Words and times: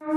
Hey 0.00 0.08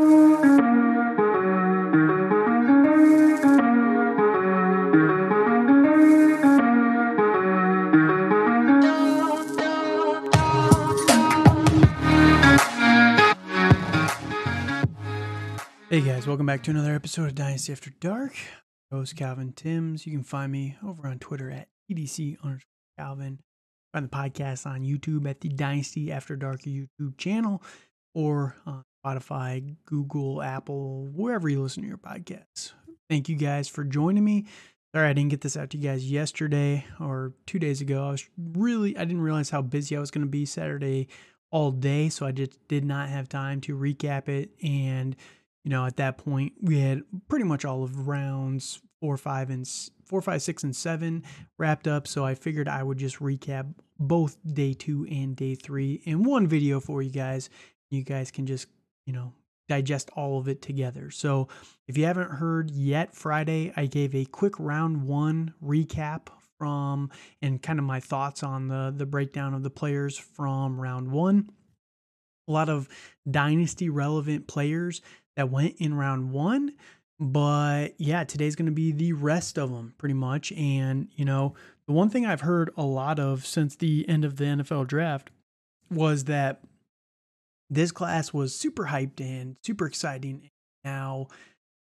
guys, 16.02 16.28
welcome 16.28 16.46
back 16.46 16.64
to 16.64 16.72
another 16.72 16.94
episode 16.94 17.28
of 17.28 17.36
Dynasty 17.36 17.72
After 17.72 17.92
Dark. 18.02 18.36
I'm 18.92 18.98
Host 18.98 19.16
Calvin 19.16 19.54
Timms. 19.54 20.06
You 20.06 20.12
can 20.12 20.24
find 20.24 20.52
me 20.52 20.76
over 20.86 21.08
on 21.08 21.20
Twitter 21.20 21.52
at 21.52 21.68
TDC 21.90 22.38
underscore 22.44 22.68
Calvin. 22.98 23.40
Find 23.94 24.06
the 24.06 24.10
podcast 24.10 24.66
on 24.66 24.82
YouTube 24.82 25.30
at 25.30 25.42
the 25.42 25.50
Dynasty 25.50 26.12
After 26.12 26.36
Dark 26.36 26.64
YouTube 26.64 27.18
channel 27.18 27.62
or 28.14 28.56
on 28.66 28.84
Spotify, 29.16 29.76
Google, 29.86 30.42
Apple, 30.42 31.08
wherever 31.14 31.48
you 31.48 31.62
listen 31.62 31.84
to 31.84 31.90
your 31.90 31.98
podcasts. 31.98 32.74
Thank 33.10 33.30
you 33.30 33.36
guys 33.36 33.68
for 33.68 33.84
joining 33.84 34.24
me. 34.24 34.46
Sorry 34.96 35.10
I 35.10 35.14
didn't 35.14 35.30
get 35.30 35.42
this 35.42 35.58
out 35.58 35.70
to 35.72 35.78
you 35.78 35.90
guys 35.90 36.10
yesterday 36.10 36.86
or 37.00 37.34
two 37.46 37.60
days 37.60 37.82
ago. 37.82 38.08
I 38.08 38.12
was 38.12 38.28
really 38.38 38.98
I 38.98 39.06
didn't 39.06 39.22
realize 39.22 39.50
how 39.50 39.62
busy 39.62 39.96
I 39.96 40.00
was 40.00 40.12
going 40.12 40.26
to 40.26 40.30
be 40.30 40.46
Saturday 40.46 41.08
all 41.52 41.72
day, 41.72 42.10
so 42.10 42.26
I 42.26 42.32
just 42.32 42.68
did 42.68 42.84
not 42.84 43.10
have 43.10 43.30
time 43.30 43.62
to 43.62 43.78
recap 43.78 44.28
it 44.28 44.52
and 44.64 45.16
you 45.68 45.72
know, 45.72 45.86
at 45.86 45.98
that 45.98 46.18
point, 46.18 46.54
we 46.62 46.80
had 46.80 47.04
pretty 47.28 47.44
much 47.44 47.66
all 47.66 47.84
of 47.84 48.08
rounds 48.08 48.80
four, 49.02 49.18
five, 49.18 49.50
and 49.50 49.68
four, 50.06 50.22
five, 50.22 50.42
six, 50.42 50.64
and 50.64 50.74
seven 50.74 51.26
wrapped 51.58 51.90
up. 51.90 52.08
So 52.08 52.24
I 52.24 52.36
figured 52.36 52.70
I 52.70 52.82
would 52.84 52.98
just 52.98 53.20
recap 53.20 53.74
both 54.00 54.38
day 54.54 54.74
two 54.74 55.06
and 55.12 55.36
day 55.36 55.56
three 55.56 56.02
in 56.06 56.24
one 56.24 56.48
video 56.48 56.80
for 56.80 57.02
you 57.02 57.12
guys. 57.12 57.50
You 57.90 58.04
guys 58.04 58.32
can 58.32 58.46
just, 58.46 58.68
you 59.08 59.14
know, 59.14 59.34
digest 59.68 60.12
all 60.16 60.38
of 60.38 60.48
it 60.48 60.62
together. 60.62 61.10
So 61.10 61.48
if 61.88 61.98
you 61.98 62.06
haven't 62.06 62.30
heard 62.30 62.70
yet, 62.70 63.16
Friday, 63.16 63.74
I 63.76 63.86
gave 63.88 64.14
a 64.14 64.26
quick 64.26 64.54
round 64.60 65.04
one 65.04 65.54
recap 65.64 66.28
from 66.60 67.10
and 67.42 67.62
kind 67.62 67.80
of 67.80 67.86
my 67.86 68.00
thoughts 68.00 68.44
on 68.44 68.68
the 68.68 68.94
the 68.96 69.06
breakdown 69.06 69.54
of 69.54 69.64
the 69.64 69.70
players 69.70 70.18
from 70.18 70.80
round 70.80 71.12
one. 71.12 71.50
A 72.48 72.52
lot 72.52 72.70
of 72.70 72.88
dynasty 73.30 73.90
relevant 73.90 74.48
players 74.48 75.02
that 75.36 75.50
went 75.50 75.76
in 75.80 75.94
round 75.94 76.32
one. 76.32 76.74
But 77.20 77.96
yeah, 77.98 78.24
today's 78.26 78.56
going 78.56 78.68
to 78.68 78.72
be 78.72 78.92
the 78.92 79.14
rest 79.14 79.58
of 79.58 79.72
them 79.72 79.94
pretty 79.98 80.14
much. 80.14 80.52
And, 80.52 81.08
you 81.16 81.26
know, 81.26 81.56
the 81.88 81.94
one 81.94 82.10
thing 82.10 82.26
I've 82.26 82.42
heard 82.42 82.70
a 82.78 82.84
lot 82.84 83.20
of 83.20 83.46
since 83.46 83.76
the 83.76 84.08
end 84.08 84.24
of 84.24 84.38
the 84.38 84.46
NFL 84.46 84.88
draft 84.88 85.32
was 85.90 86.26
that 86.26 86.62
this 87.70 87.92
class 87.92 88.34
was 88.34 88.56
super 88.56 88.86
hyped 88.86 89.20
and 89.20 89.58
super 89.64 89.86
exciting. 89.86 90.50
Now 90.84 91.28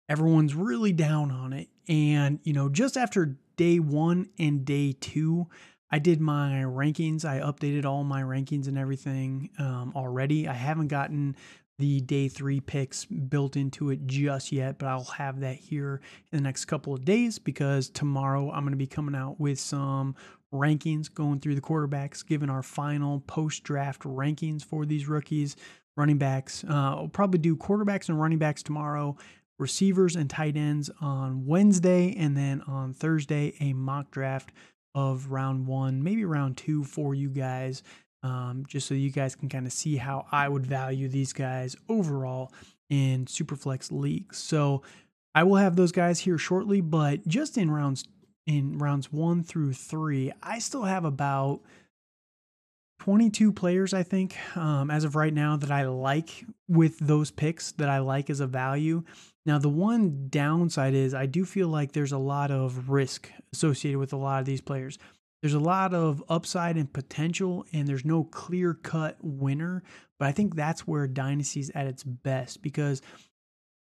everyone's 0.09 0.55
really 0.55 0.93
down 0.93 1.31
on 1.31 1.53
it. 1.53 1.69
And, 1.87 2.39
you 2.43 2.53
know, 2.53 2.69
just 2.69 2.97
after 2.97 3.37
day 3.55 3.79
one 3.79 4.29
and 4.37 4.65
day 4.65 4.93
two, 4.93 5.47
I 5.89 5.99
did 5.99 6.19
my 6.19 6.63
rankings. 6.65 7.23
I 7.23 7.39
updated 7.39 7.85
all 7.85 8.03
my 8.03 8.21
rankings 8.21 8.67
and 8.67 8.77
everything 8.77 9.49
um, 9.57 9.93
already. 9.95 10.47
I 10.47 10.53
haven't 10.53 10.87
gotten 10.87 11.35
the 11.79 12.01
day 12.01 12.27
three 12.27 12.59
picks 12.59 13.05
built 13.05 13.55
into 13.55 13.91
it 13.91 14.05
just 14.07 14.51
yet, 14.51 14.79
but 14.79 14.87
I'll 14.87 15.03
have 15.03 15.41
that 15.41 15.55
here 15.55 16.01
in 16.31 16.37
the 16.37 16.43
next 16.43 16.65
couple 16.65 16.93
of 16.93 17.05
days 17.05 17.37
because 17.37 17.89
tomorrow 17.89 18.49
I'm 18.51 18.63
going 18.63 18.71
to 18.71 18.77
be 18.77 18.87
coming 18.87 19.15
out 19.15 19.39
with 19.39 19.59
some 19.59 20.15
rankings 20.53 21.13
going 21.13 21.39
through 21.39 21.55
the 21.55 21.61
quarterbacks, 21.61 22.25
giving 22.25 22.49
our 22.49 22.63
final 22.63 23.21
post 23.21 23.63
draft 23.63 24.03
rankings 24.03 24.63
for 24.63 24.85
these 24.85 25.07
rookies, 25.07 25.55
running 25.95 26.17
backs. 26.17 26.63
Uh, 26.63 26.73
I'll 26.73 27.07
probably 27.07 27.39
do 27.39 27.55
quarterbacks 27.55 28.09
and 28.09 28.19
running 28.19 28.37
backs 28.37 28.63
tomorrow, 28.63 29.17
receivers 29.59 30.15
and 30.15 30.29
tight 30.29 30.55
ends 30.55 30.89
on 31.01 31.45
Wednesday, 31.45 32.15
and 32.17 32.37
then 32.37 32.61
on 32.67 32.93
Thursday, 32.93 33.53
a 33.59 33.73
mock 33.73 34.11
draft 34.11 34.51
of 34.95 35.31
round 35.31 35.67
one, 35.67 36.03
maybe 36.03 36.25
round 36.25 36.57
two 36.57 36.83
for 36.83 37.13
you 37.13 37.29
guys 37.29 37.83
um, 38.23 38.65
just 38.67 38.87
so 38.87 38.93
you 38.93 39.11
guys 39.11 39.35
can 39.35 39.49
kind 39.49 39.65
of 39.65 39.73
see 39.73 39.97
how 39.97 40.25
I 40.31 40.49
would 40.49 40.65
value 40.65 41.07
these 41.07 41.33
guys 41.33 41.75
overall 41.87 42.51
in 42.89 43.25
Superflex 43.25 43.91
leagues. 43.91 44.37
So 44.37 44.81
I 45.35 45.43
will 45.43 45.57
have 45.57 45.75
those 45.75 45.91
guys 45.91 46.19
here 46.19 46.37
shortly, 46.37 46.81
but 46.81 47.27
just 47.27 47.57
in 47.57 47.69
rounds 47.69 48.05
in 48.47 48.79
rounds 48.79 49.11
one 49.11 49.43
through 49.43 49.73
three, 49.73 50.31
I 50.41 50.59
still 50.59 50.83
have 50.83 51.05
about 51.05 51.61
22 53.01 53.51
players, 53.51 53.93
I 53.93 54.01
think, 54.01 54.35
um, 54.57 54.89
as 54.89 55.03
of 55.03 55.15
right 55.15 55.33
now 55.33 55.55
that 55.57 55.69
I 55.69 55.85
like 55.85 56.45
with 56.67 56.97
those 56.97 57.29
picks 57.29 57.73
that 57.73 57.89
I 57.89 57.99
like 57.99 58.29
as 58.31 58.39
a 58.39 58.47
value. 58.47 59.03
Now, 59.45 59.59
the 59.59 59.69
one 59.69 60.27
downside 60.29 60.95
is 60.95 61.13
I 61.13 61.27
do 61.27 61.45
feel 61.45 61.67
like 61.67 61.91
there's 61.91 62.11
a 62.11 62.17
lot 62.17 62.49
of 62.49 62.89
risk 62.89 63.29
associated 63.53 63.99
with 63.99 64.13
a 64.13 64.17
lot 64.17 64.39
of 64.39 64.45
these 64.45 64.61
players 64.61 64.97
there's 65.41 65.53
a 65.53 65.59
lot 65.59 65.93
of 65.93 66.23
upside 66.29 66.77
and 66.77 66.91
potential, 66.91 67.65
and 67.71 67.87
there's 67.87 68.05
no 68.05 68.23
clear 68.23 68.73
cut 68.73 69.17
winner. 69.21 69.83
But 70.19 70.27
I 70.27 70.31
think 70.31 70.55
that's 70.55 70.87
where 70.87 71.07
Dynasty's 71.07 71.69
at 71.75 71.87
its 71.87 72.03
best 72.03 72.63
because 72.63 73.01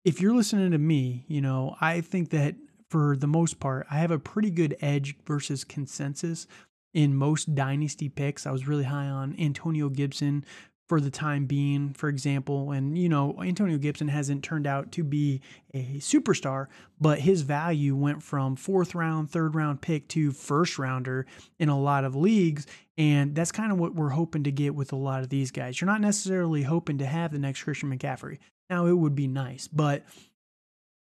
if 0.06 0.22
you're 0.22 0.36
listening 0.36 0.72
to 0.72 0.78
me, 0.78 1.26
you 1.28 1.42
know, 1.42 1.76
I 1.82 2.02
think 2.02 2.30
that 2.30 2.56
for 2.90 3.16
the 3.16 3.28
most 3.28 3.60
part, 3.60 3.86
I 3.90 3.98
have 4.00 4.12
a 4.12 4.20
pretty 4.20 4.50
good 4.50 4.76
edge 4.82 5.16
versus 5.26 5.64
consensus 5.64 6.48
in 6.94 7.16
most 7.16 7.54
dynasty 7.54 8.10
picks. 8.10 8.48
I 8.48 8.52
was 8.52 8.68
really 8.68 8.86
high 8.86 9.08
on 9.08 9.36
Antonio 9.40 9.90
Gibson 9.90 10.44
for 10.88 11.00
the 11.00 11.12
time 11.12 11.46
being, 11.46 11.94
for 11.94 12.10
example. 12.10 12.72
And, 12.72 12.98
you 12.98 13.08
know, 13.08 13.40
Antonio 13.44 13.78
Gibson 13.78 14.08
hasn't 14.08 14.44
turned 14.44 14.66
out 14.66 14.92
to 14.94 15.04
be 15.04 15.40
a 15.72 16.00
superstar, 16.00 16.66
but 17.00 17.20
his 17.20 17.44
value 17.44 17.96
went 17.96 18.24
from 18.24 18.56
fourth 18.56 18.96
round, 18.96 19.30
third 19.30 19.54
round 19.54 19.82
pick 19.82 20.08
to 20.10 20.32
first 20.32 20.80
rounder 20.80 21.28
in 21.60 21.70
a 21.70 21.80
lot 21.80 22.06
of 22.06 22.16
leagues. 22.16 22.66
And 22.98 23.36
that's 23.36 23.52
kind 23.52 23.72
of 23.72 23.78
what 23.78 23.94
we're 23.94 24.10
hoping 24.10 24.44
to 24.46 24.52
get 24.52 24.74
with 24.74 24.92
a 24.92 24.98
lot 24.98 25.22
of 25.22 25.30
these 25.30 25.52
guys. 25.52 25.80
You're 25.80 25.86
not 25.86 26.02
necessarily 26.02 26.64
hoping 26.64 26.98
to 26.98 27.06
have 27.06 27.32
the 27.32 27.40
next 27.40 27.64
Christian 27.64 27.96
McCaffrey. 27.96 28.40
Now, 28.68 28.88
it 28.88 28.94
would 28.94 29.16
be 29.16 29.28
nice, 29.28 29.68
but 29.68 30.06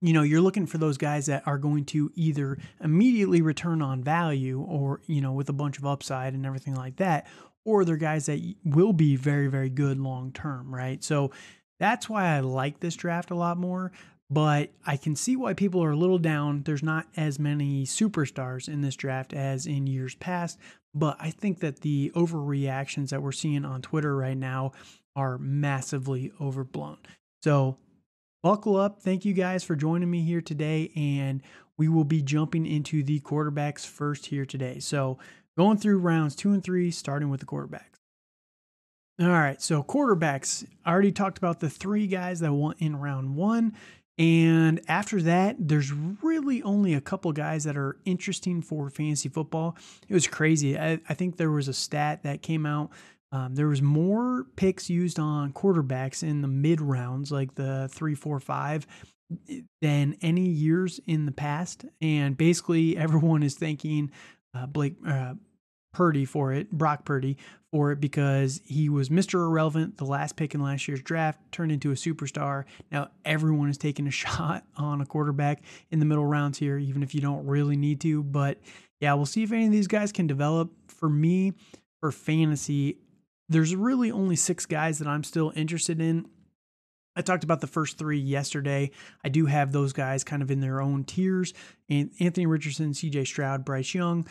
you 0.01 0.13
know 0.13 0.23
you're 0.23 0.41
looking 0.41 0.67
for 0.67 0.79
those 0.79 0.99
guys 0.99 1.27
that 1.27 1.47
are 1.47 1.59
going 1.59 1.85
to 1.85 2.11
either 2.15 2.59
immediately 2.83 3.41
return 3.41 3.81
on 3.81 4.03
value 4.03 4.61
or 4.61 5.01
you 5.07 5.21
know 5.21 5.33
with 5.33 5.49
a 5.49 5.55
bunch 5.55 5.79
of 5.79 5.87
upside 5.87 6.35
and 6.35 6.45
everything 6.45 6.75
like 6.75 6.97
that 6.97 7.27
or 7.67 7.85
they're 7.85 7.97
guys 7.97 8.27
that 8.27 8.41
will 8.65 8.93
be 8.93 9.17
very, 9.17 9.49
very 9.49 9.69
good 9.69 9.99
long 9.99 10.33
term, 10.33 10.73
right? 10.73 11.03
So 11.03 11.33
that's 11.81 12.09
why 12.09 12.37
I 12.37 12.41
like 12.41 12.81
this 12.81 12.95
draft 12.95 13.31
a 13.31 13.35
lot 13.35 13.59
more. 13.59 13.93
But 14.31 14.71
I 14.85 14.97
can 14.97 15.15
see 15.15 15.37
why 15.37 15.53
people 15.55 15.83
are 15.85 15.91
a 15.91 15.97
little 15.97 16.19
down. 16.19 16.63
There's 16.65 16.83
not 16.83 17.07
as 17.17 17.39
many 17.39 17.85
superstars 17.85 18.69
in 18.69 18.81
this 18.81 18.97
draft 18.97 19.33
as 19.33 19.67
in 19.67 19.87
years 19.87 20.15
past. 20.15 20.59
But 20.95 21.17
I 21.21 21.31
think 21.31 21.61
that 21.61 21.81
the 21.81 22.11
overreactions 22.15 23.11
that 23.11 23.23
we're 23.23 23.33
seeing 23.33 23.65
on 23.65 23.83
Twitter 23.83 24.17
right 24.17 24.37
now 24.37 24.73
are 25.15 25.39
massively 25.39 26.33
overblown. 26.41 26.99
So 27.43 27.79
buckle 28.47 28.77
up. 28.77 29.01
Thank 29.01 29.25
you 29.25 29.33
guys 29.33 29.65
for 29.65 29.75
joining 29.77 30.11
me 30.11 30.23
here 30.23 30.41
today. 30.41 30.93
And 30.95 31.43
we 31.77 31.89
will 31.89 32.05
be 32.05 32.23
jumping 32.23 32.67
into 32.67 33.03
the 33.03 33.21
quarterbacks 33.21 33.87
first 33.87 34.27
here 34.27 34.47
today. 34.47 34.79
So 34.79 35.19
Going 35.57 35.79
through 35.79 35.99
rounds 35.99 36.37
two 36.37 36.53
and 36.53 36.63
three, 36.63 36.91
starting 36.91 37.31
with 37.31 37.41
the 37.41 37.47
quarterbacks. 37.47 38.01
All 39.19 39.29
right, 39.29 39.61
so 39.63 39.83
quarterbacks. 39.83 40.67
I 40.85 40.93
already 40.93 41.13
talked 41.13 41.39
about 41.39 41.61
the 41.61 41.71
three 41.71 42.07
guys 42.07 42.41
that 42.41 42.53
went 42.53 42.79
in 42.81 42.97
round 42.97 43.35
one. 43.37 43.75
And 44.19 44.81
after 44.89 45.21
that, 45.23 45.57
there's 45.59 45.93
really 45.93 46.63
only 46.63 46.95
a 46.95 47.01
couple 47.01 47.33
guys 47.33 47.65
that 47.65 47.77
are 47.77 47.99
interesting 48.05 48.63
for 48.63 48.91
fantasy 48.91 49.29
football. 49.29 49.77
It 50.09 50.15
was 50.15 50.27
crazy. 50.27 50.79
I, 50.79 51.01
I 51.09 51.15
think 51.15 51.37
there 51.37 51.51
was 51.51 51.69
a 51.69 51.75
stat 51.75 52.23
that 52.23 52.43
came 52.43 52.67
out. 52.67 52.91
Um, 53.37 53.55
there 53.55 53.69
was 53.69 53.83
more 53.83 54.47
picks 54.57 54.89
used 54.89 55.19
on 55.19 55.53
quarterbacks 55.53 56.23
in 56.23 56.41
the 56.41 56.49
mid 56.49 56.81
rounds, 56.81 57.31
like 57.31 57.55
the 57.55 57.87
three, 57.93 58.15
four, 58.15 58.41
five, 58.41 58.87
than 59.83 60.17
any 60.23 60.49
years 60.49 61.01
in 61.07 61.27
the 61.27 61.33
past. 61.33 61.85
And 62.01 62.37
basically, 62.37 62.97
everyone 62.97 63.43
is 63.43 63.55
thinking 63.55 64.11
uh, 64.55 64.65
Blake 64.67 64.95
uh, 65.07 65.35
Purdy 65.93 66.25
for 66.25 66.55
it, 66.55 66.71
Brock 66.73 67.05
Purdy 67.05 67.37
for 67.71 67.93
it, 67.93 68.01
because 68.01 68.63
he 68.65 68.89
was 68.89 69.11
Mr. 69.11 69.35
Irrelevant, 69.35 69.99
the 69.99 70.07
last 70.07 70.37
pick 70.37 70.55
in 70.55 70.63
last 70.63 70.89
year's 70.89 71.03
draft, 71.03 71.39
turned 71.53 71.73
into 71.73 71.91
a 71.91 71.95
superstar. 71.95 72.65
Now 72.91 73.11
everyone 73.27 73.69
is 73.69 73.77
taking 73.77 74.07
a 74.07 74.11
shot 74.23 74.65
on 74.79 75.03
a 75.03 75.07
quarterback 75.07 75.63
in 75.91 75.99
the 75.99 76.07
middle 76.07 76.27
rounds 76.27 76.57
here, 76.57 76.79
even 76.79 77.03
if 77.03 77.15
you 77.15 77.21
don't 77.21 77.45
really 77.47 77.77
need 77.77 78.01
to. 78.01 78.23
But 78.23 78.61
yeah, 78.99 79.13
we'll 79.13 79.27
see 79.27 79.43
if 79.43 79.53
any 79.53 79.67
of 79.67 79.73
these 79.73 79.89
guys 79.89 80.11
can 80.11 80.27
develop. 80.27 80.71
For 80.89 81.11
me, 81.11 81.53
for 82.01 82.11
fantasy, 82.11 82.97
there's 83.49 83.75
really 83.75 84.11
only 84.11 84.37
six 84.37 84.67
guys 84.67 84.99
that 84.99 85.09
I'm 85.09 85.25
still 85.25 85.53
interested 85.55 86.01
in. 86.01 86.27
I 87.17 87.23
talked 87.23 87.45
about 87.45 87.61
the 87.61 87.67
first 87.67 87.97
three 87.97 88.19
yesterday. 88.19 88.91
I 89.25 89.31
do 89.31 89.47
have 89.47 89.73
those 89.73 89.93
guys 89.93 90.23
kind 90.23 90.43
of 90.43 90.51
in 90.51 90.61
their 90.61 90.83
own 90.83 91.05
tiers. 91.05 91.55
And 91.89 92.11
Anthony 92.21 92.47
Richardson, 92.47 92.93
CJ 92.93 93.27
Stroud, 93.27 93.65
Bryce 93.65 93.95
Young. 93.95 94.27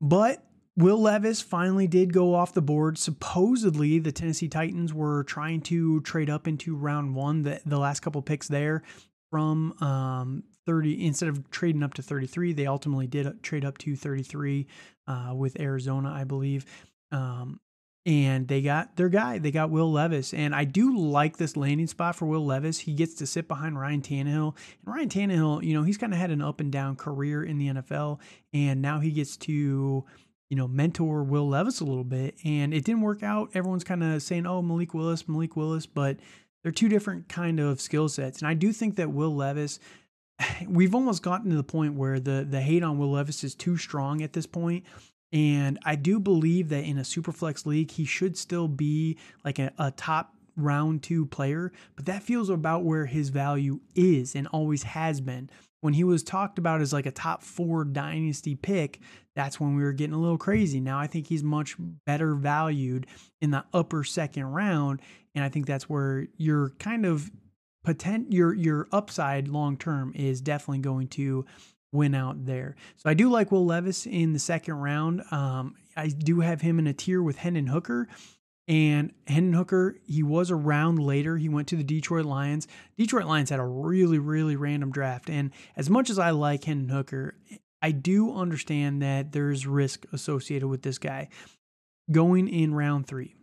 But 0.00 0.42
Will 0.76 1.00
Levis 1.00 1.42
finally 1.42 1.86
did 1.86 2.14
go 2.14 2.34
off 2.34 2.54
the 2.54 2.62
board. 2.62 2.96
Supposedly, 2.96 3.98
the 3.98 4.12
Tennessee 4.12 4.48
Titans 4.48 4.94
were 4.94 5.24
trying 5.24 5.60
to 5.62 6.00
trade 6.00 6.30
up 6.30 6.48
into 6.48 6.74
round 6.74 7.14
one. 7.14 7.42
The, 7.42 7.60
the 7.66 7.78
last 7.78 8.00
couple 8.00 8.22
picks 8.22 8.48
there 8.48 8.82
from 9.30 9.74
um, 9.82 10.44
30, 10.64 11.06
instead 11.06 11.28
of 11.28 11.50
trading 11.50 11.82
up 11.82 11.92
to 11.94 12.02
33, 12.02 12.54
they 12.54 12.66
ultimately 12.66 13.06
did 13.06 13.42
trade 13.42 13.66
up 13.66 13.76
to 13.78 13.94
33 13.94 14.66
uh, 15.06 15.32
with 15.36 15.60
Arizona, 15.60 16.10
I 16.10 16.24
believe. 16.24 16.64
Um, 17.10 17.60
and 18.04 18.48
they 18.48 18.62
got 18.62 18.96
their 18.96 19.08
guy. 19.08 19.38
They 19.38 19.50
got 19.50 19.70
Will 19.70 19.90
Levis. 19.92 20.34
And 20.34 20.54
I 20.54 20.64
do 20.64 20.96
like 20.96 21.36
this 21.36 21.56
landing 21.56 21.86
spot 21.86 22.16
for 22.16 22.26
Will 22.26 22.44
Levis. 22.44 22.80
He 22.80 22.94
gets 22.94 23.14
to 23.14 23.26
sit 23.26 23.46
behind 23.46 23.78
Ryan 23.78 24.02
Tannehill. 24.02 24.54
And 24.84 24.94
Ryan 24.94 25.08
Tannehill, 25.08 25.62
you 25.62 25.74
know, 25.74 25.84
he's 25.84 25.98
kind 25.98 26.12
of 26.12 26.18
had 26.18 26.30
an 26.30 26.42
up 26.42 26.60
and 26.60 26.72
down 26.72 26.96
career 26.96 27.44
in 27.44 27.58
the 27.58 27.68
NFL. 27.68 28.18
And 28.52 28.82
now 28.82 28.98
he 28.98 29.12
gets 29.12 29.36
to 29.38 30.04
you 30.52 30.56
know, 30.56 30.68
mentor 30.68 31.22
Will 31.22 31.48
Levis 31.48 31.80
a 31.80 31.84
little 31.84 32.04
bit. 32.04 32.36
And 32.44 32.74
it 32.74 32.84
didn't 32.84 33.00
work 33.00 33.22
out. 33.22 33.48
Everyone's 33.54 33.84
kind 33.84 34.04
of 34.04 34.22
saying, 34.22 34.46
oh, 34.46 34.60
Malik 34.60 34.92
Willis, 34.92 35.26
Malik 35.26 35.56
Willis, 35.56 35.86
but 35.86 36.18
they're 36.62 36.70
two 36.70 36.90
different 36.90 37.26
kind 37.26 37.58
of 37.58 37.80
skill 37.80 38.06
sets. 38.06 38.40
And 38.40 38.46
I 38.46 38.52
do 38.52 38.70
think 38.70 38.96
that 38.96 39.10
Will 39.10 39.34
Levis, 39.34 39.80
we've 40.68 40.94
almost 40.94 41.22
gotten 41.22 41.48
to 41.48 41.56
the 41.56 41.64
point 41.64 41.94
where 41.94 42.20
the 42.20 42.46
the 42.48 42.60
hate 42.60 42.82
on 42.82 42.98
Will 42.98 43.12
Levis 43.12 43.44
is 43.44 43.54
too 43.54 43.78
strong 43.78 44.20
at 44.22 44.34
this 44.34 44.44
point. 44.44 44.84
And 45.32 45.78
I 45.84 45.96
do 45.96 46.20
believe 46.20 46.68
that 46.68 46.84
in 46.84 46.98
a 46.98 47.04
super 47.04 47.32
flex 47.32 47.64
league, 47.64 47.90
he 47.90 48.04
should 48.04 48.36
still 48.36 48.68
be 48.68 49.18
like 49.44 49.58
a, 49.58 49.72
a 49.78 49.90
top 49.90 50.34
round 50.56 51.02
two 51.02 51.24
player, 51.26 51.72
but 51.96 52.04
that 52.04 52.22
feels 52.22 52.50
about 52.50 52.84
where 52.84 53.06
his 53.06 53.30
value 53.30 53.80
is 53.94 54.34
and 54.34 54.46
always 54.48 54.82
has 54.82 55.20
been 55.20 55.48
when 55.82 55.94
he 55.94 56.04
was 56.04 56.22
talked 56.22 56.58
about 56.58 56.80
as 56.80 56.92
like 56.92 57.06
a 57.06 57.10
top 57.10 57.42
four 57.42 57.84
dynasty 57.84 58.54
pick, 58.54 59.00
that's 59.34 59.58
when 59.58 59.76
we 59.76 59.82
were 59.82 59.92
getting 59.92 60.14
a 60.14 60.20
little 60.20 60.38
crazy. 60.38 60.80
Now 60.80 60.98
I 60.98 61.08
think 61.08 61.26
he's 61.26 61.42
much 61.42 61.74
better 62.06 62.34
valued 62.34 63.08
in 63.40 63.50
the 63.50 63.64
upper 63.74 64.04
second 64.04 64.44
round. 64.44 65.00
And 65.34 65.44
I 65.44 65.48
think 65.48 65.66
that's 65.66 65.88
where 65.88 66.28
your 66.38 66.70
kind 66.78 67.04
of 67.04 67.30
potent 67.84 68.32
your 68.32 68.54
your 68.54 68.86
upside 68.92 69.48
long 69.48 69.76
term 69.76 70.12
is 70.14 70.40
definitely 70.40 70.78
going 70.78 71.08
to 71.08 71.44
win 71.92 72.14
out 72.14 72.46
there. 72.46 72.74
So 72.96 73.08
I 73.08 73.14
do 73.14 73.30
like 73.30 73.52
Will 73.52 73.66
Levis 73.66 74.06
in 74.06 74.32
the 74.32 74.38
second 74.38 74.74
round. 74.74 75.22
Um, 75.30 75.76
I 75.96 76.08
do 76.08 76.40
have 76.40 76.62
him 76.62 76.78
in 76.78 76.86
a 76.86 76.92
tier 76.92 77.22
with 77.22 77.36
Hendon 77.36 77.68
Hooker. 77.68 78.08
And 78.68 79.12
Hendon 79.26 79.52
Hooker, 79.52 79.96
he 80.06 80.22
was 80.22 80.50
around 80.50 80.98
later. 80.98 81.36
He 81.36 81.48
went 81.48 81.68
to 81.68 81.76
the 81.76 81.84
Detroit 81.84 82.24
Lions. 82.24 82.68
Detroit 82.96 83.26
Lions 83.26 83.50
had 83.50 83.60
a 83.60 83.64
really, 83.64 84.18
really 84.18 84.56
random 84.56 84.90
draft. 84.90 85.28
And 85.28 85.50
as 85.76 85.90
much 85.90 86.08
as 86.10 86.18
I 86.18 86.30
like 86.30 86.64
Hendon 86.64 86.88
Hooker, 86.88 87.34
I 87.82 87.90
do 87.90 88.34
understand 88.34 89.02
that 89.02 89.32
there's 89.32 89.66
risk 89.66 90.06
associated 90.12 90.68
with 90.68 90.82
this 90.82 90.98
guy 90.98 91.28
going 92.10 92.48
in 92.48 92.72
round 92.72 93.06
three. 93.06 93.34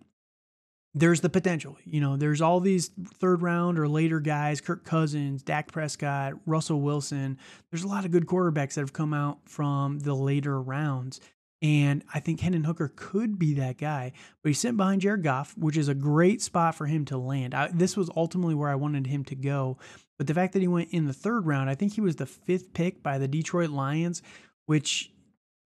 There's 0.95 1.21
the 1.21 1.30
potential. 1.30 1.77
You 1.86 2.01
know, 2.01 2.18
there's 2.18 2.41
all 2.41 2.59
these 2.59 2.89
third 3.15 3.41
round 3.41 3.77
or 3.77 3.88
later 3.88 4.19
guys 4.19 4.59
Kirk 4.59 4.83
Cousins, 4.83 5.44
Dak 5.44 5.71
Prescott, 5.71 6.33
Russell 6.45 6.81
Wilson. 6.81 7.38
There's 7.71 7.83
a 7.83 7.88
lot 7.88 8.06
of 8.06 8.12
good 8.12 8.25
quarterbacks 8.25 8.74
that 8.74 8.81
have 8.81 8.94
come 8.94 9.13
out 9.13 9.39
from 9.45 10.00
the 10.00 10.15
later 10.15 10.59
rounds. 10.59 11.21
And 11.62 12.03
I 12.13 12.21
think 12.21 12.39
Hendon 12.39 12.63
Hooker 12.63 12.91
could 12.95 13.38
be 13.38 13.56
that 13.56 13.77
guy, 13.77 14.13
but 14.41 14.50
he's 14.50 14.59
sitting 14.59 14.77
behind 14.77 15.01
Jared 15.01 15.24
Goff, 15.24 15.57
which 15.57 15.75
is 15.75 15.89
a 15.89 15.94
great 15.94 16.41
spot 16.41 16.74
for 16.74 16.86
him 16.86 17.03
to 17.06 17.18
land. 17.18 17.53
I, 17.53 17.68
this 17.68 17.97
was 17.97 18.09
ultimately 18.15 18.56
where 18.56 18.69
I 18.69 18.75
wanted 18.75 19.07
him 19.07 19.25
to 19.25 19.36
go. 19.36 19.77
But 20.18 20.27
the 20.27 20.33
fact 20.33 20.53
that 20.53 20.62
he 20.62 20.69
went 20.69 20.91
in 20.91 21.06
the 21.06 21.13
third 21.13 21.45
round, 21.45 21.69
I 21.69 21.75
think 21.75 21.94
he 21.94 22.01
was 22.01 22.15
the 22.15 22.25
fifth 22.25 22.74
pick 22.74 23.03
by 23.03 23.18
the 23.18 23.27
Detroit 23.27 23.71
Lions, 23.71 24.21
which 24.68 25.12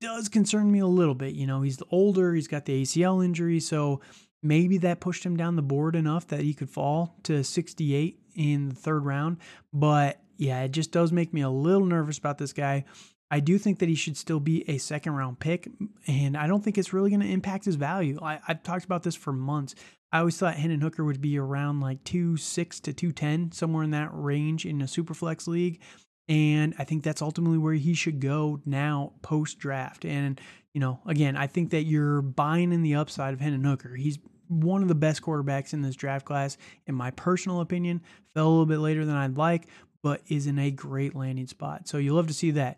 does 0.01 0.29
concern 0.29 0.71
me 0.71 0.79
a 0.79 0.87
little 0.87 1.15
bit. 1.15 1.33
You 1.35 1.45
know, 1.45 1.61
he's 1.61 1.81
older, 1.91 2.33
he's 2.33 2.47
got 2.47 2.65
the 2.65 2.81
ACL 2.81 3.23
injury, 3.23 3.59
so 3.59 4.01
maybe 4.43 4.77
that 4.79 4.99
pushed 4.99 5.25
him 5.25 5.37
down 5.37 5.55
the 5.55 5.61
board 5.61 5.95
enough 5.95 6.27
that 6.27 6.41
he 6.41 6.53
could 6.53 6.69
fall 6.69 7.15
to 7.23 7.43
68 7.43 8.19
in 8.35 8.69
the 8.69 8.75
third 8.75 9.05
round. 9.05 9.37
But 9.71 10.21
yeah, 10.37 10.61
it 10.63 10.71
just 10.71 10.91
does 10.91 11.11
make 11.11 11.33
me 11.33 11.41
a 11.41 11.49
little 11.49 11.85
nervous 11.85 12.17
about 12.17 12.37
this 12.37 12.53
guy. 12.53 12.85
I 13.31 13.39
do 13.39 13.57
think 13.57 13.79
that 13.79 13.89
he 13.89 13.95
should 13.95 14.17
still 14.17 14.39
be 14.39 14.69
a 14.69 14.77
second 14.77 15.13
round 15.13 15.39
pick, 15.39 15.67
and 16.05 16.37
I 16.37 16.45
don't 16.45 16.63
think 16.63 16.77
it's 16.77 16.93
really 16.93 17.09
going 17.09 17.21
to 17.21 17.31
impact 17.31 17.65
his 17.65 17.75
value. 17.75 18.19
I, 18.21 18.39
have 18.45 18.61
talked 18.61 18.85
about 18.85 19.01
this 19.01 19.15
for 19.15 19.33
months. 19.33 19.73
I 20.11 20.19
always 20.19 20.37
thought 20.37 20.53
Hendon 20.53 20.81
Hooker 20.81 21.03
would 21.03 21.19
be 21.19 21.39
around 21.39 21.79
like 21.79 22.03
two 22.03 22.37
six 22.37 22.79
to 22.81 22.93
two 22.93 23.11
ten, 23.11 23.51
somewhere 23.51 23.83
in 23.83 23.89
that 23.91 24.11
range 24.13 24.67
in 24.67 24.81
a 24.83 24.87
super 24.87 25.15
flex 25.15 25.47
league, 25.47 25.81
and 26.29 26.75
I 26.77 26.83
think 26.83 27.03
that's 27.03 27.23
ultimately 27.23 27.57
where 27.57 27.73
he 27.73 27.95
should 27.95 28.19
go 28.19 28.61
now 28.65 29.13
post 29.23 29.57
draft. 29.57 30.05
And 30.05 30.39
you 30.73 30.79
know, 30.79 30.99
again, 31.07 31.35
I 31.35 31.47
think 31.47 31.71
that 31.71 31.83
you're 31.83 32.21
buying 32.21 32.71
in 32.71 32.83
the 32.83 32.95
upside 32.95 33.33
of 33.33 33.41
Hendon 33.41 33.63
Hooker. 33.63 33.95
He's 33.95 34.19
one 34.61 34.81
of 34.81 34.87
the 34.87 34.95
best 34.95 35.21
quarterbacks 35.21 35.73
in 35.73 35.81
this 35.81 35.95
draft 35.95 36.25
class, 36.25 36.57
in 36.87 36.95
my 36.95 37.11
personal 37.11 37.61
opinion. 37.61 38.01
Fell 38.33 38.47
a 38.47 38.49
little 38.49 38.65
bit 38.65 38.79
later 38.79 39.05
than 39.05 39.15
I'd 39.15 39.37
like, 39.37 39.67
but 40.01 40.21
is 40.27 40.47
in 40.47 40.59
a 40.59 40.71
great 40.71 41.15
landing 41.15 41.47
spot. 41.47 41.87
So 41.87 41.97
you'll 41.97 42.15
love 42.15 42.27
to 42.27 42.33
see 42.33 42.51
that 42.51 42.77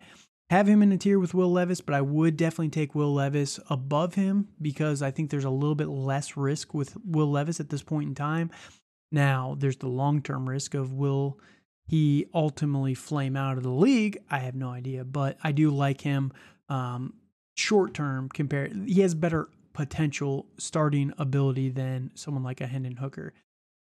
have 0.50 0.68
him 0.68 0.82
in 0.82 0.92
a 0.92 0.96
tier 0.96 1.18
with 1.18 1.34
Will 1.34 1.50
Levis, 1.50 1.80
but 1.80 1.94
I 1.94 2.00
would 2.00 2.36
definitely 2.36 2.68
take 2.68 2.94
Will 2.94 3.12
Levis 3.12 3.58
above 3.68 4.14
him 4.14 4.48
because 4.62 5.02
I 5.02 5.10
think 5.10 5.30
there's 5.30 5.44
a 5.44 5.50
little 5.50 5.74
bit 5.74 5.88
less 5.88 6.36
risk 6.36 6.72
with 6.72 6.96
Will 7.04 7.30
Levis 7.30 7.58
at 7.58 7.68
this 7.68 7.82
point 7.82 8.08
in 8.08 8.14
time. 8.14 8.50
Now, 9.10 9.56
there's 9.58 9.76
the 9.76 9.88
long 9.88 10.22
term 10.22 10.48
risk 10.48 10.74
of 10.74 10.92
will 10.92 11.40
he 11.88 12.26
ultimately 12.32 12.94
flame 12.94 13.36
out 13.36 13.56
of 13.56 13.64
the 13.64 13.70
league? 13.70 14.18
I 14.30 14.38
have 14.38 14.54
no 14.54 14.70
idea, 14.70 15.04
but 15.04 15.36
I 15.42 15.52
do 15.52 15.70
like 15.70 16.00
him 16.00 16.32
um, 16.68 17.14
short 17.54 17.94
term 17.94 18.28
compared. 18.28 18.72
He 18.86 19.00
has 19.00 19.14
better 19.14 19.48
potential 19.76 20.46
starting 20.56 21.12
ability 21.18 21.68
than 21.68 22.10
someone 22.14 22.42
like 22.42 22.62
a 22.62 22.66
Hendon 22.66 22.96
Hooker. 22.96 23.34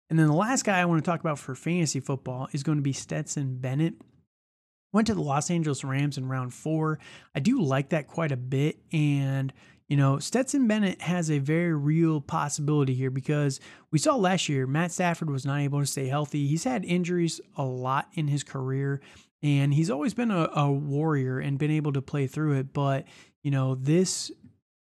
And 0.09 0.19
then 0.19 0.27
the 0.27 0.33
last 0.33 0.65
guy 0.65 0.81
I 0.81 0.87
want 0.87 1.05
to 1.05 1.09
talk 1.09 1.21
about 1.21 1.39
for 1.39 1.55
fantasy 1.55 2.01
football 2.01 2.49
is 2.53 2.63
going 2.63 2.79
to 2.79 2.83
be 2.83 2.95
Stetson 2.95 3.59
Bennett. 3.59 3.95
Went 4.95 5.07
to 5.09 5.15
the 5.15 5.21
Los 5.21 5.51
Angeles 5.51 5.85
Rams 5.85 6.17
in 6.17 6.29
round 6.29 6.55
four. 6.55 6.99
I 7.35 7.41
do 7.41 7.61
like 7.61 7.91
that 7.91 8.09
quite 8.09 8.33
a 8.33 8.39
bit. 8.39 8.79
And, 8.91 9.53
you 9.87 9.99
know, 9.99 10.19
Stetson 10.19 10.67
Bennett 10.67 11.03
has 11.03 11.31
a 11.31 11.39
very 11.39 11.75
real 11.75 12.23
possibility 12.23 12.95
here 12.95 13.11
because 13.11 13.61
we 13.91 13.99
saw 13.99 14.17
last 14.17 14.49
year 14.49 14.67
Matt 14.67 14.93
Stafford 14.93 15.29
was 15.29 15.45
not 15.45 15.61
able 15.61 15.81
to 15.81 15.87
stay 15.87 16.07
healthy. 16.07 16.47
He's 16.47 16.65
had 16.65 16.87
injuries 16.87 17.39
a 17.57 17.65
lot 17.65 18.09
in 18.15 18.29
his 18.29 18.43
career, 18.43 19.03
and 19.43 19.75
he's 19.75 19.91
always 19.91 20.15
been 20.15 20.31
a, 20.31 20.49
a 20.55 20.73
warrior 20.73 21.39
and 21.39 21.59
been 21.59 21.71
able 21.71 21.93
to 21.93 22.01
play 22.01 22.27
through 22.27 22.59
it. 22.59 22.73
But, 22.73 23.05
you 23.43 23.51
know, 23.51 23.75
this 23.75 24.31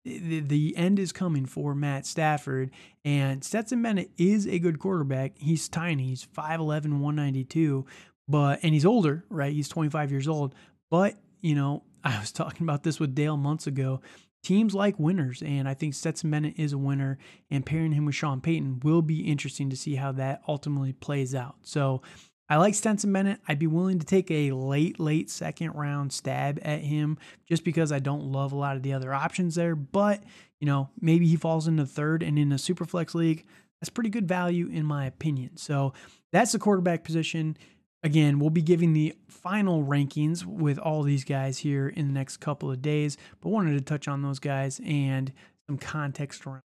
the, 0.05 0.75
end 0.77 0.99
is 0.99 1.13
coming 1.13 1.47
for 1.47 1.75
Matt 1.75 2.07
Stafford. 2.07 2.71
And 3.05 3.43
Stetson 3.43 3.83
Bennett 3.83 4.11
is 4.17 4.47
a 4.47 4.59
good 4.59 4.79
quarterback. 4.79 5.33
He's 5.37 5.69
tiny. 5.69 6.09
He's 6.09 6.27
5'11, 6.27 7.01
192, 7.01 7.87
but 8.29 8.61
and 8.63 8.75
he's 8.75 8.87
older, 8.87 9.25
right? 9.29 9.53
He's 9.53 9.69
25 9.69 10.11
years 10.11 10.29
old. 10.29 10.55
But, 10.91 11.17
you 11.41 11.55
know, 11.55 11.83
I 12.05 12.19
was 12.21 12.33
talking 12.33 12.65
about 12.65 12.83
this 12.83 13.01
with 13.01 13.15
Dale 13.15 13.37
months 13.37 13.67
ago. 13.67 14.01
Teams 14.43 14.75
like 14.75 14.99
winners, 14.99 15.43
and 15.43 15.67
I 15.67 15.73
think 15.73 15.95
Stetson 15.95 16.31
Bennett 16.31 16.59
is 16.59 16.75
a 16.75 16.79
winner, 16.79 17.17
and 17.51 17.65
pairing 17.65 17.93
him 17.93 18.05
with 18.05 18.15
Sean 18.15 18.43
Payton 18.43 18.81
will 18.85 19.01
be 19.01 19.21
interesting 19.23 19.71
to 19.71 19.77
see 19.77 19.95
how 19.95 20.13
that 20.13 20.43
ultimately 20.47 20.93
plays 20.93 21.35
out. 21.35 21.57
So 21.63 22.03
I 22.49 22.57
like 22.57 22.75
Stetson 22.75 23.13
Bennett. 23.13 23.41
I'd 23.49 23.59
be 23.59 23.67
willing 23.67 23.99
to 23.99 24.07
take 24.07 24.31
a 24.31 24.53
late, 24.53 25.01
late 25.01 25.31
second 25.31 25.73
round 25.73 26.13
stab 26.13 26.59
at 26.63 26.81
him 26.81 27.19
just 27.49 27.65
because 27.65 27.91
I 27.91 28.01
don't 28.01 28.33
love 28.33 28.53
a 28.53 28.57
lot 28.57 28.77
of 28.77 28.83
the 28.83 28.93
other 28.93 29.15
options 29.15 29.55
there. 29.55 29.75
But, 29.75 30.23
you 30.61 30.67
know, 30.67 30.91
maybe 31.01 31.27
he 31.27 31.37
falls 31.37 31.67
into 31.67 31.87
third 31.87 32.23
and 32.23 32.39
in 32.39 32.53
a 32.53 32.59
super 32.59 32.85
flex 32.85 33.15
league. 33.15 33.47
That's 33.81 33.89
pretty 33.89 34.11
good 34.11 34.29
value 34.29 34.69
in 34.69 34.85
my 34.85 35.07
opinion. 35.07 35.57
So 35.57 35.95
that's 36.33 36.53
the 36.53 36.59
quarterback 36.59 37.03
position. 37.03 37.57
Again, 38.03 38.39
we'll 38.39 38.51
be 38.51 38.63
giving 38.63 38.93
the 38.93 39.15
final 39.29 39.83
rankings 39.83 40.45
with 40.45 40.79
all 40.79 41.03
these 41.03 41.25
guys 41.25 41.59
here 41.59 41.89
in 41.89 42.09
the 42.09 42.13
next 42.13 42.37
couple 42.37 42.71
of 42.71 42.83
days, 42.83 43.17
but 43.41 43.49
wanted 43.49 43.73
to 43.73 43.81
touch 43.81 44.07
on 44.09 44.21
those 44.21 44.39
guys 44.39 44.79
and 44.85 45.33
some 45.67 45.79
context 45.79 46.47
around. 46.47 46.61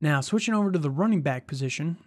Now, 0.00 0.22
switching 0.22 0.54
over 0.54 0.72
to 0.72 0.78
the 0.78 0.90
running 0.90 1.20
back 1.20 1.46
position, 1.46 1.98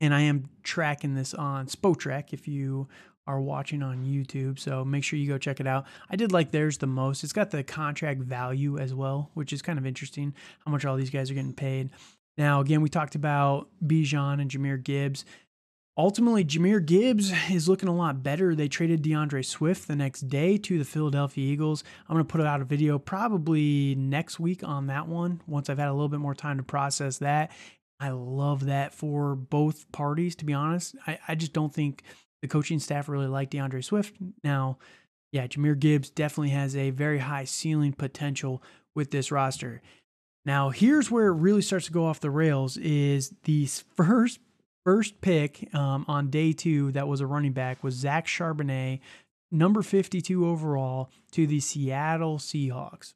and 0.00 0.14
I 0.14 0.22
am 0.22 0.48
tracking 0.62 1.14
this 1.14 1.34
on 1.34 1.66
Spotrac 1.66 2.32
if 2.32 2.48
you 2.48 2.88
are 3.26 3.40
watching 3.40 3.82
on 3.82 4.04
YouTube, 4.04 4.58
so 4.58 4.84
make 4.84 5.04
sure 5.04 5.18
you 5.18 5.28
go 5.28 5.38
check 5.38 5.60
it 5.60 5.66
out. 5.66 5.84
I 6.10 6.16
did 6.16 6.32
like 6.32 6.50
theirs 6.50 6.78
the 6.78 6.86
most. 6.86 7.22
It's 7.22 7.32
got 7.32 7.50
the 7.50 7.62
contract 7.62 8.20
value 8.20 8.78
as 8.78 8.94
well, 8.94 9.30
which 9.34 9.52
is 9.52 9.62
kind 9.62 9.78
of 9.78 9.86
interesting 9.86 10.34
how 10.64 10.72
much 10.72 10.84
all 10.84 10.96
these 10.96 11.10
guys 11.10 11.30
are 11.30 11.34
getting 11.34 11.54
paid. 11.54 11.90
Now, 12.36 12.60
again, 12.60 12.80
we 12.80 12.88
talked 12.88 13.14
about 13.14 13.68
Bijan 13.84 14.40
and 14.40 14.50
Jahmyr 14.50 14.82
Gibbs. 14.82 15.24
Ultimately, 15.98 16.44
Jahmyr 16.44 16.84
Gibbs 16.84 17.32
is 17.50 17.68
looking 17.68 17.88
a 17.88 17.94
lot 17.94 18.22
better. 18.22 18.54
They 18.54 18.68
traded 18.68 19.02
D'Andre 19.02 19.42
Swift 19.42 19.86
the 19.86 19.96
next 19.96 20.22
day 20.22 20.56
to 20.56 20.78
the 20.78 20.84
Philadelphia 20.84 21.52
Eagles. 21.52 21.84
I'm 22.08 22.14
going 22.14 22.26
to 22.26 22.32
put 22.32 22.40
out 22.40 22.62
a 22.62 22.64
video 22.64 22.98
probably 22.98 23.94
next 23.96 24.40
week 24.40 24.64
on 24.64 24.86
that 24.86 25.08
one 25.08 25.42
once 25.46 25.68
I've 25.68 25.78
had 25.78 25.88
a 25.88 25.92
little 25.92 26.08
bit 26.08 26.20
more 26.20 26.34
time 26.34 26.56
to 26.56 26.62
process 26.62 27.18
that. 27.18 27.50
I 28.00 28.10
love 28.10 28.66
that 28.66 28.94
for 28.94 29.34
both 29.34 29.90
parties, 29.92 30.34
to 30.36 30.44
be 30.44 30.54
honest. 30.54 30.96
I, 31.06 31.18
I 31.28 31.34
just 31.34 31.52
don't 31.52 31.72
think 31.72 32.02
the 32.40 32.48
coaching 32.48 32.78
staff 32.78 33.08
really 33.08 33.26
like 33.26 33.50
D'Andre 33.50 33.82
Swift. 33.82 34.16
Now, 34.42 34.78
yeah, 35.32 35.46
Jahmyr 35.46 35.78
Gibbs 35.78 36.10
definitely 36.10 36.50
has 36.50 36.74
a 36.74 36.90
very 36.90 37.18
high 37.18 37.44
ceiling 37.44 37.92
potential 37.92 38.62
with 38.94 39.10
this 39.10 39.30
roster. 39.30 39.82
Now, 40.44 40.70
here's 40.70 41.10
where 41.10 41.28
it 41.28 41.34
really 41.34 41.62
starts 41.62 41.86
to 41.86 41.92
go 41.92 42.06
off 42.06 42.20
the 42.20 42.30
rails 42.30 42.76
is 42.78 43.34
the 43.44 43.66
first 43.66 44.40
first 44.84 45.20
pick 45.20 45.72
um, 45.74 46.06
on 46.08 46.30
day 46.30 46.52
two 46.52 46.90
that 46.92 47.06
was 47.06 47.20
a 47.20 47.26
running 47.26 47.52
back 47.52 47.84
was 47.84 47.94
Zach 47.94 48.26
Charbonnet, 48.26 49.00
number 49.50 49.82
52 49.82 50.48
overall 50.48 51.10
to 51.32 51.46
the 51.46 51.60
Seattle 51.60 52.38
Seahawks. 52.38 53.12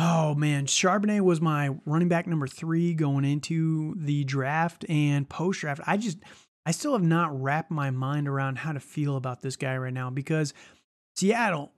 Oh 0.00 0.36
man, 0.36 0.66
Charbonnet 0.66 1.22
was 1.22 1.40
my 1.40 1.70
running 1.84 2.06
back 2.06 2.28
number 2.28 2.46
three 2.46 2.94
going 2.94 3.24
into 3.24 3.96
the 3.96 4.22
draft 4.22 4.88
and 4.88 5.28
post 5.28 5.60
draft. 5.60 5.80
I 5.88 5.96
just, 5.96 6.18
I 6.64 6.70
still 6.70 6.92
have 6.92 7.02
not 7.02 7.42
wrapped 7.42 7.72
my 7.72 7.90
mind 7.90 8.28
around 8.28 8.58
how 8.58 8.72
to 8.72 8.78
feel 8.78 9.16
about 9.16 9.42
this 9.42 9.56
guy 9.56 9.76
right 9.76 9.92
now 9.92 10.08
because 10.08 10.54
Seattle, 11.16 11.72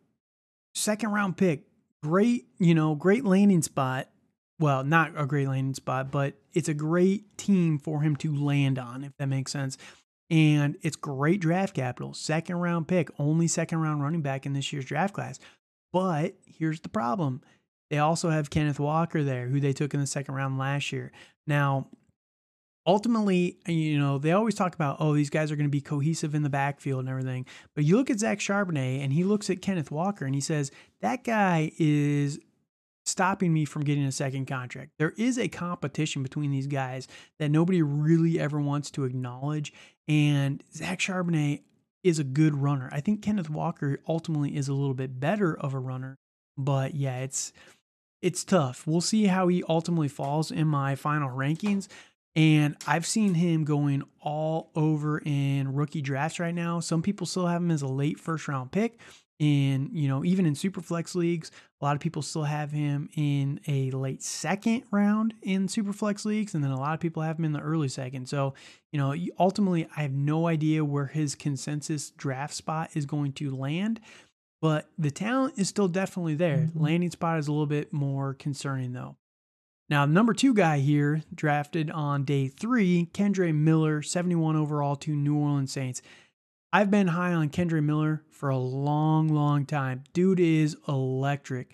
second 0.75 1.12
round 1.12 1.39
pick, 1.39 1.65
great, 2.03 2.45
you 2.59 2.75
know, 2.75 2.95
great 2.95 3.25
landing 3.25 3.62
spot. 3.62 4.11
Well, 4.59 4.85
not 4.85 5.12
a 5.17 5.25
great 5.25 5.49
landing 5.49 5.73
spot, 5.73 6.11
but 6.11 6.35
it's 6.53 6.69
a 6.69 6.75
great 6.75 7.39
team 7.39 7.79
for 7.79 8.03
him 8.03 8.17
to 8.17 8.37
land 8.37 8.79
on, 8.79 9.03
if 9.03 9.17
that 9.17 9.29
makes 9.29 9.50
sense. 9.50 9.79
And 10.29 10.77
it's 10.83 10.97
great 10.97 11.41
draft 11.41 11.75
capital, 11.75 12.12
second 12.12 12.57
round 12.57 12.87
pick, 12.87 13.09
only 13.19 13.49
second 13.49 13.79
round 13.79 14.03
running 14.03 14.21
back 14.21 14.45
in 14.45 14.53
this 14.53 14.75
year's 14.75 14.85
draft 14.85 15.15
class. 15.15 15.39
But 15.91 16.35
here's 16.45 16.81
the 16.81 16.91
problem 16.91 17.41
they 17.90 17.99
also 17.99 18.30
have 18.30 18.50
Kenneth 18.50 18.80
Walker 18.80 19.23
there, 19.23 19.49
who 19.49 19.61
they 19.61 19.73
took 19.73 19.94
in 19.94 20.00
the 20.00 20.06
second 20.06 20.35
round 20.35 20.59
last 20.59 20.92
year. 20.92 21.12
Now, 21.47 21.88
ultimately, 22.87 23.59
uh, 23.68 23.73
you 23.73 23.99
know, 23.99 24.18
they 24.18 24.32
always 24.32 24.54
talk 24.54 24.75
about, 24.75 24.97
oh, 25.00 25.14
these 25.14 25.30
guys 25.30 25.50
are 25.50 25.56
going 25.56 25.68
to 25.68 25.70
be 25.70 25.80
cohesive 25.80 26.35
in 26.35 26.42
the 26.42 26.50
backfield 26.50 27.00
and 27.00 27.09
everything. 27.09 27.47
But 27.75 27.85
you 27.85 27.97
look 27.97 28.11
at 28.11 28.20
Zach 28.20 28.38
Charbonnet 28.38 29.02
and 29.02 29.12
he 29.12 29.25
looks 29.25 29.50
at 29.50 29.61
Kenneth 29.61 29.90
Walker 29.90 30.25
and 30.25 30.35
he 30.35 30.40
says, 30.40 30.70
that 31.00 31.25
guy 31.25 31.73
is 31.78 32.38
stopping 33.04 33.52
me 33.52 33.64
from 33.64 33.82
getting 33.82 34.04
a 34.04 34.12
second 34.12 34.47
contract. 34.47 34.92
There 34.99 35.14
is 35.16 35.38
a 35.38 35.49
competition 35.49 36.23
between 36.23 36.50
these 36.52 36.68
guys 36.68 37.09
that 37.38 37.50
nobody 37.50 37.82
really 37.82 38.38
ever 38.38 38.61
wants 38.61 38.90
to 38.92 39.04
acknowledge. 39.04 39.73
And 40.06 40.62
Zach 40.73 41.00
Charbonnet 41.00 41.62
is 42.04 42.18
a 42.18 42.25
good 42.25 42.54
runner. 42.54 42.88
I 42.92 43.00
think 43.00 43.23
Kenneth 43.23 43.50
Walker 43.50 43.99
ultimately 44.09 44.56
is 44.56 44.68
a 44.68 44.75
little 44.75 44.94
bit 44.94 45.18
better 45.18 45.59
of 45.59 45.75
a 45.75 45.78
runner. 45.78 46.16
But 46.56 46.94
yeah, 46.94 47.18
it's 47.18 47.52
it's 48.23 48.45
tough. 48.45 48.87
We'll 48.87 49.00
see 49.00 49.27
how 49.27 49.49
he 49.49 49.65
ultimately 49.69 50.09
falls 50.09 50.50
in 50.50 50.67
my 50.67 50.95
final 50.95 51.31
rankings. 51.31 51.89
And 52.37 52.77
I've 52.87 53.07
seen 53.07 53.35
him 53.35 53.65
going 53.65 54.05
all 54.21 54.71
over 54.77 55.21
in 55.25 55.75
rookie 55.75 56.03
drafts 56.03 56.39
right 56.39 56.55
now. 56.55 56.81
Some 56.81 57.03
people 57.03 57.27
still 57.27 57.47
have 57.47 57.62
him 57.62 57.71
as 57.71 57.83
a 57.83 57.89
late 57.89 58.21
first 58.21 58.47
round 58.47 58.71
pick. 58.71 58.99
And, 59.41 59.91
you 59.95 60.07
know, 60.07 60.23
even 60.23 60.45
in 60.45 60.55
super 60.55 60.83
flex 60.83 61.15
leagues, 61.15 61.50
a 61.81 61.85
lot 61.85 61.97
of 61.97 62.00
people 62.00 62.21
still 62.21 62.45
have 62.45 62.73
him 62.73 63.09
in 63.17 63.59
a 63.67 63.91
late 63.91 64.23
second 64.23 64.83
round 64.91 65.33
in 65.43 65.67
super 65.67 65.95
flex 65.95 66.27
leagues. 66.27 66.55
And 66.55 66.62
then 66.62 66.71
a 66.71 66.79
lot 66.79 66.93
of 66.93 67.00
people 67.00 67.23
have 67.23 67.39
him 67.39 67.47
in 67.47 67.53
the 67.53 67.61
early 67.61 67.89
second. 67.89 68.29
So, 68.29 68.53
you 68.93 68.99
know, 68.99 69.15
ultimately, 69.39 69.89
I 69.97 70.03
have 70.03 70.12
no 70.12 70.47
idea 70.47 70.85
where 70.85 71.07
his 71.07 71.35
consensus 71.35 72.11
draft 72.11 72.53
spot 72.53 72.91
is 72.95 73.07
going 73.07 73.33
to 73.35 73.57
land 73.57 73.99
but 74.61 74.88
the 74.99 75.11
talent 75.11 75.55
is 75.59 75.69
still 75.69 75.88
definitely 75.88 76.35
there. 76.35 76.59
Mm-hmm. 76.59 76.83
Landing 76.83 77.11
spot 77.11 77.38
is 77.38 77.49
a 77.49 77.52
little 77.52 77.67
bit 77.67 77.93
more 77.93 78.35
concerning 78.35 78.93
though. 78.93 79.17
Now, 79.88 80.07
number 80.07 80.35
two 80.35 80.55
guy 80.55 80.79
here, 80.79 81.23
drafted 81.35 81.90
on 81.90 82.25
day 82.25 82.47
three, 82.47 83.11
Kendre 83.12 83.52
Miller, 83.52 84.02
71 84.02 84.55
overall 84.55 84.95
to 84.97 85.11
New 85.11 85.37
Orleans 85.37 85.73
Saints. 85.73 86.00
I've 86.73 86.93
been 86.93 87.09
high 87.09 87.33
on 87.33 87.49
Kendre 87.49 87.83
Miller 87.83 88.23
for 88.31 88.50
a 88.50 88.57
long, 88.57 89.29
long 89.29 89.67
time. 89.67 90.05
Dude 90.12 90.38
is 90.38 90.76
electric. 90.87 91.73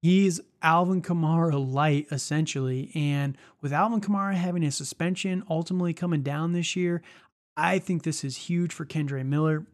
He's 0.00 0.40
Alvin 0.60 1.00
Kamara 1.00 1.72
light, 1.72 2.08
essentially. 2.10 2.90
And 2.96 3.38
with 3.60 3.72
Alvin 3.72 4.00
Kamara 4.00 4.34
having 4.34 4.64
a 4.64 4.72
suspension 4.72 5.44
ultimately 5.48 5.94
coming 5.94 6.22
down 6.22 6.52
this 6.52 6.74
year, 6.74 7.02
I 7.56 7.78
think 7.78 8.02
this 8.02 8.24
is 8.24 8.36
huge 8.36 8.72
for 8.72 8.84
Kendre 8.84 9.24
Miller. 9.24 9.64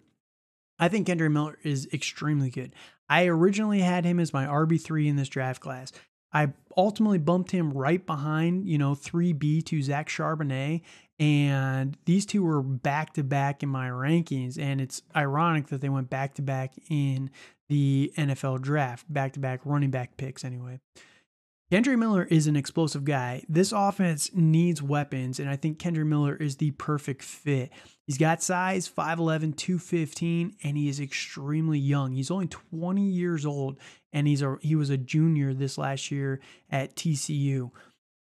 I 0.79 0.89
think 0.89 1.07
Kendre 1.07 1.31
Miller 1.31 1.59
is 1.63 1.89
extremely 1.93 2.51
good. 2.51 2.75
I 3.09 3.27
originally 3.27 3.81
had 3.81 4.05
him 4.05 4.21
as 4.21 4.33
my 4.33 4.47
RB3 4.47 5.07
in 5.07 5.17
this 5.17 5.29
draft 5.29 5.61
class. 5.61 5.93
I 6.33 6.53
ultimately 6.77 7.19
bumped 7.19 7.51
him 7.51 7.73
right 7.73 8.05
behind, 8.05 8.69
you 8.69 8.77
know, 8.77 8.95
3B 8.95 9.65
to 9.67 9.83
Zach 9.83 10.09
Charbonnet. 10.09 10.83
And 11.19 11.97
these 12.05 12.27
two 12.27 12.43
were 12.43 12.63
back 12.63 13.15
to 13.15 13.25
back 13.25 13.63
in 13.63 13.69
my 13.69 13.89
rankings. 13.89 14.59
And 14.59 14.81
it's 14.81 15.03
ironic 15.17 15.69
that 15.69 15.81
they 15.81 15.89
went 15.89 16.11
back 16.11 16.35
to 16.35 16.43
back 16.43 16.75
in 16.91 17.31
the 17.69 18.13
NFL 18.17 18.61
draft, 18.61 19.13
back 19.13 19.33
to 19.33 19.41
back 19.41 19.61
running 19.65 19.91
back 19.91 20.17
picks, 20.17 20.45
anyway. 20.45 20.81
Kendre 21.71 21.99
Miller 21.99 22.25
is 22.25 22.47
an 22.47 22.57
explosive 22.57 23.05
guy. 23.05 23.43
This 23.47 23.73
offense 23.73 24.31
needs 24.33 24.83
weapons, 24.83 25.39
and 25.39 25.51
I 25.51 25.57
think 25.57 25.79
Kendre 25.79 26.07
Miller 26.07 26.35
is 26.35 26.57
the 26.57 26.71
perfect 26.73 27.23
fit. 27.23 27.71
He's 28.07 28.17
got 28.17 28.43
size 28.43 28.89
5'11, 28.89 29.55
215, 29.55 30.57
and 30.65 30.79
he 30.79 30.89
is 30.89 30.99
extremely 30.99 31.79
young. 31.79 32.13
He's 32.13 32.31
only 32.31 32.47
20 32.47 33.03
years 33.03 33.45
old, 33.45 33.77
and 34.15 34.27
he's 34.27 34.41
a 34.41 34.57
he 34.63 34.77
was 34.77 34.89
a 34.89 34.97
junior 34.97 35.53
this 35.53 35.77
last 35.77 36.11
year 36.11 36.41
at 36.71 36.97
TCU. 36.97 37.71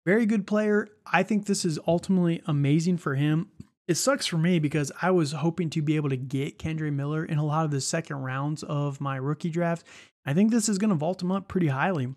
Very 0.05 0.25
good 0.25 0.47
player. 0.47 0.87
I 1.05 1.23
think 1.23 1.45
this 1.45 1.65
is 1.65 1.79
ultimately 1.85 2.41
amazing 2.45 2.97
for 2.97 3.15
him. 3.15 3.49
It 3.89 3.95
sucks 3.95 4.25
for 4.25 4.37
me 4.37 4.59
because 4.59 4.89
I 5.01 5.11
was 5.11 5.33
hoping 5.33 5.69
to 5.71 5.81
be 5.81 5.97
able 5.97 6.09
to 6.09 6.17
get 6.17 6.59
Kendre 6.59 6.93
Miller 6.93 7.25
in 7.25 7.39
a 7.39 7.45
lot 7.45 7.65
of 7.65 7.71
the 7.71 7.81
second 7.81 8.17
rounds 8.17 8.63
of 8.63 9.01
my 9.01 9.17
rookie 9.17 9.49
draft. 9.49 9.85
I 10.25 10.33
think 10.33 10.49
this 10.51 10.69
is 10.69 10.77
going 10.77 10.91
to 10.91 10.95
vault 10.95 11.21
him 11.21 11.33
up 11.33 11.49
pretty 11.49 11.67
highly. 11.67 12.15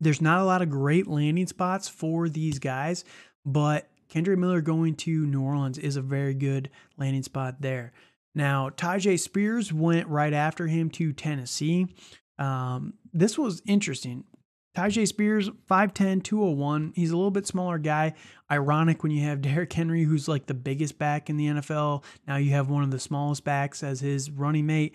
There's 0.00 0.20
not 0.20 0.40
a 0.40 0.44
lot 0.44 0.62
of 0.62 0.70
great 0.70 1.06
landing 1.06 1.46
spots 1.46 1.88
for 1.88 2.28
these 2.28 2.58
guys, 2.58 3.04
but 3.44 3.88
Kendre 4.08 4.36
Miller 4.36 4.60
going 4.60 4.94
to 4.96 5.26
New 5.26 5.42
Orleans 5.42 5.78
is 5.78 5.96
a 5.96 6.02
very 6.02 6.34
good 6.34 6.70
landing 6.96 7.22
spot 7.22 7.60
there. 7.60 7.92
Now, 8.34 8.70
Tyjae 8.70 9.18
Spears 9.18 9.72
went 9.72 10.08
right 10.08 10.32
after 10.32 10.66
him 10.66 10.90
to 10.90 11.12
Tennessee. 11.12 11.86
Um, 12.38 12.94
this 13.12 13.38
was 13.38 13.62
interesting. 13.64 14.24
Tyjae 14.76 15.06
Spears, 15.06 15.50
5'10, 15.70 16.22
201. 16.24 16.92
He's 16.96 17.12
a 17.12 17.16
little 17.16 17.30
bit 17.30 17.46
smaller 17.46 17.78
guy. 17.78 18.14
Ironic 18.50 19.02
when 19.02 19.12
you 19.12 19.22
have 19.22 19.40
Derrick 19.42 19.72
Henry, 19.72 20.02
who's 20.02 20.26
like 20.26 20.46
the 20.46 20.54
biggest 20.54 20.98
back 20.98 21.30
in 21.30 21.36
the 21.36 21.46
NFL. 21.46 22.02
Now 22.26 22.36
you 22.36 22.50
have 22.50 22.68
one 22.68 22.82
of 22.82 22.90
the 22.90 22.98
smallest 22.98 23.44
backs 23.44 23.82
as 23.82 24.00
his 24.00 24.30
running 24.30 24.66
mate. 24.66 24.94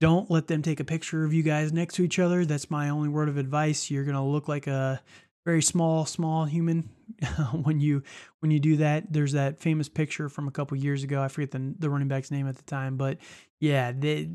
Don't 0.00 0.30
let 0.30 0.46
them 0.46 0.62
take 0.62 0.80
a 0.80 0.84
picture 0.84 1.24
of 1.24 1.32
you 1.32 1.42
guys 1.42 1.72
next 1.72 1.94
to 1.94 2.04
each 2.04 2.18
other. 2.18 2.44
That's 2.44 2.70
my 2.70 2.88
only 2.88 3.08
word 3.08 3.28
of 3.28 3.36
advice. 3.36 3.90
You're 3.90 4.04
going 4.04 4.14
to 4.14 4.22
look 4.22 4.46
like 4.46 4.66
a 4.66 5.02
very 5.44 5.62
small, 5.62 6.04
small 6.04 6.44
human 6.44 6.90
when 7.62 7.80
you 7.80 8.02
when 8.40 8.50
you 8.50 8.60
do 8.60 8.76
that. 8.76 9.12
There's 9.12 9.32
that 9.32 9.60
famous 9.60 9.88
picture 9.88 10.28
from 10.28 10.46
a 10.46 10.50
couple 10.50 10.76
years 10.76 11.02
ago. 11.02 11.22
I 11.22 11.28
forget 11.28 11.50
the 11.50 11.74
the 11.78 11.90
running 11.90 12.08
back's 12.08 12.30
name 12.30 12.46
at 12.46 12.56
the 12.56 12.62
time, 12.62 12.96
but 12.96 13.18
yeah, 13.60 13.92
they, 13.92 14.28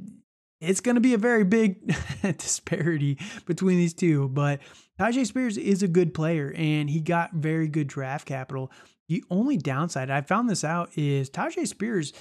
it's 0.59 0.81
going 0.81 0.95
to 0.95 1.01
be 1.01 1.13
a 1.13 1.17
very 1.17 1.43
big 1.43 1.93
disparity 2.21 3.19
between 3.45 3.77
these 3.77 3.93
two. 3.93 4.27
But 4.29 4.59
Tyjae 4.99 5.25
Spears 5.25 5.57
is 5.57 5.83
a 5.83 5.87
good 5.87 6.13
player, 6.13 6.53
and 6.57 6.89
he 6.89 6.99
got 6.99 7.33
very 7.33 7.67
good 7.67 7.87
draft 7.87 8.27
capital. 8.27 8.71
The 9.07 9.23
only 9.29 9.57
downside 9.57 10.09
I 10.09 10.21
found 10.21 10.49
this 10.49 10.63
out 10.63 10.89
is 10.97 11.29
Tyjae 11.29 11.67
Spears 11.67 12.11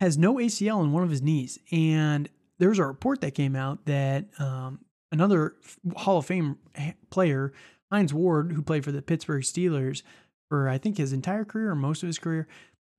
has 0.00 0.16
no 0.16 0.36
ACL 0.36 0.82
in 0.82 0.92
one 0.92 1.02
of 1.02 1.10
his 1.10 1.22
knees, 1.22 1.58
and 1.70 2.28
there 2.58 2.68
was 2.68 2.78
a 2.78 2.86
report 2.86 3.20
that 3.20 3.34
came 3.34 3.56
out 3.56 3.84
that 3.86 4.26
um, 4.38 4.80
another 5.12 5.54
Hall 5.96 6.18
of 6.18 6.26
Fame 6.26 6.58
player, 7.10 7.52
Hines 7.90 8.12
Ward, 8.12 8.52
who 8.52 8.62
played 8.62 8.84
for 8.84 8.92
the 8.92 9.02
Pittsburgh 9.02 9.42
Steelers 9.42 10.02
for 10.48 10.68
I 10.68 10.78
think 10.78 10.96
his 10.96 11.12
entire 11.12 11.44
career 11.44 11.70
or 11.70 11.74
most 11.74 12.02
of 12.02 12.06
his 12.06 12.18
career, 12.18 12.48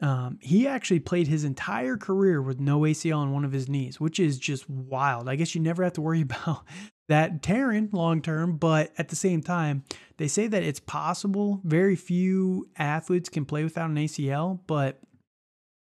um, 0.01 0.37
he 0.41 0.67
actually 0.67 0.99
played 0.99 1.27
his 1.27 1.43
entire 1.43 1.97
career 1.97 2.41
with 2.41 2.59
no 2.59 2.81
ACL 2.81 3.17
on 3.17 3.33
one 3.33 3.43
of 3.43 3.51
his 3.51 3.67
knees, 3.67 3.99
which 3.99 4.19
is 4.19 4.37
just 4.37 4.69
wild. 4.69 5.27
I 5.27 5.35
guess 5.35 5.55
you 5.55 5.61
never 5.61 5.83
have 5.83 5.93
to 5.93 6.01
worry 6.01 6.21
about 6.43 6.65
that 7.09 7.41
tearing 7.41 7.89
long 7.91 8.21
term, 8.21 8.57
but 8.57 8.91
at 8.97 9.09
the 9.09 9.15
same 9.15 9.41
time, 9.41 9.83
they 10.17 10.27
say 10.27 10.47
that 10.47 10.63
it's 10.63 10.79
possible. 10.79 11.59
Very 11.63 11.95
few 11.95 12.69
athletes 12.77 13.29
can 13.29 13.45
play 13.45 13.63
without 13.63 13.89
an 13.89 13.95
ACL, 13.95 14.59
but 14.67 14.99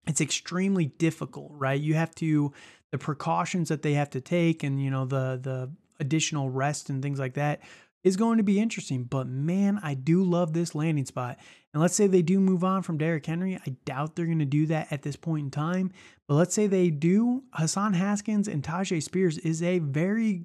it's 0.06 0.22
extremely 0.22 0.86
difficult, 0.86 1.52
right? 1.54 1.80
You 1.80 1.94
have 1.94 2.14
to 2.16 2.52
the 2.94 3.00
precautions 3.00 3.70
that 3.70 3.82
they 3.82 3.94
have 3.94 4.12
to 4.12 4.22
take 4.22 4.62
and 4.62 4.80
you 4.80 4.92
know 4.92 5.04
the 5.04 5.40
the 5.42 5.72
additional 6.00 6.52
rest 6.52 6.92
and 6.92 7.02
things 7.02 7.18
like 7.18 7.34
that 7.34 7.60
is 8.04 8.16
going 8.16 8.38
to 8.38 8.44
be 8.44 8.60
interesting. 8.60 9.04
But 9.04 9.26
man, 9.26 9.80
I 9.82 9.96
do 9.96 10.24
love 10.24 10.54
this 10.54 10.76
landing 10.76 11.06
spot. 11.06 11.40
And 11.74 11.82
let's 11.82 11.96
say 11.96 12.06
they 12.06 12.22
do 12.22 12.40
move 12.40 12.64
on 12.64 12.84
from 12.84 13.00
Derrick 13.00 13.26
Henry. 13.26 13.56
I 13.56 13.76
doubt 13.86 14.16
they're 14.16 14.28
going 14.28 14.40
to 14.40 14.46
do 14.46 14.68
that 14.68 14.92
at 14.92 15.02
this 15.02 15.16
point 15.16 15.46
in 15.46 15.52
time. 15.52 15.92
But 16.28 16.36
let's 16.36 16.54
say 16.54 16.68
they 16.68 16.92
do. 16.92 17.44
Hassan 17.54 17.94
Haskins 17.94 18.48
and 18.48 18.62
Tyjae 18.62 19.02
Spears 19.02 19.40
is 19.40 19.64
a 19.64 19.80
very 19.80 20.44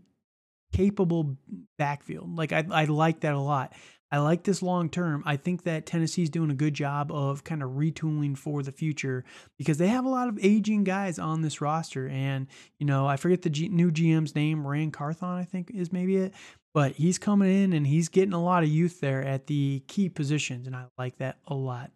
capable 0.73 1.37
backfield. 1.76 2.35
Like 2.35 2.52
I, 2.55 2.64
I 2.71 2.85
like 2.85 3.21
that 3.21 3.35
a 3.35 3.40
lot. 3.40 3.75
I 4.10 4.18
like 4.18 4.44
this 4.44 4.62
long 4.62 4.88
term. 4.88 5.22
I 5.26 5.36
think 5.36 5.64
that 5.64 5.84
Tennessee's 5.84 6.30
doing 6.30 6.50
a 6.50 6.54
good 6.54 6.72
job 6.74 7.12
of 7.12 7.44
kind 7.44 7.62
of 7.62 7.72
retooling 7.72 8.38
for 8.38 8.62
the 8.62 8.72
future 8.72 9.24
because 9.58 9.76
they 9.76 9.88
have 9.88 10.06
a 10.06 10.08
lot 10.08 10.28
of 10.28 10.38
aging 10.42 10.84
guys 10.84 11.18
on 11.18 11.42
this 11.42 11.60
roster. 11.60 12.08
And, 12.08 12.46
you 12.78 12.86
know, 12.86 13.06
I 13.06 13.16
forget 13.16 13.42
the 13.42 13.50
G- 13.50 13.68
new 13.68 13.90
GM's 13.90 14.34
name, 14.34 14.66
Ran 14.66 14.90
Carthon, 14.90 15.28
I 15.36 15.44
think 15.44 15.70
is 15.74 15.92
maybe 15.92 16.16
it. 16.16 16.32
But 16.72 16.92
he's 16.92 17.18
coming 17.18 17.50
in 17.50 17.72
and 17.72 17.86
he's 17.86 18.08
getting 18.08 18.32
a 18.32 18.42
lot 18.42 18.62
of 18.62 18.68
youth 18.68 19.00
there 19.00 19.22
at 19.22 19.46
the 19.46 19.82
key 19.88 20.08
positions. 20.08 20.66
And 20.66 20.74
I 20.74 20.86
like 20.96 21.18
that 21.18 21.38
a 21.46 21.54
lot. 21.54 21.90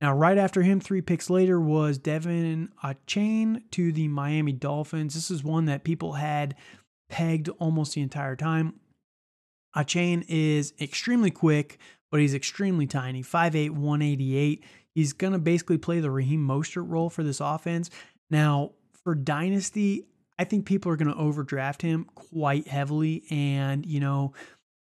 Now, 0.00 0.14
right 0.14 0.38
after 0.38 0.62
him, 0.62 0.80
three 0.80 1.02
picks 1.02 1.28
later, 1.28 1.60
was 1.60 1.98
De'Von 1.98 2.68
Achane 2.82 3.62
to 3.72 3.92
the 3.92 4.08
Miami 4.08 4.52
Dolphins. 4.52 5.14
This 5.14 5.30
is 5.30 5.44
one 5.44 5.66
that 5.66 5.84
people 5.84 6.14
had 6.14 6.54
pegged 7.10 7.50
almost 7.58 7.94
the 7.94 8.00
entire 8.00 8.36
time. 8.36 8.80
Achane 9.76 10.24
is 10.28 10.72
extremely 10.80 11.30
quick, 11.30 11.78
but 12.10 12.20
he's 12.20 12.34
extremely 12.34 12.86
tiny 12.86 13.22
5'8, 13.22 13.70
188. 13.70 14.64
He's 14.94 15.12
going 15.12 15.32
to 15.32 15.38
basically 15.38 15.78
play 15.78 16.00
the 16.00 16.10
Raheem 16.10 16.46
Mostert 16.46 16.88
role 16.88 17.10
for 17.10 17.22
this 17.22 17.40
offense. 17.40 17.90
Now, 18.30 18.72
for 19.04 19.14
Dynasty, 19.14 20.06
I 20.38 20.44
think 20.44 20.66
people 20.66 20.90
are 20.90 20.96
going 20.96 21.12
to 21.12 21.20
overdraft 21.20 21.82
him 21.82 22.06
quite 22.14 22.66
heavily. 22.66 23.24
And, 23.30 23.86
you 23.86 24.00
know, 24.00 24.32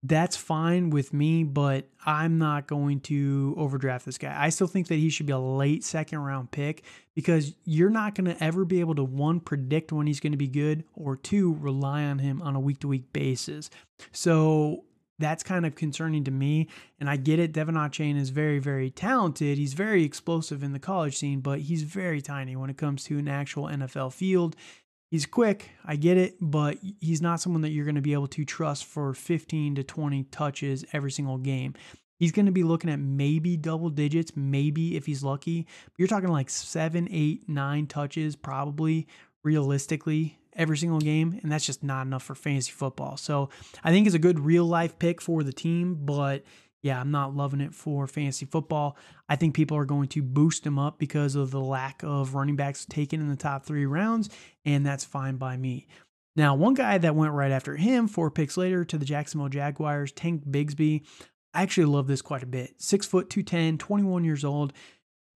that's 0.03 0.37
fine 0.37 0.91
with 0.91 1.11
me, 1.11 1.43
but 1.43 1.87
I'm 2.05 2.37
not 2.37 2.67
going 2.67 3.01
to 3.01 3.53
overdraft 3.57 4.05
this 4.05 4.17
guy. 4.17 4.33
I 4.37 4.49
still 4.49 4.67
think 4.67 4.87
that 4.87 4.95
he 4.95 5.09
should 5.09 5.25
be 5.25 5.33
a 5.33 5.39
late 5.39 5.83
second 5.83 6.19
round 6.19 6.51
pick 6.51 6.83
because 7.15 7.53
you're 7.65 7.89
not 7.89 8.15
going 8.15 8.33
to 8.33 8.41
ever 8.41 8.63
be 8.63 8.79
able 8.79 8.95
to 8.95 9.03
one 9.03 9.41
predict 9.41 9.91
when 9.91 10.07
he's 10.07 10.21
going 10.21 10.31
to 10.31 10.37
be 10.37 10.47
good 10.47 10.85
or 10.93 11.17
two 11.17 11.55
rely 11.55 12.03
on 12.03 12.19
him 12.19 12.41
on 12.41 12.55
a 12.55 12.59
week 12.59 12.79
to 12.79 12.87
week 12.87 13.11
basis. 13.11 13.69
So 14.13 14.85
that's 15.19 15.43
kind 15.43 15.65
of 15.65 15.75
concerning 15.75 16.23
to 16.23 16.31
me. 16.31 16.69
And 16.99 17.09
I 17.09 17.17
get 17.17 17.39
it. 17.39 17.51
De'Von 17.51 17.73
Achane 17.73 18.17
is 18.17 18.29
very, 18.29 18.59
very 18.59 18.89
talented. 18.89 19.57
He's 19.57 19.73
very 19.73 20.05
explosive 20.05 20.63
in 20.63 20.71
the 20.71 20.79
college 20.79 21.17
scene, 21.17 21.41
but 21.41 21.59
he's 21.59 21.83
very 21.83 22.21
tiny 22.21 22.55
when 22.55 22.69
it 22.69 22.77
comes 22.77 23.03
to 23.05 23.19
an 23.19 23.27
actual 23.27 23.65
NFL 23.65 24.13
field. 24.13 24.55
He's 25.09 25.25
quick, 25.25 25.71
I 25.83 25.95
get 25.95 26.17
it, 26.17 26.35
but 26.39 26.77
he's 26.99 27.21
not 27.21 27.41
someone 27.41 27.63
that 27.63 27.71
you're 27.71 27.85
going 27.85 27.95
to 27.95 28.01
be 28.01 28.13
able 28.13 28.27
to 28.27 28.45
trust 28.45 28.85
for 28.85 29.13
15 29.13 29.75
to 29.75 29.83
20 29.83 30.23
touches 30.25 30.85
every 30.93 31.11
single 31.11 31.39
game. 31.39 31.73
He's 32.19 32.31
going 32.31 32.45
to 32.45 32.51
be 32.51 32.63
looking 32.63 32.91
at 32.91 32.99
maybe 32.99 33.57
double 33.57 33.89
digits, 33.89 34.33
maybe 34.35 34.95
if 34.97 35.05
he's 35.05 35.23
lucky. 35.23 35.65
You're 35.97 36.07
talking 36.07 36.29
like 36.29 36.49
seven, 36.49 37.07
eight, 37.09 37.49
nine 37.49 37.87
touches, 37.87 38.35
probably 38.35 39.07
realistically 39.41 40.37
every 40.53 40.77
single 40.77 40.99
game, 40.99 41.39
and 41.41 41.51
that's 41.51 41.65
just 41.65 41.83
not 41.83 42.05
enough 42.05 42.23
for 42.23 42.35
fantasy 42.35 42.71
football. 42.71 43.17
So 43.17 43.49
I 43.83 43.91
think 43.91 44.05
it's 44.05 44.15
a 44.15 44.19
good 44.19 44.39
real 44.39 44.65
life 44.65 44.99
pick 44.99 45.21
for 45.21 45.41
the 45.41 45.53
team, 45.53 45.97
but 46.01 46.43
yeah, 46.81 46.99
I'm 46.99 47.11
not 47.11 47.35
loving 47.35 47.61
it 47.61 47.73
for 47.73 48.07
fantasy 48.07 48.45
football. 48.45 48.97
I 49.27 49.35
think 49.35 49.55
people 49.55 49.77
are 49.77 49.85
going 49.85 50.07
to 50.09 50.23
boost 50.23 50.65
him 50.65 50.79
up 50.79 50.97
because 50.97 51.35
of 51.35 51.51
the 51.51 51.59
lack 51.59 52.03
of 52.03 52.35
running 52.35 52.55
backs 52.55 52.85
taken 52.85 53.19
in 53.19 53.29
the 53.29 53.35
top 53.35 53.65
three 53.65 53.85
rounds, 53.85 54.29
and 54.65 54.85
that's 54.85 55.03
fine 55.03 55.35
by 55.35 55.57
me. 55.57 55.87
Now, 56.35 56.55
one 56.55 56.73
guy 56.73 56.97
that 56.97 57.15
went 57.15 57.33
right 57.33 57.51
after 57.51 57.75
him, 57.75 58.07
four 58.07 58.31
picks 58.31 58.55
later, 58.55 58.85
to 58.85 58.97
the 58.97 59.05
Jacksonville 59.05 59.49
Jaguars, 59.49 60.13
Tank 60.13 60.45
Bigsby. 60.45 61.05
I 61.53 61.63
actually 61.63 61.87
love 61.87 62.07
this 62.07 62.21
quite 62.21 62.43
a 62.43 62.47
bit. 62.47 62.81
Six 62.81 63.05
foot, 63.05 63.29
210, 63.29 63.77
21 63.77 64.23
years 64.23 64.45
old. 64.45 64.71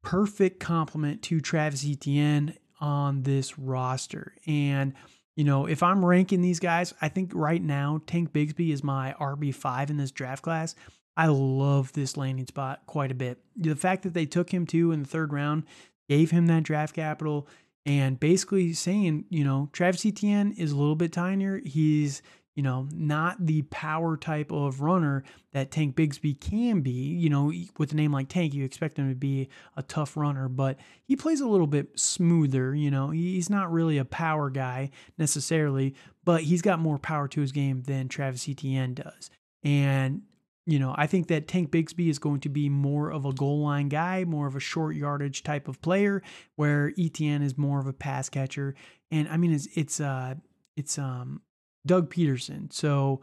Perfect 0.02 0.60
complement 0.60 1.22
to 1.24 1.42
Travis 1.42 1.86
Etienne 1.86 2.56
on 2.80 3.24
this 3.24 3.58
roster. 3.60 4.36
And, 4.46 4.94
you 5.36 5.44
know, 5.44 5.66
if 5.66 5.84
I'm 5.84 6.06
ranking 6.06 6.42
these 6.42 6.60
guys, 6.60 6.94
I 7.02 7.10
think 7.10 7.32
right 7.34 7.62
now 7.62 8.02
Tank 8.06 8.32
Bigsby 8.32 8.72
is 8.72 8.84
my 8.84 9.16
RB5 9.20 9.90
in 9.90 9.98
this 9.98 10.12
draft 10.12 10.44
class. 10.44 10.76
I 11.16 11.28
love 11.28 11.94
this 11.94 12.18
landing 12.18 12.48
spot 12.48 12.82
quite 12.86 13.12
a 13.12 13.16
bit. 13.16 13.40
The 13.56 13.76
fact 13.76 14.04
that 14.04 14.14
they 14.14 14.26
took 14.26 14.52
him 14.52 14.66
too 14.66 14.92
in 14.92 15.04
the 15.04 15.10
third 15.10 15.32
round 15.32 15.64
gave 16.10 16.32
him 16.32 16.48
that 16.48 16.64
draft 16.64 16.96
capital 16.96 17.48
and 17.86 18.20
basically 18.20 18.74
saying, 18.74 19.26
you 19.30 19.44
know, 19.44 19.70
Travis 19.74 20.06
Etienne 20.06 20.54
is 20.54 20.72
a 20.72 20.76
little 20.76 20.96
bit 20.96 21.12
tinier. 21.12 21.62
He's, 21.66 22.22
you 22.56 22.64
know, 22.64 22.88
not 22.94 23.46
the 23.46 23.64
power 23.64 24.16
type 24.16 24.52
of 24.52 24.82
runner 24.82 25.24
that 25.52 25.70
Tank 25.70 25.96
Bigsby 25.96 26.40
can 26.40 26.82
be. 26.82 26.92
You 26.92 27.30
know, 27.30 27.52
with 27.78 27.92
a 27.92 27.96
name 27.96 28.14
like 28.14 28.30
Tank, 28.30 28.54
you 28.54 28.64
expect 28.64 28.98
him 28.98 29.10
to 29.10 29.16
be 29.16 29.50
a 29.76 29.84
tough 29.84 30.16
runner, 30.16 30.48
but 30.48 30.78
he 31.04 31.16
plays 31.16 31.42
a 31.42 31.48
little 31.48 31.68
bit 31.68 32.00
smoother. 32.00 32.74
You 32.74 32.90
know, 32.90 33.10
he's 33.10 33.50
not 33.50 33.72
really 33.72 33.98
a 33.98 34.06
power 34.06 34.50
guy 34.50 34.90
necessarily, 35.18 35.94
but 36.24 36.44
he's 36.44 36.62
got 36.62 36.80
more 36.80 36.98
power 36.98 37.28
to 37.28 37.42
his 37.42 37.52
game 37.52 37.84
than 37.84 38.08
Travis 38.08 38.48
Etienne 38.48 38.94
does. 38.94 39.30
And 39.64 40.24
you 40.66 40.80
know, 40.80 40.96
I 40.98 41.08
think 41.08 41.28
that 41.28 41.48
Tank 41.48 41.72
Bigsby 41.72 42.10
is 42.10 42.20
going 42.20 42.40
to 42.42 42.50
be 42.50 42.70
more 42.70 43.12
of 43.12 43.26
a 43.26 43.34
goal 43.34 43.62
line 43.62 43.90
guy, 43.90 44.24
more 44.24 44.48
of 44.48 44.56
a 44.56 44.62
short 44.62 44.96
yardage 44.96 45.44
type 45.44 45.68
of 45.68 45.82
player, 45.82 46.22
where 46.56 46.94
Etienne 46.98 47.42
is 47.42 47.58
more 47.58 47.80
of 47.80 47.88
a 47.88 47.94
pass 47.94 48.30
catcher. 48.30 48.76
And 49.12 49.28
I 49.28 49.38
mean, 49.38 49.54
it's 49.54 49.68
it's 49.76 50.00
uh 50.00 50.36
it's 50.78 50.98
um 50.98 51.42
Doug 51.86 52.14
Pederson, 52.14 52.72
so 52.72 53.22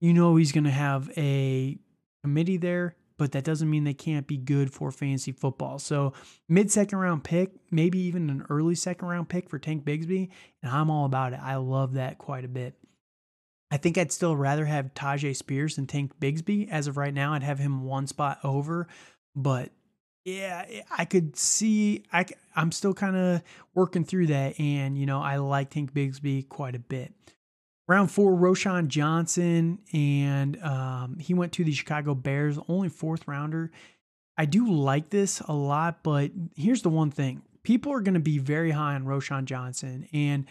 you 0.00 0.12
know 0.12 0.36
he's 0.36 0.52
going 0.52 0.64
to 0.64 0.70
have 0.70 1.10
a 1.16 1.78
committee 2.22 2.58
there, 2.58 2.94
but 3.16 3.32
that 3.32 3.44
doesn't 3.44 3.70
mean 3.70 3.84
they 3.84 3.94
can't 3.94 4.26
be 4.26 4.36
good 4.36 4.70
for 4.70 4.90
fantasy 4.90 5.32
football. 5.32 5.78
So 5.78 6.12
mid 6.46 6.70
second 6.70 6.98
round 6.98 7.24
pick, 7.24 7.52
maybe 7.70 7.98
even 8.00 8.28
an 8.28 8.44
early 8.50 8.74
second 8.74 9.08
round 9.08 9.30
pick 9.30 9.48
for 9.48 9.58
Tank 9.58 9.84
Bigsby, 9.86 10.28
and 10.62 10.70
I'm 10.70 10.90
all 10.90 11.06
about 11.06 11.32
it. 11.32 11.40
I 11.42 11.56
love 11.56 11.94
that 11.94 12.18
quite 12.18 12.44
a 12.44 12.48
bit. 12.48 12.74
I 13.70 13.76
think 13.78 13.98
I'd 13.98 14.12
still 14.12 14.36
rather 14.36 14.64
have 14.64 14.94
Tyjae 14.94 15.34
Spears 15.34 15.76
than 15.76 15.86
Tank 15.86 16.12
Bigsby. 16.20 16.68
As 16.70 16.86
of 16.86 16.96
right 16.96 17.12
now, 17.12 17.32
I'd 17.32 17.42
have 17.42 17.58
him 17.58 17.84
one 17.84 18.06
spot 18.06 18.38
over. 18.44 18.86
But 19.34 19.70
yeah, 20.24 20.64
I 20.96 21.04
could 21.04 21.36
see, 21.36 22.04
I, 22.12 22.26
I'm 22.54 22.72
still 22.72 22.94
kind 22.94 23.16
of 23.16 23.42
working 23.74 24.04
through 24.04 24.28
that. 24.28 24.58
And, 24.60 24.96
you 24.96 25.06
know, 25.06 25.20
I 25.20 25.36
like 25.36 25.70
Tank 25.70 25.92
Bigsby 25.92 26.48
quite 26.48 26.74
a 26.74 26.80
bit. 26.80 27.12
Round 27.88 28.10
four, 28.10 28.32
Roschon 28.32 28.88
Johnson, 28.88 29.78
and 29.92 30.60
um, 30.60 31.18
he 31.20 31.34
went 31.34 31.52
to 31.52 31.62
the 31.62 31.70
Chicago 31.70 32.16
Bears, 32.16 32.58
only 32.68 32.88
fourth 32.88 33.28
rounder. 33.28 33.70
I 34.36 34.44
do 34.44 34.72
like 34.72 35.10
this 35.10 35.38
a 35.40 35.52
lot, 35.52 36.02
but 36.02 36.32
here's 36.56 36.82
the 36.82 36.88
one 36.88 37.12
thing 37.12 37.42
people 37.62 37.92
are 37.92 38.00
going 38.00 38.14
to 38.14 38.20
be 38.20 38.38
very 38.38 38.72
high 38.72 38.94
on 38.94 39.04
Roschon 39.04 39.44
Johnson. 39.44 40.08
And 40.12 40.46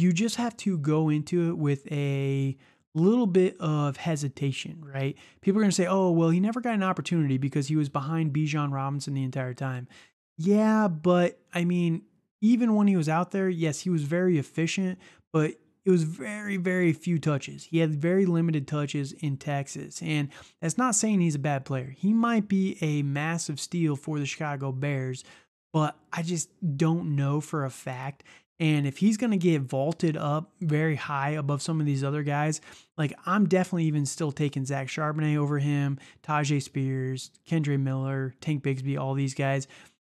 you 0.00 0.12
just 0.12 0.36
have 0.36 0.56
to 0.58 0.78
go 0.78 1.08
into 1.08 1.48
it 1.50 1.58
with 1.58 1.90
a 1.92 2.56
little 2.94 3.26
bit 3.26 3.56
of 3.60 3.96
hesitation, 3.96 4.82
right? 4.84 5.16
People 5.40 5.60
are 5.60 5.62
going 5.62 5.70
to 5.70 5.76
say, 5.76 5.86
oh, 5.86 6.10
well, 6.10 6.30
he 6.30 6.40
never 6.40 6.60
got 6.60 6.74
an 6.74 6.82
opportunity 6.82 7.38
because 7.38 7.68
he 7.68 7.76
was 7.76 7.88
behind 7.88 8.32
Bijan 8.32 8.72
Robinson 8.72 9.14
the 9.14 9.22
entire 9.22 9.54
time. 9.54 9.88
Yeah, 10.36 10.88
but 10.88 11.38
I 11.52 11.64
mean, 11.64 12.02
even 12.40 12.74
when 12.74 12.86
he 12.86 12.96
was 12.96 13.08
out 13.08 13.30
there, 13.30 13.48
yes, 13.48 13.80
he 13.80 13.90
was 13.90 14.02
very 14.02 14.38
efficient, 14.38 14.98
but 15.32 15.54
it 15.84 15.90
was 15.90 16.02
very, 16.02 16.56
very 16.58 16.92
few 16.92 17.18
touches. 17.18 17.64
He 17.64 17.78
had 17.78 17.94
very 17.94 18.26
limited 18.26 18.68
touches 18.68 19.12
in 19.12 19.36
Texas. 19.38 20.02
And 20.02 20.28
that's 20.60 20.76
not 20.76 20.94
saying 20.94 21.20
he's 21.20 21.34
a 21.34 21.40
bad 21.40 21.64
player. 21.64 21.94
He 21.96 22.12
might 22.12 22.46
be 22.46 22.76
a 22.82 23.02
massive 23.02 23.58
steal 23.58 23.96
for 23.96 24.18
the 24.18 24.26
Chicago 24.26 24.70
Bears, 24.70 25.24
but 25.72 25.96
I 26.12 26.22
just 26.22 26.50
don't 26.76 27.16
know 27.16 27.40
for 27.40 27.64
a 27.64 27.70
fact 27.70 28.22
and 28.60 28.86
if 28.86 28.98
he's 28.98 29.16
going 29.16 29.30
to 29.30 29.36
get 29.36 29.62
vaulted 29.62 30.16
up 30.16 30.50
very 30.60 30.96
high 30.96 31.30
above 31.30 31.62
some 31.62 31.78
of 31.80 31.86
these 31.86 32.02
other 32.02 32.22
guys, 32.22 32.60
like 32.96 33.12
I'm 33.24 33.46
definitely 33.46 33.84
even 33.84 34.04
still 34.04 34.32
taking 34.32 34.64
Zach 34.64 34.88
Charbonnet 34.88 35.36
over 35.36 35.58
him, 35.58 35.98
Tyjae 36.24 36.62
Spears, 36.62 37.30
Kendre 37.48 37.78
Miller, 37.78 38.34
Tank 38.40 38.64
Bigsby, 38.64 38.98
all 38.98 39.14
these 39.14 39.34
guys. 39.34 39.68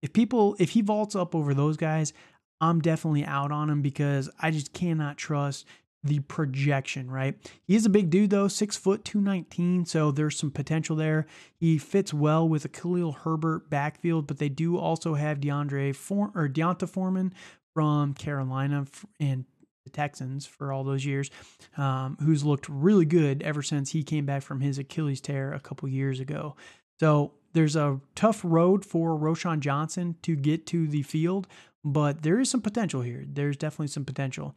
If 0.02 0.12
people, 0.12 0.56
if 0.58 0.70
he 0.70 0.82
vaults 0.82 1.14
up 1.14 1.34
over 1.34 1.54
those 1.54 1.76
guys, 1.76 2.12
I'm 2.60 2.80
definitely 2.80 3.24
out 3.24 3.52
on 3.52 3.70
him 3.70 3.82
because 3.82 4.28
I 4.40 4.50
just 4.50 4.72
cannot 4.72 5.16
trust 5.16 5.66
the 6.04 6.18
projection, 6.20 7.08
right? 7.10 7.36
He 7.64 7.76
is 7.76 7.86
a 7.86 7.90
big 7.90 8.10
dude 8.10 8.30
though, 8.30 8.48
six 8.48 8.76
foot, 8.76 9.04
219. 9.04 9.86
So 9.86 10.10
there's 10.10 10.36
some 10.36 10.50
potential 10.50 10.96
there. 10.96 11.26
He 11.54 11.78
fits 11.78 12.12
well 12.12 12.48
with 12.48 12.64
a 12.64 12.68
Khalil 12.68 13.12
Herbert 13.12 13.70
backfield, 13.70 14.26
but 14.26 14.38
they 14.38 14.48
do 14.48 14.76
also 14.76 15.14
have 15.14 15.38
DeAndre 15.38 15.94
For- 15.94 16.32
or 16.34 16.48
D'Onta 16.48 16.88
Foreman, 16.88 17.32
from 17.74 18.14
Carolina 18.14 18.86
and 19.20 19.44
the 19.84 19.90
Texans 19.90 20.46
for 20.46 20.72
all 20.72 20.84
those 20.84 21.04
years, 21.04 21.30
um, 21.76 22.16
who's 22.20 22.44
looked 22.44 22.68
really 22.68 23.04
good 23.04 23.42
ever 23.42 23.62
since 23.62 23.90
he 23.90 24.02
came 24.02 24.26
back 24.26 24.42
from 24.42 24.60
his 24.60 24.78
Achilles 24.78 25.20
tear 25.20 25.52
a 25.52 25.60
couple 25.60 25.88
years 25.88 26.20
ago. 26.20 26.56
So 27.00 27.32
there's 27.52 27.76
a 27.76 28.00
tough 28.14 28.40
road 28.44 28.84
for 28.84 29.18
Roschon 29.18 29.60
Johnson 29.60 30.16
to 30.22 30.36
get 30.36 30.66
to 30.68 30.86
the 30.86 31.02
field, 31.02 31.46
but 31.84 32.22
there 32.22 32.38
is 32.38 32.48
some 32.48 32.60
potential 32.62 33.02
here. 33.02 33.24
There's 33.26 33.56
definitely 33.56 33.88
some 33.88 34.04
potential. 34.04 34.54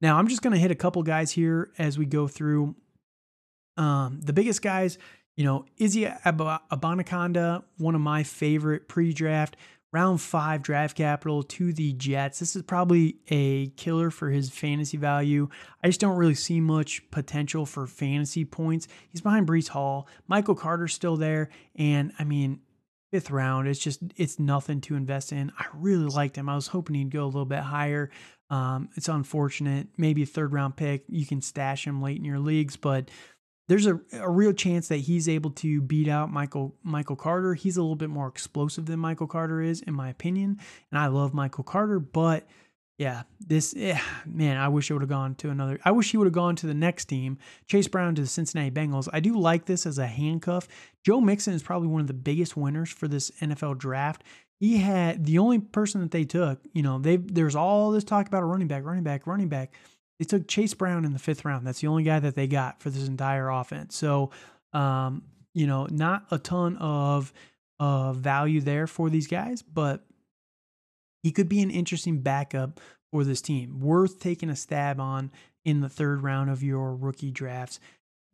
Now, 0.00 0.18
I'm 0.18 0.26
just 0.26 0.42
going 0.42 0.54
to 0.54 0.58
hit 0.58 0.70
a 0.70 0.76
couple 0.76 1.02
guys 1.02 1.30
here 1.30 1.70
as 1.78 1.98
we 1.98 2.06
go 2.06 2.26
through. 2.26 2.74
Um, 3.76 4.20
the 4.20 4.32
biggest 4.32 4.60
guys, 4.62 4.98
you 5.36 5.44
know, 5.44 5.64
Izzy 5.78 6.06
Ab- 6.06 6.60
Abanikanda, 6.70 7.62
one 7.78 7.94
of 7.94 8.00
my 8.00 8.22
favorite 8.22 8.88
pre 8.88 9.12
draft 9.12 9.56
round 9.92 10.20
five 10.20 10.62
draft 10.62 10.96
capital 10.96 11.42
to 11.42 11.72
the 11.72 11.92
Jets. 11.92 12.38
This 12.38 12.56
is 12.56 12.62
probably 12.62 13.16
a 13.28 13.68
killer 13.68 14.10
for 14.10 14.30
his 14.30 14.50
fantasy 14.50 14.96
value. 14.96 15.48
I 15.84 15.88
just 15.88 16.00
don't 16.00 16.16
really 16.16 16.34
see 16.34 16.60
much 16.60 17.08
potential 17.10 17.66
for 17.66 17.86
fantasy 17.86 18.44
points. 18.44 18.88
He's 19.10 19.20
behind 19.20 19.46
Breece 19.46 19.68
Hall. 19.68 20.08
Michael 20.26 20.54
Carter's 20.54 20.94
still 20.94 21.16
there. 21.16 21.50
And 21.76 22.12
I 22.18 22.24
mean, 22.24 22.60
fifth 23.10 23.30
round, 23.30 23.68
it's 23.68 23.78
just, 23.78 24.00
it's 24.16 24.38
nothing 24.38 24.80
to 24.82 24.96
invest 24.96 25.32
in. 25.32 25.52
I 25.58 25.66
really 25.74 26.06
liked 26.06 26.36
him. 26.36 26.48
I 26.48 26.54
was 26.54 26.68
hoping 26.68 26.96
he'd 26.96 27.10
go 27.10 27.24
a 27.24 27.26
little 27.26 27.44
bit 27.44 27.60
higher. 27.60 28.10
Um, 28.48 28.88
it's 28.96 29.08
unfortunate. 29.08 29.88
Maybe 29.98 30.22
a 30.22 30.26
third 30.26 30.52
round 30.52 30.76
pick. 30.76 31.04
You 31.08 31.26
can 31.26 31.42
stash 31.42 31.86
him 31.86 32.00
late 32.00 32.16
in 32.16 32.24
your 32.24 32.38
leagues, 32.38 32.76
but 32.76 33.10
there's 33.68 33.86
a, 33.86 34.00
a 34.14 34.30
real 34.30 34.52
chance 34.52 34.88
that 34.88 34.98
he's 34.98 35.28
able 35.28 35.50
to 35.50 35.80
beat 35.80 36.08
out 36.08 36.30
Michael 36.30 36.74
Michael 36.82 37.16
Carter. 37.16 37.54
He's 37.54 37.76
a 37.76 37.82
little 37.82 37.96
bit 37.96 38.10
more 38.10 38.28
explosive 38.28 38.86
than 38.86 38.98
Michael 38.98 39.26
Carter 39.26 39.60
is, 39.60 39.80
in 39.82 39.94
my 39.94 40.08
opinion. 40.08 40.58
And 40.90 40.98
I 40.98 41.06
love 41.06 41.32
Michael 41.32 41.64
Carter, 41.64 41.98
but 41.98 42.46
yeah, 42.98 43.22
this 43.40 43.74
yeah, 43.74 44.00
man, 44.26 44.56
I 44.58 44.68
wish 44.68 44.90
it 44.90 44.94
would 44.94 45.02
have 45.02 45.08
gone 45.08 45.34
to 45.36 45.50
another. 45.50 45.80
I 45.84 45.90
wish 45.90 46.10
he 46.10 46.16
would 46.16 46.26
have 46.26 46.34
gone 46.34 46.56
to 46.56 46.66
the 46.66 46.74
next 46.74 47.06
team, 47.06 47.38
Chase 47.66 47.88
Brown 47.88 48.14
to 48.14 48.22
the 48.22 48.28
Cincinnati 48.28 48.70
Bengals. 48.70 49.08
I 49.12 49.20
do 49.20 49.36
like 49.38 49.64
this 49.66 49.86
as 49.86 49.98
a 49.98 50.06
handcuff. 50.06 50.68
Joe 51.04 51.20
Mixon 51.20 51.54
is 51.54 51.62
probably 51.62 51.88
one 51.88 52.00
of 52.00 52.06
the 52.06 52.14
biggest 52.14 52.56
winners 52.56 52.90
for 52.90 53.08
this 53.08 53.30
NFL 53.40 53.78
draft. 53.78 54.22
He 54.60 54.78
had 54.78 55.24
the 55.24 55.38
only 55.38 55.58
person 55.58 56.00
that 56.02 56.12
they 56.12 56.24
took. 56.24 56.60
You 56.72 56.82
know, 56.82 56.98
they 56.98 57.16
there's 57.16 57.56
all 57.56 57.90
this 57.90 58.04
talk 58.04 58.28
about 58.28 58.42
a 58.42 58.46
running 58.46 58.68
back, 58.68 58.84
running 58.84 59.04
back, 59.04 59.26
running 59.26 59.48
back. 59.48 59.72
They 60.18 60.24
took 60.24 60.46
Chase 60.46 60.74
Brown 60.74 61.04
in 61.04 61.12
the 61.12 61.18
fifth 61.18 61.44
round. 61.44 61.66
That's 61.66 61.80
the 61.80 61.88
only 61.88 62.04
guy 62.04 62.20
that 62.20 62.36
they 62.36 62.46
got 62.46 62.80
for 62.80 62.90
this 62.90 63.06
entire 63.08 63.48
offense. 63.48 63.96
So, 63.96 64.30
um, 64.72 65.22
you 65.54 65.66
know, 65.66 65.86
not 65.90 66.26
a 66.30 66.38
ton 66.38 66.76
of 66.76 67.32
uh, 67.80 68.12
value 68.12 68.60
there 68.60 68.86
for 68.86 69.10
these 69.10 69.26
guys, 69.26 69.62
but 69.62 70.04
he 71.22 71.32
could 71.32 71.48
be 71.48 71.62
an 71.62 71.70
interesting 71.70 72.20
backup 72.20 72.80
for 73.10 73.24
this 73.24 73.42
team. 73.42 73.80
Worth 73.80 74.20
taking 74.20 74.50
a 74.50 74.56
stab 74.56 75.00
on 75.00 75.30
in 75.64 75.80
the 75.80 75.88
third 75.88 76.22
round 76.22 76.50
of 76.50 76.62
your 76.62 76.94
rookie 76.94 77.30
drafts. 77.30 77.80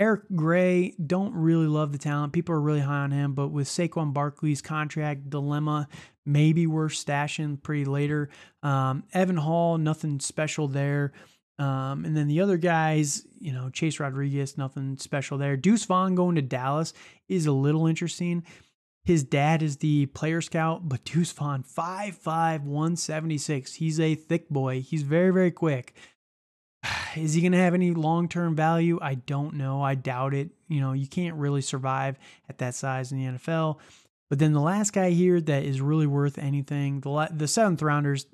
Eric 0.01 0.23
Gray, 0.37 0.95
don't 1.05 1.35
really 1.35 1.67
love 1.67 1.91
the 1.91 1.99
talent. 1.99 2.33
People 2.33 2.55
are 2.55 2.61
really 2.61 2.81
high 2.81 3.01
on 3.01 3.11
him, 3.11 3.33
but 3.33 3.49
with 3.49 3.67
Saquon 3.67 4.12
Barkley's 4.12 4.62
contract 4.62 5.29
dilemma, 5.29 5.88
maybe 6.25 6.69
we're 6.69 6.87
stashing 6.87 7.61
pretty 7.61 7.85
later. 7.85 8.31
Um, 8.62 9.03
Evan 9.12 9.38
Hull, 9.38 9.77
nothing 9.77 10.21
special 10.21 10.69
there. 10.69 11.12
Um, 11.59 12.05
and 12.05 12.16
then 12.16 12.29
the 12.29 12.40
other 12.40 12.57
guys, 12.57 13.27
you 13.40 13.53
know, 13.53 13.68
Chase 13.71 13.99
Rodriguez, 13.99 14.57
nothing 14.57 14.97
special 14.97 15.38
there. 15.38 15.57
Deuce 15.57 15.85
Vaughn 15.85 16.14
going 16.14 16.37
to 16.37 16.42
Dallas 16.42 16.92
is 17.29 17.47
a 17.47 17.53
little 17.53 17.87
interesting. 17.87 18.44
His 19.05 19.25
dad 19.25 19.62
is 19.62 19.79
the 19.79 20.07
player 20.07 20.40
scout, 20.40 20.88
but 20.88 21.05
Deuce 21.05 21.33
Vaughn, 21.33 21.64
5'5, 21.64 22.62
176. 22.62 23.75
He's 23.75 23.99
a 23.99 24.14
thick 24.14 24.49
boy. 24.51 24.83
He's 24.83 25.03
very, 25.03 25.33
very 25.33 25.51
quick. 25.51 25.94
Is 27.16 27.35
he 27.35 27.40
going 27.40 27.53
to 27.53 27.59
have 27.59 27.75
any 27.75 27.92
long 27.92 28.29
term 28.29 28.55
value? 28.55 28.99
I 29.01 29.14
don't 29.14 29.55
know. 29.55 29.83
I 29.83 29.94
doubt 29.94 30.35
it. 30.35 30.51
You 30.68 30.81
know, 30.81 30.92
you 30.92 31.07
can't 31.07 31.37
really 31.37 31.62
survive 31.62 32.18
at 32.49 32.59
that 32.59 32.75
size 32.75 33.11
in 33.11 33.18
the 33.18 33.38
NFL. 33.38 33.79
But 34.29 34.38
then 34.38 34.53
the 34.53 34.61
last 34.61 34.92
guy 34.92 35.11
here 35.11 35.40
that 35.40 35.64
is 35.64 35.81
really 35.81 36.07
worth 36.07 36.38
anything, 36.38 37.01
the 37.01 37.29
the 37.33 37.49
seventh 37.49 37.81
rounders, 37.81 38.27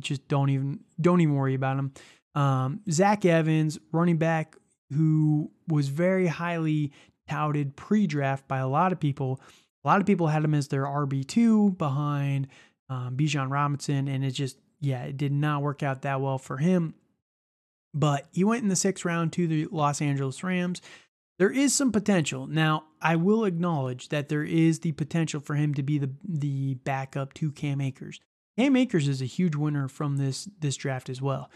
just 0.00 0.26
don't 0.28 0.50
even 0.50 0.80
don't 1.00 1.20
even 1.20 1.34
worry 1.34 1.54
about 1.54 1.78
him. 1.78 1.92
Um, 2.36 2.80
Zach 2.90 3.24
Evans, 3.24 3.78
running 3.92 4.18
back 4.18 4.56
who 4.92 5.50
was 5.66 5.88
very 5.88 6.26
highly 6.26 6.92
touted 7.28 7.76
pre 7.76 8.06
draft 8.06 8.46
by 8.46 8.58
a 8.58 8.68
lot 8.68 8.92
of 8.92 9.00
people. 9.00 9.40
A 9.84 9.88
lot 9.88 10.00
of 10.00 10.06
people 10.06 10.28
had 10.28 10.44
him 10.44 10.54
as 10.54 10.68
their 10.68 10.84
RB2 10.84 11.78
behind 11.78 12.48
um, 12.88 13.16
Bijan 13.16 13.50
Robinson, 13.50 14.08
and 14.08 14.24
it 14.24 14.32
just, 14.32 14.58
yeah, 14.80 15.04
it 15.04 15.16
did 15.16 15.32
not 15.32 15.62
work 15.62 15.82
out 15.82 16.02
that 16.02 16.20
well 16.20 16.38
for 16.38 16.58
him. 16.58 16.94
But 17.94 18.26
he 18.32 18.44
went 18.44 18.62
in 18.62 18.68
the 18.68 18.76
sixth 18.76 19.04
round 19.04 19.32
to 19.34 19.46
the 19.46 19.66
Los 19.70 20.02
Angeles 20.02 20.42
Rams. 20.44 20.82
There 21.38 21.50
is 21.50 21.74
some 21.74 21.92
potential. 21.92 22.46
Now, 22.46 22.84
I 23.00 23.16
will 23.16 23.44
acknowledge 23.44 24.08
that 24.08 24.28
there 24.28 24.44
is 24.44 24.80
the 24.80 24.92
potential 24.92 25.40
for 25.40 25.54
him 25.54 25.74
to 25.74 25.82
be 25.82 25.98
the 25.98 26.10
the 26.26 26.74
backup 26.74 27.34
to 27.34 27.52
Cam 27.52 27.80
Akers. 27.80 28.20
Cam 28.58 28.76
Akers 28.76 29.06
is 29.08 29.22
a 29.22 29.26
huge 29.26 29.54
winner 29.54 29.88
from 29.88 30.16
this 30.16 30.48
this 30.60 30.76
draft 30.76 31.08
as 31.08 31.22
well. 31.22 31.50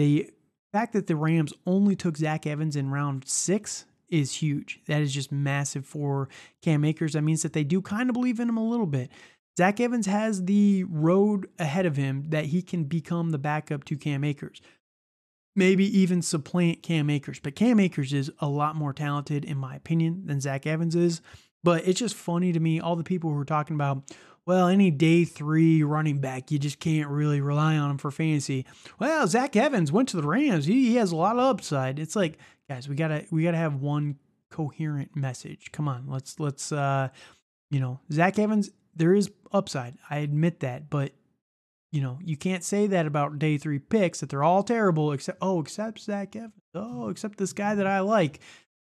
The 0.00 0.30
fact 0.72 0.94
that 0.94 1.08
the 1.08 1.14
Rams 1.14 1.52
only 1.66 1.94
took 1.94 2.16
Zach 2.16 2.46
Evans 2.46 2.74
in 2.74 2.88
round 2.88 3.28
six 3.28 3.84
is 4.08 4.36
huge. 4.36 4.80
That 4.86 5.02
is 5.02 5.12
just 5.12 5.30
massive 5.30 5.84
for 5.84 6.30
Cam 6.62 6.86
Akers. 6.86 7.12
That 7.12 7.20
means 7.20 7.42
that 7.42 7.52
they 7.52 7.64
do 7.64 7.82
kind 7.82 8.08
of 8.08 8.14
believe 8.14 8.40
in 8.40 8.48
him 8.48 8.56
a 8.56 8.66
little 8.66 8.86
bit. 8.86 9.10
Zach 9.58 9.78
Evans 9.78 10.06
has 10.06 10.46
the 10.46 10.84
road 10.84 11.48
ahead 11.58 11.84
of 11.84 11.96
him 11.96 12.30
that 12.30 12.46
he 12.46 12.62
can 12.62 12.84
become 12.84 13.28
the 13.28 13.36
backup 13.36 13.84
to 13.84 13.96
Cam 13.98 14.24
Akers. 14.24 14.62
Maybe 15.54 15.84
even 15.98 16.22
supplant 16.22 16.82
Cam 16.82 17.10
Akers. 17.10 17.38
But 17.38 17.54
Cam 17.54 17.78
Akers 17.78 18.14
is 18.14 18.30
a 18.38 18.48
lot 18.48 18.76
more 18.76 18.94
talented, 18.94 19.44
in 19.44 19.58
my 19.58 19.76
opinion, 19.76 20.22
than 20.24 20.40
Zach 20.40 20.66
Evans 20.66 20.96
is. 20.96 21.20
But 21.62 21.86
it's 21.86 22.00
just 22.00 22.14
funny 22.14 22.52
to 22.52 22.60
me, 22.60 22.80
all 22.80 22.96
the 22.96 23.04
people 23.04 23.30
who 23.30 23.38
are 23.38 23.44
talking 23.44 23.74
about, 23.74 24.10
well, 24.46 24.68
any 24.68 24.90
day 24.90 25.24
three 25.24 25.82
running 25.82 26.18
back, 26.18 26.50
you 26.50 26.58
just 26.58 26.80
can't 26.80 27.08
really 27.08 27.40
rely 27.40 27.76
on 27.76 27.90
him 27.90 27.98
for 27.98 28.10
fantasy. 28.10 28.66
Well, 28.98 29.26
Zach 29.26 29.54
Evans 29.54 29.92
went 29.92 30.08
to 30.10 30.16
the 30.16 30.26
Rams. 30.26 30.66
He, 30.66 30.88
he 30.88 30.96
has 30.96 31.12
a 31.12 31.16
lot 31.16 31.36
of 31.36 31.42
upside. 31.42 31.98
It's 31.98 32.16
like, 32.16 32.38
guys, 32.68 32.88
we 32.88 32.94
gotta 32.96 33.26
we 33.30 33.42
gotta 33.42 33.56
have 33.56 33.76
one 33.76 34.16
coherent 34.50 35.14
message. 35.14 35.70
Come 35.72 35.88
on, 35.88 36.06
let's 36.08 36.40
let's 36.40 36.72
uh 36.72 37.08
you 37.70 37.78
know, 37.78 38.00
Zach 38.12 38.38
Evans, 38.38 38.70
there 38.96 39.14
is 39.14 39.30
upside. 39.52 39.96
I 40.08 40.18
admit 40.18 40.60
that, 40.60 40.90
but 40.90 41.12
you 41.92 42.00
know, 42.00 42.18
you 42.24 42.36
can't 42.36 42.64
say 42.64 42.86
that 42.88 43.06
about 43.06 43.38
day 43.38 43.58
three 43.58 43.78
picks 43.78 44.20
that 44.20 44.30
they're 44.30 44.42
all 44.42 44.62
terrible 44.62 45.12
except 45.12 45.38
oh, 45.40 45.60
except 45.60 46.00
Zach 46.00 46.34
Evans. 46.36 46.52
Oh, 46.74 47.08
except 47.08 47.38
this 47.38 47.52
guy 47.52 47.74
that 47.74 47.86
I 47.86 48.00
like. 48.00 48.40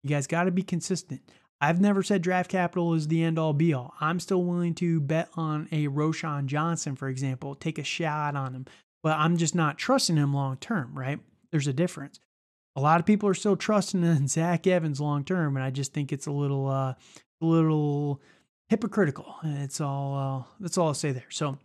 You 0.04 0.10
guys 0.10 0.28
got 0.28 0.44
to 0.44 0.52
be 0.52 0.64
consistent. 0.64 1.22
I've 1.60 1.82
never 1.82 2.04
said 2.04 2.22
draft 2.22 2.52
capital 2.52 2.94
is 2.94 3.08
the 3.08 3.24
end 3.24 3.40
all 3.40 3.54
be 3.54 3.74
all. 3.74 3.96
I'm 4.00 4.20
still 4.20 4.44
willing 4.44 4.76
to 4.76 5.00
bet 5.02 5.30
on 5.36 5.68
a 5.72 5.88
Roschon 5.88 6.46
Johnson, 6.46 6.96
for 6.96 7.10
example, 7.10 7.56
take 7.56 7.80
a 7.80 7.84
shot 7.84 8.36
on 8.36 8.54
him, 8.54 8.66
but 9.02 9.18
I'm 9.18 9.38
just 9.38 9.56
not 9.56 9.78
trusting 9.78 10.18
him 10.18 10.34
long 10.34 10.58
term, 10.58 10.98
right? 10.98 11.20
There's 11.52 11.68
a 11.68 11.74
difference. 11.74 12.20
A 12.76 12.82
lot 12.82 13.00
of 13.00 13.08
people 13.08 13.28
are 13.28 13.34
still 13.34 13.56
trusting 13.56 14.04
in 14.04 14.28
Zach 14.28 14.68
Evans 14.68 15.02
long 15.02 15.24
term, 15.24 15.56
and 15.56 15.66
I 15.66 15.72
just 15.72 15.94
think 15.94 16.14
it's 16.14 16.28
a 16.28 16.32
little, 16.32 16.68
uh, 16.68 16.94
a 17.42 17.46
little 17.46 18.22
hypocritical. 18.70 19.36
It's 19.44 19.82
all, 19.82 20.16
uh, 20.16 20.44
that's 20.60 20.78
all 20.78 20.90
I'll 20.90 20.94
say 20.94 21.12
there. 21.12 21.26
So 21.30 21.58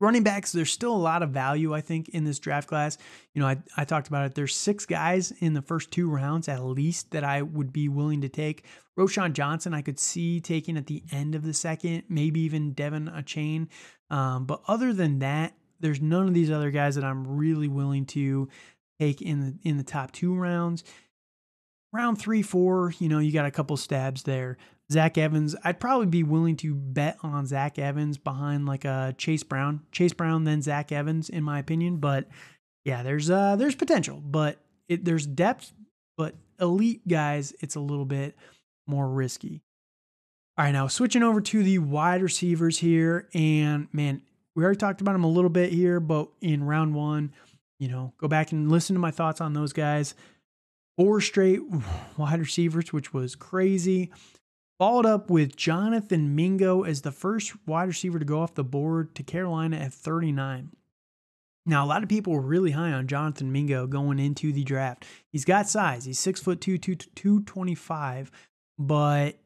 running 0.00 0.22
backs, 0.22 0.52
there's 0.52 0.72
still 0.72 0.94
a 0.94 0.96
lot 0.96 1.22
of 1.22 1.30
value, 1.30 1.74
I 1.74 1.80
think, 1.80 2.10
in 2.10 2.24
this 2.24 2.38
draft 2.38 2.68
class. 2.68 2.98
You 3.34 3.40
know, 3.40 3.48
I, 3.48 3.58
I 3.76 3.84
talked 3.84 4.08
about 4.08 4.26
it. 4.26 4.34
There's 4.34 4.54
six 4.54 4.86
guys 4.86 5.32
in 5.40 5.54
the 5.54 5.62
first 5.62 5.90
two 5.90 6.10
rounds 6.10 6.48
at 6.48 6.62
least 6.64 7.10
that 7.12 7.24
I 7.24 7.42
would 7.42 7.72
be 7.72 7.88
willing 7.88 8.20
to 8.22 8.28
take. 8.28 8.64
Roschon 8.98 9.32
Johnson, 9.32 9.74
I 9.74 9.82
could 9.82 9.98
see 9.98 10.40
taking 10.40 10.76
at 10.76 10.86
the 10.86 11.02
end 11.12 11.34
of 11.34 11.42
the 11.42 11.54
second, 11.54 12.04
maybe 12.08 12.40
even 12.40 12.74
De'Von 12.74 13.12
Achane. 13.14 13.68
Um, 14.10 14.44
but 14.46 14.62
other 14.68 14.92
than 14.92 15.18
that, 15.20 15.54
there's 15.80 16.00
none 16.00 16.26
of 16.26 16.34
these 16.34 16.50
other 16.50 16.70
guys 16.70 16.94
that 16.94 17.04
I'm 17.04 17.36
really 17.36 17.68
willing 17.68 18.06
to 18.06 18.48
take 18.98 19.20
in 19.20 19.40
the 19.40 19.68
in 19.68 19.76
the 19.76 19.84
top 19.84 20.12
two 20.12 20.34
rounds. 20.34 20.84
Round 21.92 22.18
three, 22.18 22.42
four, 22.42 22.92
you 22.98 23.08
know, 23.08 23.18
you 23.18 23.32
got 23.32 23.46
a 23.46 23.50
couple 23.50 23.76
stabs 23.76 24.22
there. 24.22 24.56
Zach 24.90 25.18
Evans, 25.18 25.56
I'd 25.64 25.80
probably 25.80 26.06
be 26.06 26.22
willing 26.22 26.56
to 26.58 26.74
bet 26.74 27.18
on 27.22 27.46
Zach 27.46 27.78
Evans 27.78 28.18
behind 28.18 28.66
like 28.66 28.84
a 28.84 29.14
Chase 29.18 29.42
Brown, 29.42 29.80
Chase 29.90 30.12
Brown, 30.12 30.44
then 30.44 30.62
Zach 30.62 30.92
Evans, 30.92 31.28
in 31.28 31.42
my 31.42 31.58
opinion. 31.58 31.96
But 31.96 32.28
yeah, 32.84 33.02
there's 33.02 33.28
uh 33.28 33.56
there's 33.56 33.74
potential, 33.74 34.22
but 34.24 34.58
it, 34.88 35.04
there's 35.04 35.26
depth. 35.26 35.72
But 36.16 36.34
elite 36.60 37.06
guys, 37.06 37.52
it's 37.60 37.74
a 37.74 37.80
little 37.80 38.04
bit 38.04 38.36
more 38.86 39.08
risky. 39.08 39.62
All 40.56 40.64
right, 40.64 40.72
now 40.72 40.86
switching 40.86 41.22
over 41.22 41.40
to 41.40 41.62
the 41.62 41.78
wide 41.78 42.22
receivers 42.22 42.78
here, 42.78 43.28
and 43.34 43.88
man, 43.92 44.22
we 44.54 44.64
already 44.64 44.78
talked 44.78 45.00
about 45.00 45.12
them 45.12 45.24
a 45.24 45.28
little 45.28 45.50
bit 45.50 45.72
here, 45.72 46.00
but 46.00 46.28
in 46.40 46.64
round 46.64 46.94
one, 46.94 47.32
you 47.78 47.88
know, 47.88 48.14
go 48.18 48.28
back 48.28 48.52
and 48.52 48.70
listen 48.70 48.94
to 48.94 49.00
my 49.00 49.10
thoughts 49.10 49.40
on 49.40 49.52
those 49.52 49.72
guys. 49.72 50.14
Four 50.96 51.20
straight 51.20 51.60
wide 52.16 52.38
receivers, 52.38 52.92
which 52.92 53.12
was 53.12 53.34
crazy. 53.34 54.12
Followed 54.78 55.06
up 55.06 55.30
with 55.30 55.56
Jonathan 55.56 56.34
Mingo 56.36 56.82
as 56.82 57.00
the 57.00 57.12
first 57.12 57.54
wide 57.66 57.88
receiver 57.88 58.18
to 58.18 58.24
go 58.26 58.40
off 58.40 58.54
the 58.54 58.64
board 58.64 59.14
to 59.14 59.22
Carolina 59.22 59.76
at 59.78 59.94
39. 59.94 60.70
Now, 61.64 61.84
a 61.84 61.88
lot 61.88 62.02
of 62.02 62.08
people 62.10 62.34
were 62.34 62.42
really 62.42 62.72
high 62.72 62.92
on 62.92 63.08
Jonathan 63.08 63.50
Mingo 63.50 63.86
going 63.86 64.18
into 64.18 64.52
the 64.52 64.64
draft. 64.64 65.06
He's 65.32 65.46
got 65.46 65.68
size. 65.68 66.04
He's 66.04 66.18
six 66.18 66.40
foot 66.40 66.60
two, 66.60 66.76
two, 66.76 66.94
225. 66.94 68.30
But, 68.78 69.38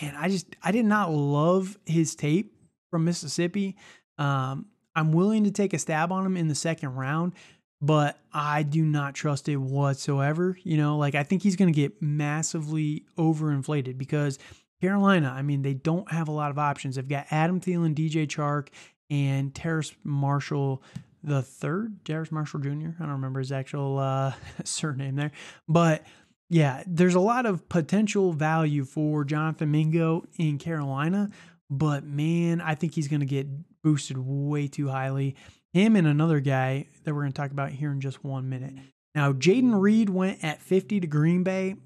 and 0.00 0.16
I 0.16 0.30
just, 0.30 0.56
I 0.62 0.72
did 0.72 0.86
not 0.86 1.12
love 1.12 1.78
his 1.84 2.14
tape 2.14 2.56
from 2.90 3.04
Mississippi. 3.04 3.76
Um, 4.16 4.66
I'm 4.96 5.12
willing 5.12 5.44
to 5.44 5.50
take 5.50 5.74
a 5.74 5.78
stab 5.78 6.10
on 6.10 6.24
him 6.24 6.36
in 6.36 6.48
the 6.48 6.54
second 6.54 6.96
round, 6.96 7.34
but 7.80 8.18
I 8.32 8.64
do 8.64 8.84
not 8.84 9.14
trust 9.14 9.48
it 9.48 9.56
whatsoever. 9.56 10.56
You 10.64 10.78
know, 10.78 10.96
like 10.96 11.14
I 11.14 11.22
think 11.22 11.42
he's 11.42 11.56
going 11.56 11.72
to 11.72 11.76
get 11.76 12.02
massively 12.02 13.04
overinflated 13.16 13.98
because 13.98 14.38
Carolina, 14.80 15.34
I 15.36 15.42
mean, 15.42 15.62
they 15.62 15.74
don't 15.74 16.10
have 16.12 16.28
a 16.28 16.32
lot 16.32 16.50
of 16.50 16.58
options. 16.58 16.96
They've 16.96 17.08
got 17.08 17.26
Adam 17.30 17.60
Thielen, 17.60 17.94
DJ 17.94 18.26
Chark, 18.26 18.68
and 19.10 19.54
Terrace 19.54 19.94
Marshall 20.04 20.82
the 21.24 21.42
third, 21.42 22.04
Terrace 22.04 22.30
Marshall 22.30 22.60
Jr. 22.60 22.90
I 22.98 23.02
don't 23.02 23.10
remember 23.10 23.40
his 23.40 23.52
actual 23.52 23.98
uh, 23.98 24.32
surname 24.64 25.16
there, 25.16 25.32
but 25.68 26.04
yeah, 26.50 26.82
there's 26.86 27.14
a 27.14 27.20
lot 27.20 27.44
of 27.44 27.68
potential 27.68 28.32
value 28.32 28.84
for 28.84 29.24
Jonathan 29.24 29.70
Mingo 29.70 30.24
in 30.38 30.58
Carolina, 30.58 31.30
but 31.68 32.04
man, 32.04 32.60
I 32.60 32.74
think 32.74 32.94
he's 32.94 33.08
going 33.08 33.20
to 33.20 33.26
get 33.26 33.46
boosted 33.82 34.16
way 34.18 34.68
too 34.68 34.88
highly. 34.88 35.36
Him 35.74 35.96
and 35.96 36.06
another 36.06 36.40
guy 36.40 36.86
that 37.04 37.14
we're 37.14 37.22
going 37.22 37.32
to 37.32 37.36
talk 37.36 37.50
about 37.50 37.70
here 37.70 37.92
in 37.92 38.00
just 38.00 38.24
one 38.24 38.48
minute. 38.48 38.74
Now, 39.14 39.32
Jayden 39.32 39.78
Reed 39.78 40.08
went 40.08 40.42
at 40.42 40.62
50 40.62 41.00
to 41.00 41.06
Green 41.06 41.42
Bay. 41.42 41.76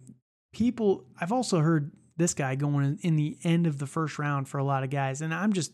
People, 0.53 1.05
I've 1.21 1.33
also 1.33 1.59
heard 1.59 1.91
this 2.23 2.35
guy 2.35 2.55
going 2.55 2.99
in 3.03 3.17
the 3.17 3.37
end 3.43 3.67
of 3.67 3.79
the 3.79 3.87
first 3.87 4.19
round 4.19 4.49
for 4.49 4.59
a 4.59 4.65
lot 4.65 4.85
of 4.85 4.91
guys, 4.91 5.21
and 5.21 5.35
I'm 5.35 5.53
just 5.53 5.73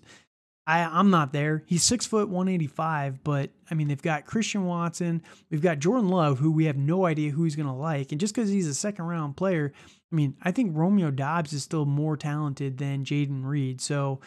I, 0.69 0.81
I'm 0.81 1.09
not 1.09 1.33
there. 1.33 1.63
He's 1.65 1.83
six 1.83 2.05
foot 2.05 2.29
185, 2.29 3.25
but 3.25 3.49
I 3.71 3.75
mean, 3.75 3.89
they've 3.89 4.03
got 4.03 4.27
Christian 4.27 4.67
Watson. 4.67 5.23
We've 5.51 5.63
got 5.63 5.79
Jordan 5.79 6.11
Love, 6.11 6.41
who 6.41 6.53
we 6.53 6.67
have 6.67 6.77
no 6.77 7.07
idea 7.07 7.31
who 7.31 7.45
he's 7.45 7.57
going 7.57 7.67
to 7.67 7.73
like. 7.73 8.13
And 8.13 8.21
just 8.21 8.35
because 8.35 8.51
he's 8.51 8.67
a 8.67 8.75
second 8.75 9.07
round 9.07 9.35
player, 9.35 9.73
I 10.13 10.15
mean, 10.15 10.37
I 10.43 10.51
think 10.53 10.77
Romeo 10.77 11.11
Doubs 11.11 11.55
is 11.55 11.63
still 11.63 11.87
more 11.87 12.19
talented 12.19 12.77
than 12.77 13.03
Jayden 13.03 13.47
Reed. 13.47 13.81
So, 13.81 14.21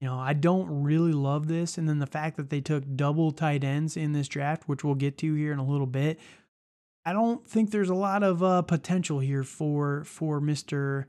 you 0.00 0.06
know, 0.06 0.16
I 0.16 0.34
don't 0.34 0.84
really 0.84 1.10
love 1.12 1.48
this. 1.48 1.76
And 1.76 1.88
then 1.88 1.98
the 1.98 2.06
fact 2.06 2.36
that 2.36 2.48
they 2.48 2.60
took 2.60 2.84
double 2.94 3.32
tight 3.32 3.64
ends 3.64 3.96
in 3.96 4.12
this 4.12 4.28
draft, 4.28 4.68
which 4.68 4.84
we'll 4.84 4.94
get 4.94 5.18
to 5.18 5.34
here 5.34 5.52
in 5.52 5.58
a 5.58 5.66
little 5.66 5.86
bit, 5.86 6.20
I 7.04 7.12
don't 7.12 7.44
think 7.44 7.72
there's 7.72 7.90
a 7.90 7.94
lot 7.94 8.22
of 8.22 8.40
uh, 8.40 8.62
potential 8.62 9.18
here 9.18 9.42
for 9.42 10.04
for 10.04 10.40
Mr. 10.40 11.06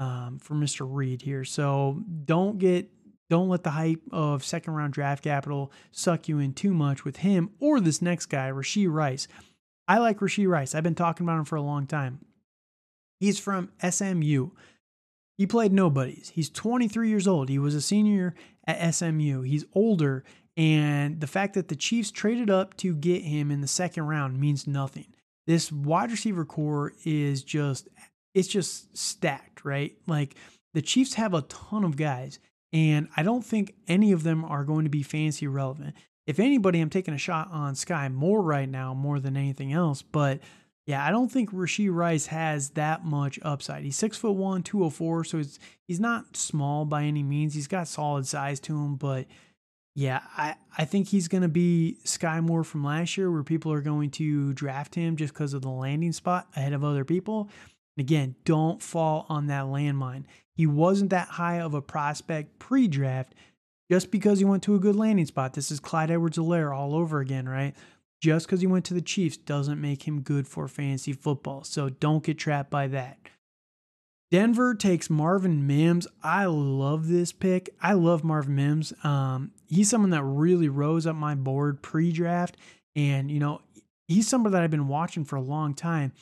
Um, 0.00 0.38
for 0.38 0.54
Mr. 0.54 0.86
Reed 0.88 1.22
here. 1.22 1.44
So 1.44 2.04
don't 2.24 2.58
get 2.58 2.88
don't 3.30 3.48
let 3.48 3.62
the 3.62 3.70
hype 3.70 4.00
of 4.12 4.44
second 4.44 4.74
round 4.74 4.92
draft 4.92 5.24
capital 5.24 5.72
suck 5.90 6.28
you 6.28 6.38
in 6.38 6.54
too 6.54 6.72
much 6.72 7.04
with 7.04 7.18
him 7.18 7.50
or 7.60 7.80
this 7.80 8.00
next 8.00 8.26
guy, 8.26 8.50
Rashee 8.50 8.90
Rice. 8.90 9.28
I 9.86 9.98
like 9.98 10.20
Rashee 10.20 10.48
Rice. 10.48 10.74
I've 10.74 10.82
been 10.82 10.94
talking 10.94 11.26
about 11.26 11.38
him 11.38 11.44
for 11.44 11.56
a 11.56 11.62
long 11.62 11.86
time. 11.86 12.20
He's 13.20 13.38
from 13.38 13.70
SMU. 13.82 14.50
He 15.36 15.46
played 15.46 15.72
nobodies. 15.72 16.32
He's 16.34 16.50
23 16.50 17.08
years 17.08 17.28
old. 17.28 17.48
He 17.48 17.58
was 17.58 17.74
a 17.74 17.80
senior 17.80 18.34
at 18.66 18.94
SMU. 18.94 19.42
He's 19.42 19.64
older, 19.72 20.24
and 20.56 21.20
the 21.20 21.26
fact 21.26 21.54
that 21.54 21.68
the 21.68 21.76
Chiefs 21.76 22.10
traded 22.10 22.50
up 22.50 22.76
to 22.78 22.94
get 22.94 23.22
him 23.22 23.50
in 23.50 23.60
the 23.60 23.68
second 23.68 24.04
round 24.04 24.40
means 24.40 24.66
nothing. 24.66 25.06
This 25.46 25.70
wide 25.70 26.10
receiver 26.10 26.44
core 26.44 26.92
is 27.04 27.42
just 27.42 27.88
it's 28.34 28.48
just 28.48 28.96
stacked, 28.96 29.57
right? 29.64 29.96
Like 30.06 30.34
the 30.74 30.82
Chiefs 30.82 31.14
have 31.14 31.34
a 31.34 31.42
ton 31.42 31.84
of 31.84 31.96
guys 31.96 32.38
and 32.72 33.08
I 33.16 33.22
don't 33.22 33.44
think 33.44 33.74
any 33.86 34.12
of 34.12 34.22
them 34.22 34.44
are 34.44 34.64
going 34.64 34.84
to 34.84 34.90
be 34.90 35.02
fancy 35.02 35.46
relevant. 35.46 35.94
If 36.26 36.38
anybody, 36.38 36.80
I'm 36.80 36.90
taking 36.90 37.14
a 37.14 37.18
shot 37.18 37.48
on 37.50 37.74
Sky 37.74 38.08
Moore 38.08 38.42
right 38.42 38.68
now 38.68 38.92
more 38.92 39.18
than 39.18 39.36
anything 39.36 39.72
else. 39.72 40.02
But 40.02 40.40
yeah, 40.86 41.04
I 41.04 41.10
don't 41.10 41.30
think 41.30 41.50
Rashee 41.52 41.92
Rice 41.92 42.26
has 42.26 42.70
that 42.70 43.04
much 43.04 43.38
upside. 43.42 43.84
He's 43.84 43.96
six 43.96 44.18
foot 44.18 44.32
one, 44.32 44.62
204, 44.62 45.24
so 45.24 45.38
he's 45.38 45.58
he's 45.86 46.00
not 46.00 46.36
small 46.36 46.84
by 46.84 47.04
any 47.04 47.22
means. 47.22 47.54
He's 47.54 47.66
got 47.66 47.88
solid 47.88 48.26
size 48.26 48.60
to 48.60 48.76
him, 48.76 48.96
but 48.96 49.26
yeah, 49.94 50.20
I, 50.36 50.54
I 50.76 50.84
think 50.84 51.08
he's 51.08 51.26
going 51.26 51.42
to 51.42 51.48
be 51.48 51.98
Sky 52.04 52.40
Moore 52.40 52.62
from 52.62 52.84
last 52.84 53.16
year, 53.16 53.30
where 53.30 53.42
people 53.42 53.72
are 53.72 53.80
going 53.80 54.10
to 54.12 54.52
draft 54.52 54.94
him 54.94 55.16
just 55.16 55.34
because 55.34 55.54
of 55.54 55.62
the 55.62 55.70
landing 55.70 56.12
spot 56.12 56.46
ahead 56.54 56.72
of 56.72 56.84
other 56.84 57.04
people. 57.04 57.48
Again, 57.98 58.36
don't 58.44 58.82
fall 58.82 59.26
on 59.28 59.48
that 59.48 59.64
landmine. 59.64 60.24
He 60.54 60.66
wasn't 60.66 61.10
that 61.10 61.28
high 61.28 61.60
of 61.60 61.74
a 61.74 61.82
prospect 61.82 62.58
pre 62.58 62.88
draft 62.88 63.34
just 63.90 64.10
because 64.10 64.38
he 64.38 64.44
went 64.44 64.62
to 64.64 64.74
a 64.74 64.80
good 64.80 64.96
landing 64.96 65.26
spot. 65.26 65.54
This 65.54 65.70
is 65.70 65.80
Clyde 65.80 66.10
Edwards 66.10 66.38
Helaire 66.38 66.76
all 66.76 66.94
over 66.94 67.20
again, 67.20 67.48
right? 67.48 67.74
Just 68.20 68.46
because 68.46 68.60
he 68.60 68.66
went 68.66 68.84
to 68.86 68.94
the 68.94 69.00
Chiefs 69.00 69.36
doesn't 69.36 69.80
make 69.80 70.06
him 70.06 70.22
good 70.22 70.46
for 70.46 70.68
fantasy 70.68 71.12
football. 71.12 71.64
So 71.64 71.88
don't 71.88 72.24
get 72.24 72.38
trapped 72.38 72.70
by 72.70 72.88
that. 72.88 73.18
Denver 74.30 74.74
takes 74.74 75.08
Marvin 75.08 75.66
Mims. 75.66 76.06
I 76.22 76.44
love 76.46 77.08
this 77.08 77.32
pick. 77.32 77.74
I 77.80 77.94
love 77.94 78.24
Marvin 78.24 78.56
Mims. 78.56 78.92
Um, 79.02 79.52
he's 79.66 79.88
someone 79.88 80.10
that 80.10 80.24
really 80.24 80.68
rose 80.68 81.06
up 81.06 81.16
my 81.16 81.34
board 81.34 81.82
pre 81.82 82.12
draft. 82.12 82.56
And, 82.94 83.30
you 83.30 83.38
know, 83.38 83.62
he's 84.06 84.28
somebody 84.28 84.52
that 84.52 84.62
I've 84.62 84.70
been 84.70 84.88
watching 84.88 85.24
for 85.24 85.36
a 85.36 85.40
long 85.40 85.72
time. 85.72 86.12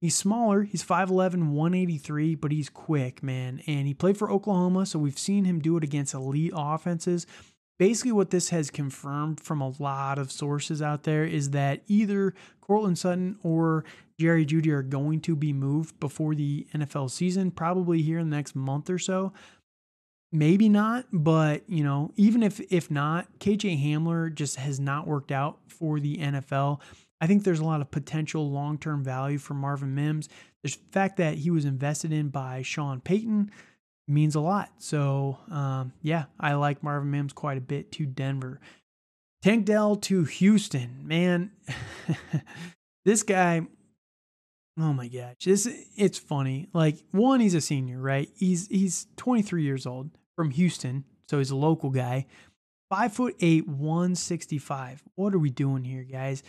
He's 0.00 0.16
smaller. 0.16 0.62
He's 0.62 0.82
5'11, 0.82 1.50
183, 1.50 2.34
but 2.34 2.52
he's 2.52 2.70
quick, 2.70 3.22
man. 3.22 3.62
And 3.66 3.86
he 3.86 3.92
played 3.92 4.16
for 4.16 4.30
Oklahoma, 4.30 4.86
so 4.86 4.98
we've 4.98 5.18
seen 5.18 5.44
him 5.44 5.60
do 5.60 5.76
it 5.76 5.84
against 5.84 6.14
elite 6.14 6.52
offenses. 6.54 7.26
Basically, 7.78 8.12
what 8.12 8.30
this 8.30 8.50
has 8.50 8.70
confirmed 8.70 9.40
from 9.40 9.60
a 9.60 9.72
lot 9.78 10.18
of 10.18 10.32
sources 10.32 10.80
out 10.80 11.04
there 11.04 11.24
is 11.24 11.50
that 11.50 11.82
either 11.86 12.34
Courtland 12.60 12.98
Sutton 12.98 13.38
or 13.42 13.84
Jerry 14.18 14.44
Jeudy 14.46 14.68
are 14.68 14.82
going 14.82 15.20
to 15.22 15.34
be 15.34 15.52
moved 15.52 15.98
before 15.98 16.34
the 16.34 16.66
NFL 16.74 17.10
season, 17.10 17.50
probably 17.50 18.02
here 18.02 18.18
in 18.18 18.30
the 18.30 18.36
next 18.36 18.54
month 18.54 18.90
or 18.90 18.98
so. 18.98 19.32
Maybe 20.32 20.68
not, 20.68 21.06
but 21.12 21.68
you 21.68 21.82
know, 21.82 22.12
even 22.16 22.42
if 22.42 22.60
if 22.70 22.90
not, 22.90 23.26
KJ 23.38 23.82
Hamler 23.84 24.32
just 24.32 24.56
has 24.56 24.78
not 24.78 25.06
worked 25.06 25.32
out 25.32 25.58
for 25.66 25.98
the 25.98 26.18
NFL. 26.18 26.80
I 27.20 27.26
think 27.26 27.44
there's 27.44 27.60
a 27.60 27.64
lot 27.64 27.80
of 27.80 27.90
potential 27.90 28.50
long 28.50 28.78
term 28.78 29.04
value 29.04 29.38
for 29.38 29.54
Marvin 29.54 29.94
Mims. 29.94 30.28
The 30.62 30.76
fact 30.90 31.18
that 31.18 31.34
he 31.34 31.50
was 31.50 31.64
invested 31.64 32.12
in 32.12 32.28
by 32.28 32.62
Sean 32.62 33.00
Payton 33.00 33.50
means 34.08 34.34
a 34.34 34.40
lot. 34.40 34.70
So, 34.78 35.38
um, 35.50 35.92
yeah, 36.02 36.24
I 36.38 36.54
like 36.54 36.82
Marvin 36.82 37.10
Mims 37.10 37.32
quite 37.32 37.58
a 37.58 37.62
bit 37.62 37.92
to 37.92 38.06
Denver. 38.06 38.60
Tank 39.42 39.64
Dell 39.64 39.96
to 39.96 40.24
Houston. 40.24 41.06
Man, 41.06 41.52
this 43.04 43.22
guy, 43.22 43.66
oh 44.78 44.92
my 44.92 45.08
gosh, 45.08 45.36
this 45.44 45.68
it's 45.96 46.18
funny. 46.18 46.68
Like, 46.74 46.96
one, 47.10 47.40
he's 47.40 47.54
a 47.54 47.60
senior, 47.60 48.00
right? 48.00 48.28
He's 48.34 48.66
he's 48.68 49.06
23 49.16 49.62
years 49.62 49.86
old 49.86 50.10
from 50.36 50.50
Houston, 50.50 51.04
so 51.28 51.38
he's 51.38 51.50
a 51.50 51.56
local 51.56 51.90
guy. 51.90 52.26
Five 52.90 53.12
foot 53.12 53.36
eight, 53.40 53.68
165. 53.68 55.04
What 55.14 55.32
are 55.32 55.38
we 55.38 55.50
doing 55.50 55.84
here, 55.84 56.02
guys? 56.02 56.42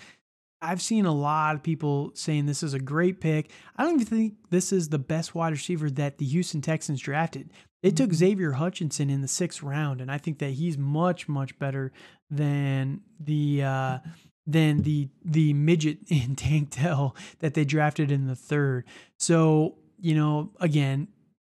I've 0.61 0.81
seen 0.81 1.05
a 1.05 1.13
lot 1.13 1.55
of 1.55 1.63
people 1.63 2.11
saying 2.13 2.45
this 2.45 2.61
is 2.61 2.73
a 2.73 2.79
great 2.79 3.19
pick. 3.19 3.49
I 3.75 3.83
don't 3.83 3.95
even 3.95 4.05
think 4.05 4.33
this 4.51 4.71
is 4.71 4.89
the 4.89 4.99
best 4.99 5.33
wide 5.33 5.51
receiver 5.51 5.89
that 5.91 6.19
the 6.19 6.25
Houston 6.25 6.61
Texans 6.61 7.01
drafted. 7.01 7.49
They 7.81 7.89
took 7.89 8.09
mm-hmm. 8.09 8.17
Xavier 8.17 8.51
Hutchinson 8.53 9.09
in 9.09 9.21
the 9.21 9.27
sixth 9.27 9.63
round, 9.63 10.01
and 10.01 10.11
I 10.11 10.19
think 10.19 10.37
that 10.39 10.51
he's 10.51 10.77
much, 10.77 11.27
much 11.27 11.57
better 11.57 11.91
than 12.29 13.01
the 13.19 13.63
uh, 13.63 13.97
than 14.45 14.83
the 14.83 15.09
the 15.25 15.53
midget 15.53 15.99
in 16.07 16.35
Tank 16.35 16.75
Dell 16.75 17.15
that 17.39 17.55
they 17.55 17.65
drafted 17.65 18.11
in 18.11 18.27
the 18.27 18.35
third. 18.35 18.85
So 19.17 19.77
you 19.99 20.15
know, 20.15 20.51
again, 20.59 21.07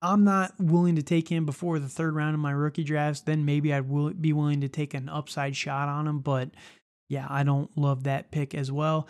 I'm 0.02 0.24
not 0.24 0.54
willing 0.60 0.96
to 0.96 1.04
take 1.04 1.30
him 1.30 1.46
before 1.46 1.80
the 1.80 1.90
third 1.90 2.16
round 2.16 2.34
of 2.34 2.40
my 2.40 2.52
rookie 2.52 2.84
drafts. 2.84 3.22
Then 3.22 3.46
maybe 3.46 3.74
I'd 3.74 3.90
will, 3.90 4.12
be 4.12 4.34
willing 4.34 4.62
to 4.62 4.70
take 4.70 4.94
an 4.94 5.10
upside 5.10 5.56
shot 5.56 5.90
on 5.90 6.08
him, 6.08 6.20
but 6.20 6.52
yeah, 7.12 7.28
I 7.30 7.44
don't 7.44 7.70
love 7.78 8.06
that 8.06 8.32
pick 8.32 8.56
as 8.56 8.72
well. 8.72 9.06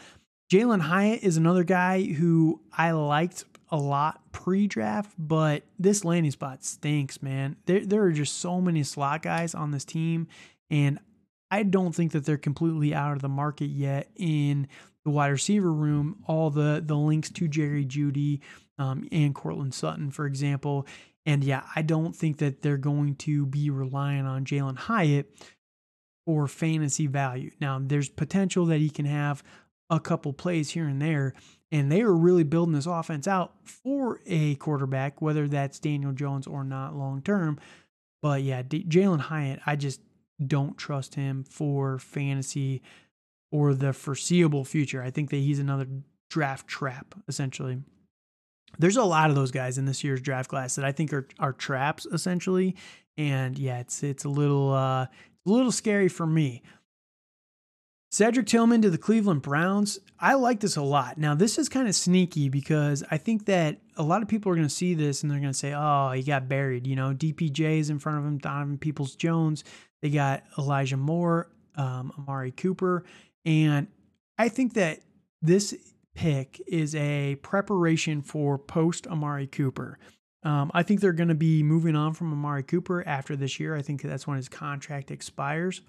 Jalin 0.51 0.81
Hyatt 0.81 1.21
is 1.21 1.37
another 1.37 1.63
guy 1.63 2.01
who 2.01 2.59
I 2.75 2.91
liked 2.91 3.45
a 3.69 3.77
lot 3.77 4.21
pre-draft, 4.31 5.13
but 5.19 5.61
this 5.77 6.03
landing 6.03 6.31
spot 6.31 6.63
stinks, 6.65 7.21
man. 7.21 7.57
There, 7.67 7.85
there 7.85 8.01
are 8.01 8.11
just 8.11 8.39
so 8.39 8.59
many 8.59 8.81
slot 8.81 9.21
guys 9.21 9.53
on 9.53 9.69
this 9.69 9.85
team, 9.85 10.27
and 10.71 10.97
I 11.51 11.61
don't 11.61 11.93
think 11.93 12.13
that 12.13 12.25
they're 12.25 12.37
completely 12.37 12.91
out 12.95 13.13
of 13.13 13.21
the 13.21 13.29
market 13.29 13.69
yet 13.69 14.09
in 14.15 14.67
the 15.05 15.11
wide 15.11 15.27
receiver 15.27 15.71
room. 15.71 16.23
All 16.25 16.49
the 16.49 16.81
the 16.83 16.97
links 16.97 17.29
to 17.29 17.47
Jerry 17.47 17.85
Jeudy 17.85 18.39
um, 18.79 19.07
and 19.11 19.35
Courtland 19.35 19.75
Sutton, 19.75 20.09
for 20.09 20.25
example, 20.25 20.87
and 21.27 21.43
yeah, 21.43 21.63
I 21.75 21.83
don't 21.83 22.15
think 22.15 22.39
that 22.39 22.63
they're 22.63 22.77
going 22.77 23.15
to 23.17 23.45
be 23.45 23.69
relying 23.69 24.25
on 24.25 24.43
Jalin 24.43 24.77
Hyatt 24.77 25.31
for 26.25 26.47
fantasy 26.47 27.07
value. 27.07 27.51
Now, 27.60 27.79
there's 27.81 28.10
potential 28.10 28.65
that 28.67 28.79
he 28.79 28.89
can 28.89 29.05
have 29.05 29.43
a 29.89 29.99
couple 29.99 30.34
plays 30.34 30.69
here 30.71 30.88
and 30.88 31.01
there, 31.01 31.34
and 31.71 31.91
they 31.91 32.01
are 32.01 32.13
really 32.13 32.43
building 32.43 32.73
this 32.73 32.86
offense 32.86 33.27
out 33.27 33.53
for 33.63 34.19
a 34.25 34.55
quarterback, 34.55 35.21
whether 35.21 35.47
that's 35.47 35.79
Daniel 35.79 36.13
Jones 36.13 36.47
or 36.47 36.63
not 36.63 36.95
long 36.95 37.21
term. 37.21 37.60
But 38.21 38.43
yeah, 38.43 38.62
D- 38.62 38.86
Jalin 38.88 39.19
Hyatt, 39.19 39.60
I 39.65 39.75
just 39.75 40.01
don't 40.45 40.77
trust 40.77 41.15
him 41.15 41.43
for 41.43 41.99
fantasy 41.99 42.81
or 43.51 43.73
the 43.73 43.93
foreseeable 43.93 44.63
future. 44.63 45.03
I 45.03 45.12
think 45.12 45.29
that 45.31 45.38
he's 45.38 45.60
another 45.60 45.88
draft 46.29 46.67
trap, 46.67 47.15
essentially. 47.27 47.79
There's 48.79 48.97
a 48.97 49.03
lot 49.03 49.29
of 49.29 49.36
those 49.36 49.51
guys 49.51 49.77
in 49.77 49.86
this 49.86 50.03
year's 50.03 50.21
draft 50.21 50.49
class 50.49 50.75
that 50.75 50.86
I 50.86 50.93
think 50.93 51.12
are 51.12 51.27
are 51.39 51.51
traps, 51.51 52.05
essentially. 52.05 52.75
And 53.17 53.60
yeah, 53.60 53.79
it's 53.79 54.01
it's 54.03 54.23
a 54.23 54.29
little 54.29 54.73
uh, 54.73 55.07
a 55.45 55.49
little 55.49 55.71
scary 55.71 56.08
for 56.08 56.25
me. 56.25 56.62
Cedric 58.12 58.45
Tillman 58.45 58.82
to 58.82 58.89
the 58.89 58.97
Cleveland 58.97 59.41
Browns. 59.41 59.97
I 60.19 60.34
like 60.34 60.60
this 60.60 60.75
a 60.75 60.82
lot. 60.82 61.17
Now, 61.17 61.34
this 61.34 61.58
is 61.58 61.69
kind 61.69 61.88
of 61.88 61.95
sneaky 61.95 62.49
because 62.49 63.06
I 63.10 63.17
think 63.17 63.45
that 63.45 63.77
a 63.95 64.04
lot 64.04 64.21
of 64.21 64.27
people 64.27 64.51
are 64.51 64.56
going 64.56 64.67
to 64.67 64.73
see 64.73 64.93
this 64.93 65.23
and 65.23 65.32
they're 65.32 65.39
going 65.39 65.54
to 65.54 65.58
say, 65.58 65.73
oh, 65.73 66.12
he 66.12 66.21
got 66.21 66.49
buried. 66.49 66.86
You 66.86 66.97
know, 66.97 67.13
DPJ 67.13 67.80
is 67.80 67.89
in 67.89 67.99
front 67.99 68.19
of 68.19 68.25
him, 68.25 68.38
Donovan 68.38 68.77
Peoples 68.77 69.15
Jones. 69.15 69.63
They 70.01 70.10
got 70.10 70.43
Elijah 70.58 70.97
Moore, 70.97 71.49
um, 71.77 72.12
Amari 72.19 72.51
Cooper. 72.51 73.06
And 73.45 73.88
I 74.38 74.49
think 74.49 74.73
that 74.73 74.99
this 75.41 75.73
pick 76.13 76.62
is 76.67 76.93
a 76.95 77.36
preparation 77.36 78.21
for 78.21 78.58
post 78.58 79.08
Amari 79.08 79.47
Cooper. 79.47 79.97
Um, 80.43 80.71
I 80.73 80.84
think 80.84 81.01
they're 81.01 81.13
going 81.13 81.30
to 81.30 81.36
be 81.36 81.62
moving 81.62 81.95
on 81.95 82.13
from 82.13 82.32
Amari 82.32 82.63
Cooper 82.63 83.08
after 83.08 83.36
this 83.36 83.60
year. 83.60 83.75
I 83.75 83.82
think 83.82 84.01
that's 84.01 84.25
when 84.25 84.38
his 84.38 84.49
contract 84.49 85.12
expires. 85.12 85.82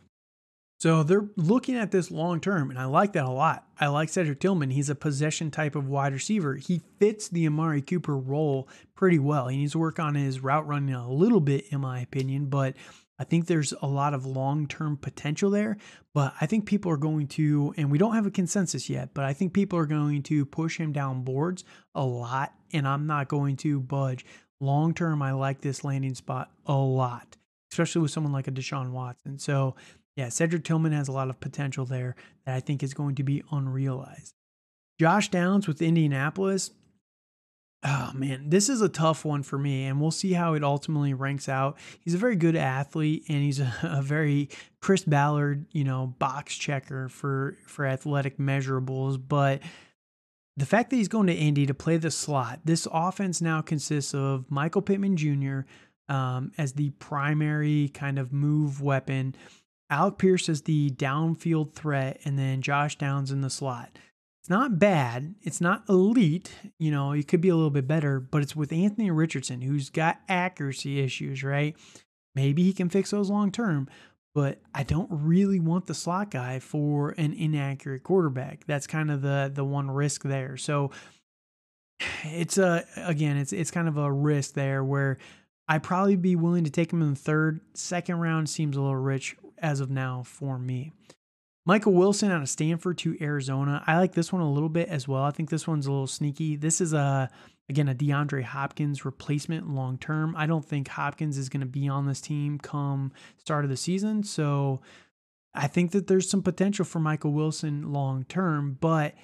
So 0.82 1.04
they're 1.04 1.28
looking 1.36 1.76
at 1.76 1.92
this 1.92 2.10
long 2.10 2.40
term, 2.40 2.68
and 2.68 2.78
I 2.78 2.86
like 2.86 3.12
that 3.12 3.24
a 3.24 3.30
lot. 3.30 3.68
I 3.78 3.86
like 3.86 4.08
Cedric 4.08 4.40
Tillman. 4.40 4.70
He's 4.70 4.90
a 4.90 4.96
possession 4.96 5.52
type 5.52 5.76
of 5.76 5.86
wide 5.86 6.12
receiver. 6.12 6.56
He 6.56 6.82
fits 6.98 7.28
the 7.28 7.46
Amari 7.46 7.82
Cooper 7.82 8.18
role 8.18 8.68
pretty 8.96 9.20
well. 9.20 9.46
He 9.46 9.58
needs 9.58 9.72
to 9.72 9.78
work 9.78 10.00
on 10.00 10.16
his 10.16 10.40
route 10.40 10.66
running 10.66 10.92
a 10.92 11.08
little 11.08 11.40
bit, 11.40 11.66
in 11.70 11.80
my 11.82 12.00
opinion, 12.00 12.46
but 12.46 12.74
I 13.18 13.24
think 13.24 13.46
there's 13.46 13.72
a 13.82 13.86
lot 13.86 14.14
of 14.14 14.26
long 14.26 14.66
term 14.66 14.96
potential 14.96 15.50
there. 15.50 15.76
But 16.14 16.34
I 16.40 16.46
think 16.46 16.66
people 16.66 16.90
are 16.92 16.96
going 16.96 17.28
to, 17.28 17.72
and 17.76 17.90
we 17.90 17.98
don't 17.98 18.14
have 18.14 18.26
a 18.26 18.30
consensus 18.30 18.90
yet, 18.90 19.10
but 19.14 19.24
I 19.24 19.32
think 19.32 19.52
people 19.52 19.78
are 19.78 19.86
going 19.86 20.22
to 20.24 20.44
push 20.44 20.78
him 20.78 20.92
down 20.92 21.22
boards 21.22 21.64
a 21.94 22.04
lot, 22.04 22.52
and 22.72 22.86
I'm 22.86 23.06
not 23.06 23.28
going 23.28 23.56
to 23.58 23.80
budge. 23.80 24.24
Long 24.60 24.94
term, 24.94 25.22
I 25.22 25.32
like 25.32 25.60
this 25.60 25.84
landing 25.84 26.14
spot 26.14 26.50
a 26.66 26.74
lot, 26.74 27.36
especially 27.72 28.02
with 28.02 28.10
someone 28.10 28.32
like 28.32 28.48
a 28.48 28.52
Deshaun 28.52 28.90
Watson. 28.90 29.38
So 29.38 29.76
yeah, 30.16 30.28
Cedric 30.28 30.64
Tillman 30.64 30.92
has 30.92 31.08
a 31.08 31.12
lot 31.12 31.30
of 31.30 31.40
potential 31.40 31.86
there 31.86 32.16
that 32.44 32.54
I 32.54 32.60
think 32.60 32.82
is 32.82 32.94
going 32.94 33.14
to 33.16 33.22
be 33.22 33.42
unrealized. 33.50 34.34
Josh 35.00 35.30
Downs 35.30 35.66
with 35.66 35.82
Indianapolis. 35.82 36.70
Oh 37.84 38.12
man, 38.14 38.48
this 38.48 38.68
is 38.68 38.80
a 38.80 38.88
tough 38.88 39.24
one 39.24 39.42
for 39.42 39.58
me, 39.58 39.86
and 39.86 40.00
we'll 40.00 40.12
see 40.12 40.32
how 40.34 40.54
it 40.54 40.62
ultimately 40.62 41.14
ranks 41.14 41.48
out. 41.48 41.78
He's 42.00 42.14
a 42.14 42.18
very 42.18 42.36
good 42.36 42.54
athlete, 42.54 43.24
and 43.28 43.42
he's 43.42 43.58
a, 43.58 43.72
a 43.82 44.02
very 44.02 44.50
Chris 44.80 45.04
Ballard, 45.04 45.66
you 45.72 45.82
know, 45.82 46.14
box 46.18 46.56
checker 46.56 47.08
for 47.08 47.56
for 47.66 47.84
athletic 47.84 48.38
measurables. 48.38 49.20
But 49.26 49.62
the 50.56 50.66
fact 50.66 50.90
that 50.90 50.96
he's 50.96 51.08
going 51.08 51.26
to 51.26 51.34
Indy 51.34 51.66
to 51.66 51.74
play 51.74 51.96
the 51.96 52.10
slot, 52.10 52.60
this 52.64 52.86
offense 52.92 53.40
now 53.40 53.60
consists 53.62 54.14
of 54.14 54.48
Michael 54.48 54.82
Pittman 54.82 55.16
Jr. 55.16 55.60
Um, 56.08 56.52
as 56.58 56.74
the 56.74 56.90
primary 56.90 57.90
kind 57.94 58.18
of 58.18 58.32
move 58.32 58.80
weapon. 58.80 59.34
Alec 59.90 60.18
Pierce 60.18 60.48
is 60.48 60.62
the 60.62 60.90
downfield 60.90 61.74
threat, 61.74 62.20
and 62.24 62.38
then 62.38 62.62
Josh 62.62 62.96
Downs 62.96 63.30
in 63.30 63.42
the 63.42 63.50
slot. 63.50 63.98
It's 64.42 64.50
not 64.50 64.80
bad. 64.80 65.36
It's 65.42 65.60
not 65.60 65.88
elite. 65.88 66.50
You 66.76 66.90
know, 66.90 67.12
it 67.12 67.28
could 67.28 67.40
be 67.40 67.48
a 67.48 67.54
little 67.54 67.70
bit 67.70 67.86
better, 67.86 68.18
but 68.18 68.42
it's 68.42 68.56
with 68.56 68.72
Anthony 68.72 69.08
Richardson, 69.08 69.60
who's 69.60 69.88
got 69.88 70.18
accuracy 70.28 70.98
issues, 70.98 71.44
right? 71.44 71.76
Maybe 72.34 72.64
he 72.64 72.72
can 72.72 72.88
fix 72.88 73.12
those 73.12 73.30
long 73.30 73.52
term, 73.52 73.88
but 74.34 74.60
I 74.74 74.82
don't 74.82 75.08
really 75.12 75.60
want 75.60 75.86
the 75.86 75.94
slot 75.94 76.32
guy 76.32 76.58
for 76.58 77.10
an 77.10 77.34
inaccurate 77.34 78.02
quarterback. 78.02 78.64
That's 78.66 78.88
kind 78.88 79.12
of 79.12 79.22
the 79.22 79.48
the 79.54 79.64
one 79.64 79.88
risk 79.88 80.24
there. 80.24 80.56
So 80.56 80.90
it's 82.24 82.58
a 82.58 82.84
again, 82.96 83.36
it's 83.36 83.52
it's 83.52 83.70
kind 83.70 83.86
of 83.86 83.96
a 83.96 84.12
risk 84.12 84.54
there 84.54 84.82
where 84.82 85.18
I'd 85.68 85.84
probably 85.84 86.16
be 86.16 86.34
willing 86.34 86.64
to 86.64 86.70
take 86.70 86.92
him 86.92 87.00
in 87.00 87.10
the 87.10 87.20
third. 87.20 87.60
Second 87.74 88.16
round 88.16 88.50
seems 88.50 88.76
a 88.76 88.80
little 88.80 88.96
rich 88.96 89.36
as 89.58 89.78
of 89.78 89.88
now 89.88 90.24
for 90.24 90.58
me. 90.58 90.90
Michael 91.64 91.92
Wilson 91.92 92.30
out 92.30 92.42
of 92.42 92.48
Stanford 92.48 92.98
to 92.98 93.16
Arizona. 93.20 93.82
I 93.86 93.96
like 93.98 94.14
this 94.14 94.32
one 94.32 94.42
a 94.42 94.50
little 94.50 94.68
bit 94.68 94.88
as 94.88 95.06
well. 95.06 95.22
I 95.22 95.30
think 95.30 95.48
this 95.50 95.66
one's 95.68 95.86
a 95.86 95.92
little 95.92 96.06
sneaky. 96.06 96.56
This 96.56 96.80
is 96.80 96.92
a 96.92 97.30
again 97.68 97.88
a 97.88 97.94
DeAndre 97.94 98.42
Hopkins 98.42 99.04
replacement 99.04 99.68
long 99.68 99.98
term. 99.98 100.34
I 100.36 100.46
don't 100.46 100.64
think 100.64 100.88
Hopkins 100.88 101.38
is 101.38 101.48
going 101.48 101.60
to 101.60 101.66
be 101.66 101.88
on 101.88 102.06
this 102.06 102.20
team 102.20 102.58
come 102.58 103.12
start 103.38 103.64
of 103.64 103.70
the 103.70 103.76
season. 103.76 104.24
So 104.24 104.80
I 105.54 105.68
think 105.68 105.92
that 105.92 106.06
there's 106.06 106.28
some 106.28 106.42
potential 106.42 106.84
for 106.84 106.98
Michael 106.98 107.32
Wilson 107.32 107.92
long 107.92 108.24
term, 108.24 108.76
but 108.80 109.14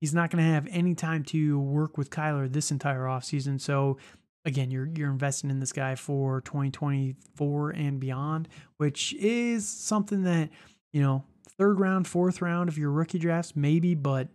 he's 0.00 0.14
not 0.14 0.30
going 0.30 0.44
to 0.44 0.50
have 0.50 0.68
any 0.70 0.94
time 0.94 1.24
to 1.24 1.58
work 1.58 1.98
with 1.98 2.10
Kyler 2.10 2.52
this 2.52 2.70
entire 2.70 3.04
offseason. 3.04 3.60
So 3.60 3.98
again, 4.44 4.70
you're 4.70 4.88
you're 4.94 5.10
investing 5.10 5.50
in 5.50 5.58
this 5.58 5.72
guy 5.72 5.96
for 5.96 6.40
2024 6.42 7.70
and 7.70 7.98
beyond, 7.98 8.48
which 8.76 9.12
is 9.14 9.68
something 9.68 10.22
that, 10.22 10.50
you 10.92 11.02
know, 11.02 11.24
third 11.60 11.78
round, 11.78 12.08
fourth 12.08 12.40
round 12.40 12.70
of 12.70 12.78
your 12.78 12.90
rookie 12.90 13.18
drafts, 13.18 13.54
maybe, 13.54 13.94
but 13.94 14.28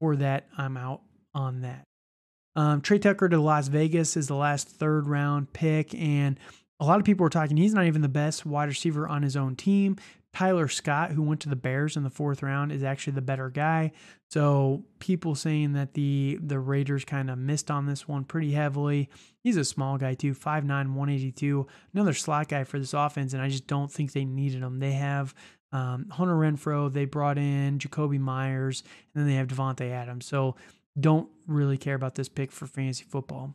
for 0.00 0.14
that, 0.14 0.46
I'm 0.56 0.76
out 0.76 1.02
on 1.34 1.62
that. 1.62 1.82
Um, 2.54 2.80
Tre 2.80 3.00
Tucker 3.00 3.28
to 3.28 3.40
Las 3.40 3.66
Vegas 3.66 4.16
is 4.16 4.28
the 4.28 4.36
last 4.36 4.68
third 4.68 5.08
round 5.08 5.52
pick, 5.52 5.92
and 5.92 6.38
a 6.78 6.84
lot 6.84 7.00
of 7.00 7.04
people 7.04 7.26
are 7.26 7.30
talking 7.30 7.56
he's 7.56 7.74
not 7.74 7.86
even 7.86 8.00
the 8.00 8.08
best 8.08 8.46
wide 8.46 8.68
receiver 8.68 9.08
on 9.08 9.24
his 9.24 9.36
own 9.36 9.56
team. 9.56 9.96
Tyler 10.34 10.68
Scott, 10.68 11.10
who 11.12 11.22
went 11.22 11.40
to 11.40 11.48
the 11.48 11.56
Bears 11.56 11.96
in 11.96 12.04
the 12.04 12.10
fourth 12.10 12.42
round, 12.44 12.70
is 12.70 12.84
actually 12.84 13.14
the 13.14 13.22
better 13.22 13.50
guy. 13.50 13.90
So 14.30 14.84
people 15.00 15.34
saying 15.34 15.72
that 15.72 15.94
the 15.94 16.38
the 16.40 16.60
Raiders 16.60 17.04
kind 17.04 17.28
of 17.28 17.38
missed 17.38 17.72
on 17.72 17.86
this 17.86 18.06
one 18.06 18.24
pretty 18.24 18.52
heavily. 18.52 19.08
He's 19.42 19.56
a 19.56 19.64
small 19.64 19.98
guy 19.98 20.14
too, 20.14 20.34
5'9", 20.34 20.68
182. 20.68 21.66
Another 21.94 22.14
slot 22.14 22.48
guy 22.48 22.62
for 22.64 22.78
this 22.78 22.94
offense, 22.94 23.32
and 23.32 23.42
I 23.42 23.48
just 23.48 23.66
don't 23.66 23.90
think 23.90 24.12
they 24.12 24.24
needed 24.24 24.62
him. 24.62 24.78
They 24.78 24.92
have 24.92 25.34
um, 25.72 26.08
Hunter 26.10 26.34
Renfrow, 26.34 26.92
they 26.92 27.04
brought 27.04 27.38
in 27.38 27.78
Jakobi 27.78 28.18
Meyers, 28.18 28.82
and 29.14 29.22
then 29.22 29.30
they 29.30 29.36
have 29.36 29.48
Davante 29.48 29.90
Adams. 29.90 30.26
So 30.26 30.56
don't 30.98 31.28
really 31.46 31.78
care 31.78 31.94
about 31.94 32.14
this 32.14 32.28
pick 32.28 32.52
for 32.52 32.66
fantasy 32.66 33.04
football. 33.04 33.54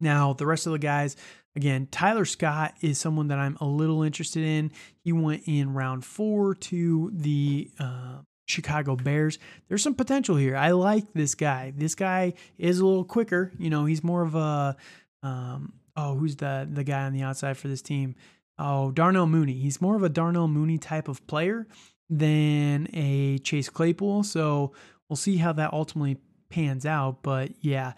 Now, 0.00 0.32
the 0.32 0.46
rest 0.46 0.66
of 0.66 0.72
the 0.72 0.78
guys, 0.78 1.16
again, 1.56 1.88
Tyler 1.90 2.24
Scott 2.24 2.74
is 2.80 2.98
someone 2.98 3.28
that 3.28 3.38
I'm 3.38 3.56
a 3.60 3.66
little 3.66 4.02
interested 4.02 4.44
in. 4.44 4.70
He 5.02 5.12
went 5.12 5.42
in 5.46 5.74
round 5.74 6.04
four 6.04 6.54
to 6.54 7.10
the 7.12 7.70
uh, 7.80 8.18
Chicago 8.46 8.96
Bears. 8.96 9.38
There's 9.68 9.82
some 9.82 9.94
potential 9.94 10.36
here. 10.36 10.56
I 10.56 10.70
like 10.70 11.12
this 11.14 11.34
guy. 11.34 11.72
This 11.76 11.94
guy 11.94 12.34
is 12.58 12.78
a 12.78 12.86
little 12.86 13.04
quicker. 13.04 13.52
You 13.58 13.70
know, 13.70 13.86
he's 13.86 14.04
more 14.04 14.22
of 14.22 14.34
a 14.34 14.76
um, 15.22 15.74
oh, 15.96 16.14
who's 16.14 16.36
the 16.36 16.68
the 16.70 16.84
guy 16.84 17.02
on 17.02 17.12
the 17.12 17.22
outside 17.22 17.56
for 17.56 17.68
this 17.68 17.82
team? 17.82 18.14
Oh, 18.58 18.90
Darnell 18.90 19.26
Mooney. 19.26 19.54
He's 19.54 19.80
more 19.80 19.96
of 19.96 20.02
a 20.02 20.08
Darnell 20.08 20.48
Mooney 20.48 20.78
type 20.78 21.08
of 21.08 21.24
player 21.26 21.66
than 22.10 22.88
a 22.92 23.38
Chase 23.38 23.68
Claypool. 23.68 24.24
So 24.24 24.72
we'll 25.08 25.16
see 25.16 25.36
how 25.36 25.52
that 25.52 25.72
ultimately 25.72 26.18
pans 26.50 26.84
out. 26.84 27.22
But 27.22 27.52
yeah, 27.60 27.92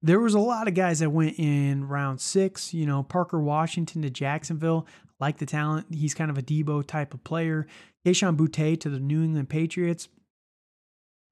there 0.00 0.20
was 0.20 0.34
a 0.34 0.38
lot 0.40 0.68
of 0.68 0.74
guys 0.74 1.00
that 1.00 1.10
went 1.10 1.38
in 1.38 1.86
round 1.86 2.20
six. 2.20 2.72
You 2.72 2.86
know, 2.86 3.02
Parker 3.02 3.40
Washington 3.40 4.02
to 4.02 4.10
Jacksonville. 4.10 4.86
Like 5.20 5.38
the 5.38 5.46
talent. 5.46 5.86
He's 5.92 6.14
kind 6.14 6.30
of 6.30 6.38
a 6.38 6.42
Deebo 6.42 6.86
type 6.86 7.12
of 7.12 7.24
player. 7.24 7.66
Kayshon 8.06 8.36
Boutte 8.36 8.80
to 8.80 8.88
the 8.88 9.00
New 9.00 9.24
England 9.24 9.48
Patriots. 9.48 10.08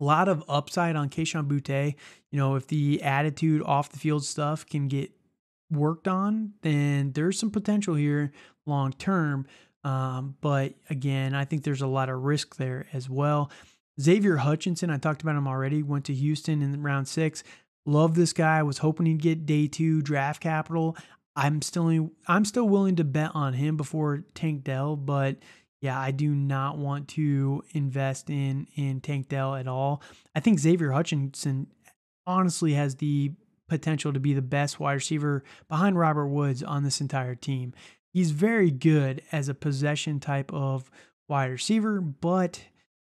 A 0.01 0.05
lot 0.05 0.29
of 0.29 0.43
upside 0.49 0.97
on 0.97 1.09
Kayshon 1.09 1.47
Boutte. 1.47 1.95
You 2.33 2.39
know, 2.39 2.57
if 2.57 2.67
the 2.67 3.03
attitude 3.03 3.63
off 3.63 3.91
the 3.91 3.99
field 3.99 4.25
stuff 4.25 4.67
can 4.67 4.89
get 4.89 5.13
worked 5.71 6.09
on, 6.09 6.55
then 6.63 7.13
there's 7.13 7.39
some 7.39 7.51
potential 7.51 7.95
here 7.95 8.33
long 8.67 8.93
term. 8.93 9.47
Um, 9.85 10.37
but 10.41 10.75
again, 10.91 11.35
I 11.35 11.45
think 11.45 11.63
there's 11.63 11.83
a 11.83 11.87
lot 11.87 12.09
of 12.09 12.25
risk 12.25 12.57
there 12.57 12.87
as 12.93 13.09
well. 13.09 13.51
Xavier 14.01 14.37
Hutchinson, 14.37 14.91
I 14.91 14.99
talked 14.99 15.23
about 15.23 15.37
him 15.37 15.49
already, 15.49 15.83
went 15.83 16.05
to 16.07 16.15
Houston 16.15 16.61
in 16.61 16.83
round 16.83 17.09
six. 17.09 17.43
Love 17.87 18.15
this 18.15 18.33
guy. 18.33 18.59
I 18.59 18.63
was 18.65 18.79
hoping 18.79 19.07
he'd 19.07 19.23
get 19.23 19.47
day 19.47 19.69
two 19.69 20.03
draft 20.03 20.43
capital. 20.43 20.97
I'm 21.37 21.63
still 21.63 22.11
I'm 22.27 22.45
still 22.45 22.69
willing 22.69 22.97
to 22.97 23.05
bet 23.05 23.31
on 23.35 23.53
him 23.53 23.77
before 23.77 24.25
Tank 24.35 24.65
Dell, 24.65 24.97
but 24.97 25.37
yeah, 25.81 25.99
I 26.01 26.11
do 26.11 26.31
not 26.35 26.79
want 26.79 27.09
to 27.09 27.63
invest 27.73 28.29
in 28.29 28.67
in 28.75 29.01
Tank 29.01 29.29
Dell 29.29 29.55
at 29.55 29.69
all. 29.69 30.03
I 30.35 30.41
think 30.41 30.59
Xavier 30.59 30.93
Hutchinson 30.93 31.69
honestly 32.27 32.73
has 32.73 32.97
the 32.97 33.33
potential 33.69 34.13
to 34.13 34.21
be 34.21 34.33
the 34.33 34.43
best 34.43 34.81
wide 34.81 34.95
receiver 34.95 35.45
behind 35.69 35.99
Robert 35.99 36.29
Woods 36.29 36.63
on 36.63 36.83
this 36.83 37.01
entire 37.01 37.35
team. 37.35 37.75
He's 38.17 38.31
very 38.31 38.71
good 38.71 39.21
as 39.31 39.51
a 39.51 39.55
possession 39.55 40.21
type 40.21 40.51
of 40.51 40.91
wide 41.29 41.51
receiver, 41.51 42.01
but 42.01 42.63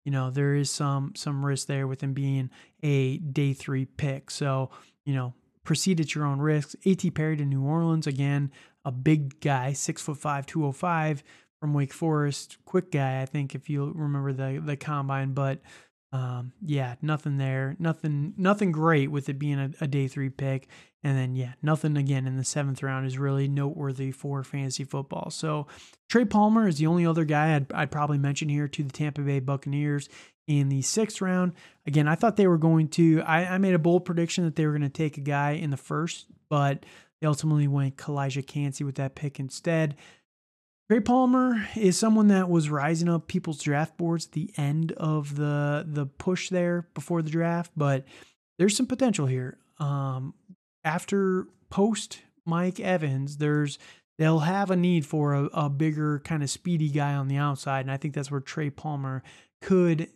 you 0.04 0.12
know 0.12 0.32
there 0.32 0.56
is 0.56 0.72
some 0.72 1.14
some 1.16 1.46
risk 1.46 1.68
there 1.68 1.86
with 1.86 2.02
him 2.02 2.14
being 2.14 2.50
a 2.82 3.18
day 3.20 3.54
three 3.54 3.86
pick. 3.86 4.32
So 4.32 4.72
you 5.06 5.14
know 5.14 5.36
proceed 5.64 6.00
at 6.00 6.16
your 6.16 6.26
own 6.26 6.40
risks. 6.40 6.76
A.T. 6.86 7.12
Perry 7.12 7.38
to 7.38 7.46
New 7.46 7.64
Orleans 7.64 8.08
again, 8.08 8.52
a 8.84 8.92
big 8.92 9.40
guy, 9.42 9.74
six 9.74 10.02
foot 10.02 10.18
five, 10.18 10.48
two 10.48 10.66
oh 10.66 10.72
five 10.72 11.24
from 11.60 11.76
Wake 11.76 11.94
Forest, 11.94 12.58
quick 12.66 12.92
guy. 12.92 13.22
I 13.22 13.28
think 13.28 13.54
if 13.54 13.70
you 13.70 13.92
remember 13.94 14.34
the 14.34 14.60
the 14.60 14.76
combine, 14.76 15.34
but 15.34 15.60
Um, 16.12 16.54
yeah, 16.62 16.96
nothing 17.02 17.38
there, 17.38 17.76
nothing, 17.78 18.34
nothing 18.38 18.72
great 18.72 19.12
with 19.12 19.28
it 19.28 19.38
being 19.38 19.60
a, 19.60 19.70
a, 19.82 19.88
day 19.88 20.08
three 20.08 20.30
pick, 20.30 20.70
and 21.06 21.16
then 21.16 21.36
yeah, 21.36 21.54
nothing 21.62 21.98
again 21.98 22.26
in 22.26 22.36
the 22.36 22.44
seventh 22.44 22.82
round 22.82 23.06
is 23.06 23.20
really 23.20 23.48
noteworthy 23.48 24.10
for 24.10 24.44
fantasy 24.44 24.84
football. 24.84 25.30
So 25.30 25.68
Trey 26.10 26.26
Palmer 26.26 26.68
is 26.68 26.80
the 26.80 26.88
only 26.88 27.06
other 27.06 27.26
guy 27.26 27.56
I'd, 27.56 27.72
I'd 27.72 27.92
probably 27.92 28.18
mention 28.18 28.50
here 28.50 28.68
to 28.68 28.84
the 28.84 28.92
Tampa 28.92 29.22
Bay 29.22 29.40
Buccaneers 29.40 30.10
in 30.48 30.70
the 30.70 30.82
sixth 30.82 31.22
round. 31.22 31.54
Again, 31.86 32.08
I 32.08 32.16
thought 32.16 32.38
they 32.38 32.48
were 32.48 32.58
going 32.58 32.88
to. 32.90 33.22
I, 33.22 33.46
I 33.54 33.58
made 33.60 33.76
a 33.76 33.80
bold 33.80 34.04
prediction 34.04 34.46
that 34.46 34.56
they 34.56 34.66
were 34.66 34.72
going 34.72 34.82
to 34.82 34.90
take 34.90 35.20
a 35.20 35.22
guy 35.22 35.52
in 35.52 35.70
the 35.70 35.78
first, 35.78 36.26
but 36.50 36.88
they 37.22 37.28
ultimately 37.28 37.68
went 37.68 37.98
Calijah 37.98 38.46
Kancey 38.46 38.84
with 38.84 38.96
that 38.96 39.14
pick 39.14 39.40
instead. 39.40 39.96
Trey 40.90 41.02
Palmer 41.02 41.68
is 41.76 42.00
someone 42.00 42.30
that 42.30 42.50
was 42.50 42.72
rising 42.72 43.10
up 43.10 43.28
people's 43.28 43.62
draft 43.62 43.96
boards 43.96 44.26
at 44.26 44.32
the 44.32 44.52
end 44.58 44.92
of 44.94 45.36
the 45.36 45.86
the 45.88 46.08
push 46.08 46.50
there 46.50 46.88
before 46.96 47.22
the 47.22 47.30
draft, 47.30 47.72
but 47.78 48.06
there's 48.58 48.76
some 48.76 48.88
potential 48.88 49.28
here. 49.28 49.60
Um, 49.78 50.34
after 50.86 51.48
post 51.70 52.22
Mike 52.46 52.80
Evans, 52.80 53.38
there's 53.38 53.78
they'll 54.18 54.40
have 54.40 54.72
a 54.72 54.76
need 54.76 55.06
for 55.06 55.34
a, 55.34 55.44
a 55.46 55.70
bigger 55.70 56.20
kind 56.20 56.44
of 56.44 56.50
speedy 56.50 56.90
guy 56.90 57.16
on 57.16 57.28
the 57.28 57.38
outside, 57.38 57.82
and 57.82 57.92
I 57.92 57.98
think 57.98 58.14
that's 58.14 58.32
where 58.32 58.40
Trey 58.40 58.70
Palmer 58.70 59.24
could 59.62 60.10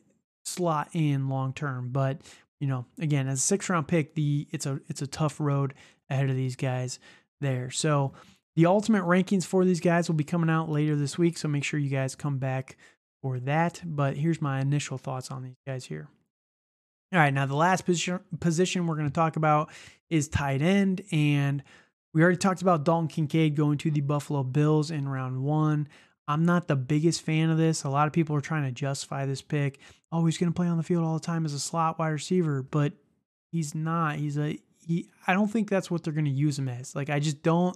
slot 0.45 0.89
in 0.93 1.27
long 1.27 1.53
term. 1.53 1.89
But 1.89 2.21
you 2.59 2.67
know, 2.67 2.85
again, 2.99 3.27
as 3.27 3.39
a 3.39 3.41
six 3.41 3.69
round 3.69 3.87
pick, 3.87 4.15
the 4.15 4.47
it's 4.51 4.65
a 4.65 4.79
it's 4.87 5.01
a 5.01 5.07
tough 5.07 5.39
road 5.39 5.73
ahead 6.09 6.29
of 6.29 6.35
these 6.35 6.55
guys 6.55 6.99
there. 7.41 7.71
So 7.71 8.13
the 8.55 8.65
ultimate 8.67 9.03
rankings 9.03 9.45
for 9.45 9.65
these 9.65 9.79
guys 9.79 10.07
will 10.07 10.15
be 10.15 10.23
coming 10.23 10.49
out 10.49 10.69
later 10.69 10.95
this 10.95 11.17
week, 11.17 11.37
so 11.37 11.47
make 11.47 11.63
sure 11.63 11.79
you 11.79 11.89
guys 11.89 12.15
come 12.15 12.37
back 12.37 12.77
for 13.21 13.39
that. 13.39 13.81
But 13.83 14.17
here's 14.17 14.41
my 14.41 14.61
initial 14.61 14.97
thoughts 14.97 15.31
on 15.31 15.43
these 15.43 15.57
guys 15.65 15.85
here. 15.85 16.09
All 17.11 17.19
right, 17.19 17.33
now 17.33 17.47
the 17.47 17.55
last 17.55 17.85
position 17.85 18.19
position 18.39 18.85
we're 18.85 18.95
going 18.95 19.07
to 19.07 19.13
talk 19.13 19.35
about 19.35 19.71
is 20.11 20.27
tight 20.27 20.61
end, 20.61 21.01
and 21.11 21.63
we 22.13 22.21
already 22.21 22.37
talked 22.37 22.61
about 22.61 22.83
Dalton 22.85 23.07
Kincaid 23.07 23.55
going 23.55 23.79
to 23.79 23.89
the 23.89 24.01
Buffalo 24.01 24.43
Bills 24.43 24.91
in 24.91 25.09
round 25.09 25.43
one. 25.43 25.87
I'm 26.27 26.43
not 26.43 26.67
the 26.67 26.75
biggest 26.75 27.23
fan 27.23 27.49
of 27.49 27.57
this. 27.57 27.83
A 27.83 27.89
lot 27.89 28.05
of 28.05 28.13
people 28.13 28.35
are 28.35 28.41
trying 28.41 28.63
to 28.65 28.71
justify 28.71 29.25
this 29.25 29.41
pick. 29.41 29.79
Oh, 30.11 30.23
he's 30.25 30.37
going 30.37 30.51
to 30.51 30.55
play 30.55 30.67
on 30.67 30.77
the 30.77 30.83
field 30.83 31.03
all 31.03 31.15
the 31.15 31.19
time 31.19 31.45
as 31.45 31.53
a 31.53 31.59
slot 31.59 31.97
wide 31.97 32.09
receiver, 32.09 32.61
but 32.61 32.93
he's 33.51 33.73
not. 33.73 34.17
He's 34.17 34.37
a 34.37 34.59
he. 34.85 35.09
I 35.25 35.33
don't 35.33 35.47
think 35.47 35.67
that's 35.67 35.89
what 35.89 36.03
they're 36.03 36.13
going 36.13 36.25
to 36.25 36.31
use 36.31 36.59
him 36.59 36.69
as. 36.69 36.95
Like 36.95 37.09
I 37.09 37.19
just 37.19 37.41
don't 37.41 37.75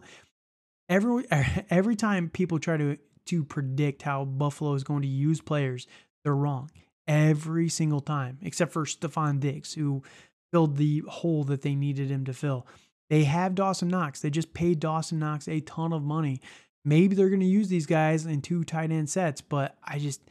every 0.89 1.25
every 1.71 1.95
time 1.95 2.29
people 2.29 2.59
try 2.59 2.77
to 2.77 2.99
to 3.25 3.43
predict 3.43 4.03
how 4.03 4.25
Buffalo 4.25 4.75
is 4.75 4.83
going 4.83 5.01
to 5.01 5.07
use 5.07 5.41
players, 5.41 5.87
they're 6.23 6.35
wrong 6.35 6.69
every 7.07 7.69
single 7.69 8.01
time, 8.01 8.37
except 8.41 8.71
for 8.71 8.85
Stefon 8.85 9.39
Diggs, 9.39 9.73
who 9.73 10.03
filled 10.51 10.77
the 10.77 11.03
hole 11.07 11.43
that 11.45 11.61
they 11.61 11.75
needed 11.75 12.09
him 12.09 12.25
to 12.25 12.33
fill. 12.33 12.67
They 13.09 13.23
have 13.25 13.55
Dawson 13.55 13.89
Knox. 13.89 14.21
They 14.21 14.29
just 14.29 14.53
paid 14.53 14.79
Dawson 14.79 15.19
Knox 15.19 15.47
a 15.47 15.59
ton 15.61 15.93
of 15.93 16.03
money. 16.03 16.41
Maybe 16.85 17.15
they're 17.15 17.29
going 17.29 17.39
to 17.39 17.45
use 17.45 17.69
these 17.69 17.85
guys 17.85 18.25
in 18.25 18.41
two 18.41 18.63
tight 18.63 18.91
end 18.91 19.09
sets, 19.09 19.41
but 19.41 19.77
I 19.83 19.99
just 19.99 20.21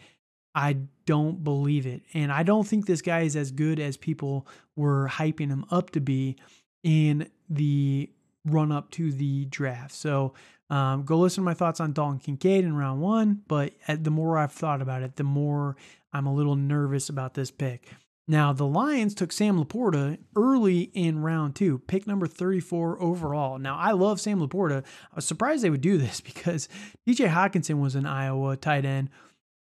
I 0.55 0.77
don't 1.07 1.43
believe 1.43 1.87
it. 1.87 2.03
And 2.12 2.31
I 2.31 2.43
don't 2.43 2.66
think 2.66 2.87
this 2.87 3.03
guy 3.03 3.20
is 3.20 3.37
as 3.37 3.51
good 3.51 3.81
as 3.81 3.97
people 3.97 4.47
were 4.77 5.09
hyping 5.09 5.49
him 5.49 5.64
up 5.70 5.91
to 5.91 6.01
be 6.01 6.37
in 6.83 7.29
the 7.49 8.11
run 8.45 8.72
up 8.72 8.90
to 8.93 9.12
the 9.12 9.45
draft. 9.47 9.93
So 9.93 10.34
um, 10.70 11.05
go 11.05 11.18
listen 11.18 11.43
to 11.43 11.45
my 11.45 11.55
thoughts 11.55 11.80
on 11.80 11.93
Dalton 11.93 12.18
Kincaid 12.18 12.64
in 12.64 12.76
round 12.76 13.01
one. 13.01 13.43
But 13.47 13.74
the 13.88 14.11
more 14.11 14.38
I've 14.38 14.53
thought 14.53 14.82
about 14.82 15.03
it, 15.03 15.16
the 15.16 15.24
more 15.24 15.76
I'm 16.12 16.26
a 16.26 16.34
little 16.34 16.57
nervous 16.57 17.09
about 17.09 17.34
this 17.34 17.51
pick. 17.51 17.88
Now, 18.28 18.53
the 18.53 18.66
Lions 18.66 19.14
took 19.14 19.32
Sam 19.32 19.62
LaPorta 19.62 20.16
early 20.36 20.82
in 20.95 21.20
round 21.22 21.57
two, 21.57 21.80
pick 21.80 22.07
number 22.07 22.26
34 22.26 23.03
overall. 23.03 23.59
Now, 23.59 23.76
I 23.76 23.93
love 23.93 24.20
Sam 24.20 24.40
LaPorta. 24.40 24.84
I 24.84 25.16
was 25.16 25.24
surprised 25.24 25.64
they 25.64 25.70
would 25.70 25.80
do 25.80 25.99
this 25.99 26.20
because 26.22 26.68
DJ 27.07 27.28
Hockenson 27.28 27.80
was 27.80 27.95
an 27.95 28.07
Iowa 28.07 28.57
tight 28.57 28.84
end. 28.84 29.11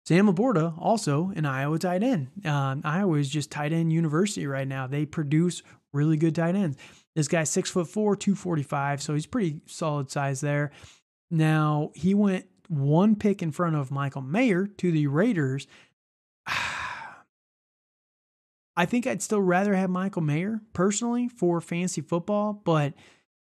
Sam 0.06 0.28
LaPorta, 0.28 0.76
also 0.80 1.32
an 1.36 1.46
Iowa 1.46 1.80
tight 1.80 2.04
end. 2.04 2.30
Um, 2.46 2.82
Iowa 2.84 3.18
is 3.18 3.30
just 3.30 3.52
tight 3.52 3.74
end 3.74 3.94
university 3.94 4.48
right 4.48 4.68
now. 4.68 4.88
They 4.88 5.06
produce 5.06 5.62
really 5.94 6.18
good 6.18 6.36
tight 6.36 6.56
ends. 6.56 6.78
This 7.16 7.28
guy's 7.28 7.50
six 7.50 7.70
foot 7.70 7.88
four, 7.88 8.16
245, 8.16 9.02
so 9.02 9.14
he's 9.14 9.26
pretty 9.26 9.62
solid 9.66 10.10
size 10.10 10.42
there. 10.42 10.72
Now, 11.30 11.92
he 11.94 12.14
went 12.14 12.46
one 12.68 13.16
pick 13.16 13.42
in 13.42 13.52
front 13.52 13.76
of 13.76 13.92
Michael 13.92 14.22
Mayer 14.22 14.66
to 14.66 14.92
the 14.92 15.08
Raiders. 15.08 15.68
I 18.78 18.86
think 18.86 19.06
I'd 19.06 19.22
still 19.22 19.42
rather 19.42 19.76
have 19.76 19.90
Michael 19.90 20.22
Mayer 20.22 20.62
personally 20.72 21.28
for 21.28 21.60
fantasy 21.60 22.02
football, 22.02 22.54
but 22.54 22.94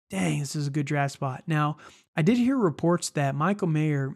dang, 0.10 0.39
this 0.39 0.56
is 0.56 0.68
a 0.68 0.72
good 0.72 0.88
draft 0.88 1.14
spot. 1.14 1.43
Now, 1.45 1.78
I 2.16 2.24
did 2.24 2.38
hear 2.38 2.58
reports 2.58 3.12
that 3.12 3.36
Michael 3.36 3.68
Mayer 3.68 4.16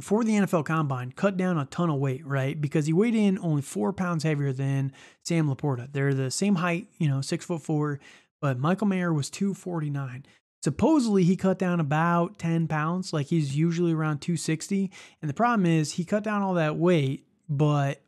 for 0.00 0.24
the 0.24 0.32
NFL 0.32 0.64
Combine, 0.64 1.12
cut 1.12 1.36
down 1.36 1.58
a 1.58 1.64
ton 1.66 1.90
of 1.90 1.98
weight, 1.98 2.26
right? 2.26 2.60
Because 2.60 2.86
he 2.86 2.92
weighed 2.92 3.14
in 3.14 3.38
only 3.38 3.62
four 3.62 3.92
pounds 3.92 4.24
heavier 4.24 4.52
than 4.52 4.92
Sam 5.24 5.48
LaPorta. 5.48 5.92
They're 5.92 6.14
the 6.14 6.30
same 6.30 6.56
height, 6.56 6.88
you 6.98 7.08
know, 7.08 7.20
six 7.20 7.44
foot 7.44 7.62
four, 7.62 8.00
but 8.40 8.58
Michael 8.58 8.86
Mayer 8.86 9.12
was 9.12 9.30
249. 9.30 10.24
Supposedly, 10.62 11.24
he 11.24 11.36
cut 11.36 11.58
down 11.58 11.80
about 11.80 12.38
10 12.38 12.68
pounds, 12.68 13.12
like 13.12 13.26
he's 13.26 13.56
usually 13.56 13.92
around 13.92 14.18
260. 14.18 14.90
And 15.22 15.28
the 15.28 15.34
problem 15.34 15.64
is, 15.64 15.92
he 15.92 16.04
cut 16.04 16.22
down 16.22 16.42
all 16.42 16.54
that 16.54 16.76
weight, 16.76 17.26
but 17.48 18.02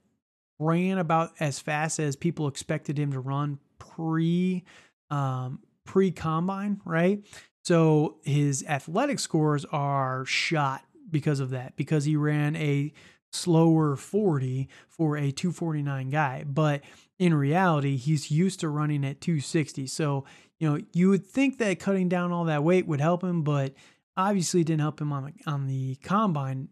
ran 0.58 0.98
about 0.98 1.32
as 1.40 1.58
fast 1.58 1.98
as 1.98 2.14
people 2.14 2.48
expected 2.48 2.98
him 2.98 3.12
to 3.12 3.20
run 3.20 3.58
pre 3.78 4.64
um, 5.10 5.60
pre 5.84 6.10
combine, 6.10 6.80
right? 6.84 7.24
So 7.64 8.16
his 8.22 8.64
athletic 8.68 9.18
scores 9.18 9.64
are 9.66 10.24
shot 10.24 10.84
because 11.12 11.40
of 11.40 11.50
that, 11.50 11.76
because 11.76 12.04
he 12.04 12.16
ran 12.16 12.56
a 12.56 12.92
slower 13.30 13.96
40 13.96 14.68
for 14.88 15.16
a 15.16 15.30
249 15.30 16.10
guy. 16.10 16.44
But 16.46 16.82
in 17.18 17.34
reality, 17.34 17.96
he's 17.96 18.30
used 18.30 18.60
to 18.60 18.68
running 18.68 19.04
at 19.04 19.20
260. 19.20 19.86
So, 19.86 20.24
you 20.58 20.68
know, 20.70 20.80
you 20.92 21.08
would 21.10 21.26
think 21.26 21.58
that 21.58 21.78
cutting 21.78 22.08
down 22.08 22.32
all 22.32 22.44
that 22.44 22.64
weight 22.64 22.86
would 22.86 23.00
help 23.00 23.22
him, 23.22 23.42
but 23.42 23.74
obviously 24.16 24.64
didn't 24.64 24.80
help 24.80 25.00
him 25.00 25.12
on 25.12 25.24
the 25.24 25.50
on 25.50 25.66
the 25.66 25.96
combine 25.96 26.68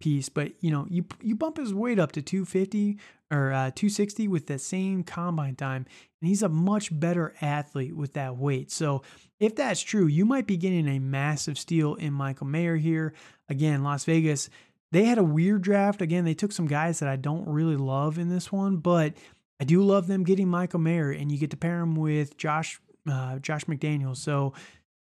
piece. 0.00 0.28
But 0.28 0.52
you 0.60 0.70
know, 0.70 0.86
you 0.88 1.04
you 1.20 1.34
bump 1.34 1.58
his 1.58 1.74
weight 1.74 1.98
up 1.98 2.12
to 2.12 2.22
250 2.22 2.98
or 3.30 3.52
uh, 3.52 3.70
260 3.74 4.28
with 4.28 4.46
the 4.46 4.58
same 4.58 5.02
combine 5.02 5.56
time, 5.56 5.86
and 6.20 6.28
he's 6.28 6.42
a 6.42 6.48
much 6.48 6.98
better 6.98 7.34
athlete 7.40 7.96
with 7.96 8.12
that 8.14 8.36
weight. 8.36 8.70
So 8.70 9.02
if 9.40 9.56
that's 9.56 9.80
true, 9.80 10.06
you 10.06 10.24
might 10.24 10.46
be 10.46 10.56
getting 10.56 10.88
a 10.88 10.98
massive 10.98 11.58
steal 11.58 11.94
in 11.94 12.12
Michael 12.12 12.46
Mayer 12.46 12.76
here. 12.76 13.14
Again, 13.48 13.82
Las 13.82 14.04
Vegas, 14.04 14.48
they 14.92 15.04
had 15.04 15.18
a 15.18 15.24
weird 15.24 15.62
draft. 15.62 16.02
Again, 16.02 16.24
they 16.24 16.34
took 16.34 16.52
some 16.52 16.66
guys 16.66 17.00
that 17.00 17.08
I 17.08 17.16
don't 17.16 17.48
really 17.48 17.76
love 17.76 18.18
in 18.18 18.28
this 18.28 18.52
one, 18.52 18.76
but 18.76 19.14
I 19.60 19.64
do 19.64 19.82
love 19.82 20.06
them 20.06 20.24
getting 20.24 20.48
Michael 20.48 20.80
Mayer, 20.80 21.10
and 21.10 21.32
you 21.32 21.38
get 21.38 21.50
to 21.50 21.56
pair 21.56 21.80
him 21.80 21.96
with 21.96 22.36
Josh 22.36 22.80
uh, 23.10 23.38
Josh 23.38 23.64
McDaniel. 23.64 24.16
So 24.16 24.52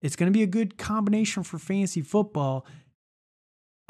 it's 0.01 0.15
going 0.15 0.31
to 0.31 0.37
be 0.37 0.43
a 0.43 0.47
good 0.47 0.77
combination 0.77 1.43
for 1.43 1.59
fantasy 1.59 2.01
football. 2.01 2.65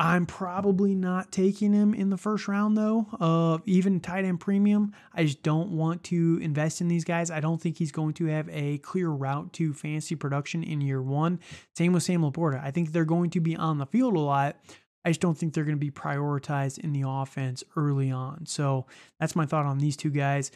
I'm 0.02 0.26
probably 0.26 0.96
not 0.96 1.30
taking 1.30 1.74
him 1.74 1.94
in 1.94 2.10
the 2.10 2.18
first 2.18 2.48
round 2.48 2.78
though, 2.78 3.06
uh, 3.20 3.58
even 3.66 4.00
tight 4.00 4.24
end 4.24 4.40
premium. 4.40 4.94
I 5.14 5.26
just 5.26 5.44
don't 5.44 5.72
want 5.72 6.06
to 6.06 6.40
invest 6.42 6.80
in 6.80 6.88
these 6.88 7.04
guys. 7.04 7.30
I 7.30 7.42
don't 7.42 7.62
think 7.62 7.78
he's 7.78 7.92
going 7.92 8.14
to 8.14 8.26
have 8.28 8.48
a 8.50 8.78
clear 8.78 9.10
route 9.10 9.52
to 9.54 9.74
fantasy 9.74 10.16
production 10.16 10.64
in 10.64 10.80
year 10.80 11.02
one. 11.02 11.42
Same 11.76 11.92
with 11.92 12.04
Sam 12.04 12.22
LaPorta. 12.22 12.64
I 12.64 12.72
think 12.72 12.94
they're 12.94 13.04
going 13.04 13.30
to 13.32 13.42
be 13.42 13.58
on 13.58 13.78
the 13.78 13.86
field 13.86 14.16
a 14.16 14.22
lot. 14.22 14.56
I 15.04 15.10
just 15.10 15.20
don't 15.20 15.38
think 15.38 15.54
they're 15.54 15.66
going 15.66 15.76
to 15.76 15.80
be 15.80 15.92
prioritized 15.92 16.78
in 16.80 16.94
the 16.94 17.04
offense 17.06 17.62
early 17.76 18.10
on. 18.10 18.46
So 18.46 18.86
that's 19.20 19.36
my 19.36 19.46
thought 19.46 19.66
on 19.66 19.80
these 19.80 19.98
two 19.98 20.12
guys. 20.12 20.50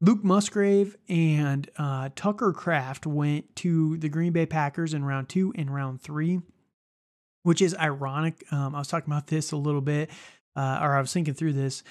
Luke 0.00 0.24
Musgrave 0.24 0.96
and 1.08 1.70
uh, 1.76 2.08
Tucker 2.16 2.52
Kraft 2.52 3.06
went 3.06 3.54
to 3.56 3.96
the 3.98 4.08
Green 4.08 4.32
Bay 4.32 4.46
Packers 4.46 4.92
in 4.92 5.04
round 5.04 5.28
two 5.28 5.52
and 5.56 5.72
round 5.72 6.00
three 6.00 6.40
which 7.42 7.62
is 7.62 7.74
ironic. 7.74 8.44
Um, 8.52 8.74
I 8.74 8.78
was 8.78 8.88
talking 8.88 9.12
about 9.12 9.26
this 9.26 9.52
a 9.52 9.56
little 9.56 9.80
bit, 9.80 10.10
uh, 10.56 10.78
or 10.82 10.94
I 10.96 11.00
was 11.00 11.12
thinking 11.12 11.34
through 11.34 11.54
this 11.54 11.82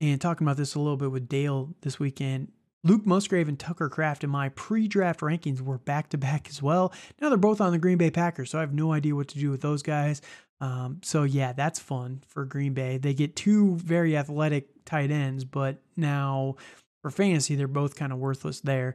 and 0.00 0.20
talking 0.20 0.46
about 0.46 0.56
this 0.56 0.74
a 0.74 0.80
little 0.80 0.96
bit 0.96 1.10
with 1.10 1.28
Dale 1.28 1.74
this 1.82 1.98
weekend. 1.98 2.52
Luke 2.84 3.04
Musgrave 3.04 3.48
and 3.48 3.58
Tucker 3.58 3.88
Kraft 3.88 4.22
in 4.22 4.30
my 4.30 4.50
pre-draft 4.50 5.20
rankings 5.20 5.60
were 5.60 5.78
back 5.78 6.10
to 6.10 6.18
back 6.18 6.48
as 6.48 6.62
well. 6.62 6.92
Now 7.20 7.28
they're 7.28 7.36
both 7.36 7.60
on 7.60 7.72
the 7.72 7.78
Green 7.78 7.98
Bay 7.98 8.10
Packers, 8.10 8.50
so 8.50 8.58
I 8.58 8.60
have 8.60 8.72
no 8.72 8.92
idea 8.92 9.16
what 9.16 9.28
to 9.28 9.38
do 9.38 9.50
with 9.50 9.60
those 9.60 9.82
guys. 9.82 10.22
Um, 10.60 11.00
so 11.02 11.24
yeah, 11.24 11.52
that's 11.52 11.78
fun 11.78 12.22
for 12.26 12.44
Green 12.44 12.74
Bay. 12.74 12.98
They 12.98 13.14
get 13.14 13.36
two 13.36 13.76
very 13.76 14.16
athletic 14.16 14.68
tight 14.84 15.10
ends, 15.10 15.44
but 15.44 15.78
now 15.96 16.56
for 17.02 17.10
fantasy, 17.10 17.54
they're 17.54 17.68
both 17.68 17.96
kind 17.96 18.12
of 18.12 18.18
worthless 18.18 18.60
there. 18.60 18.94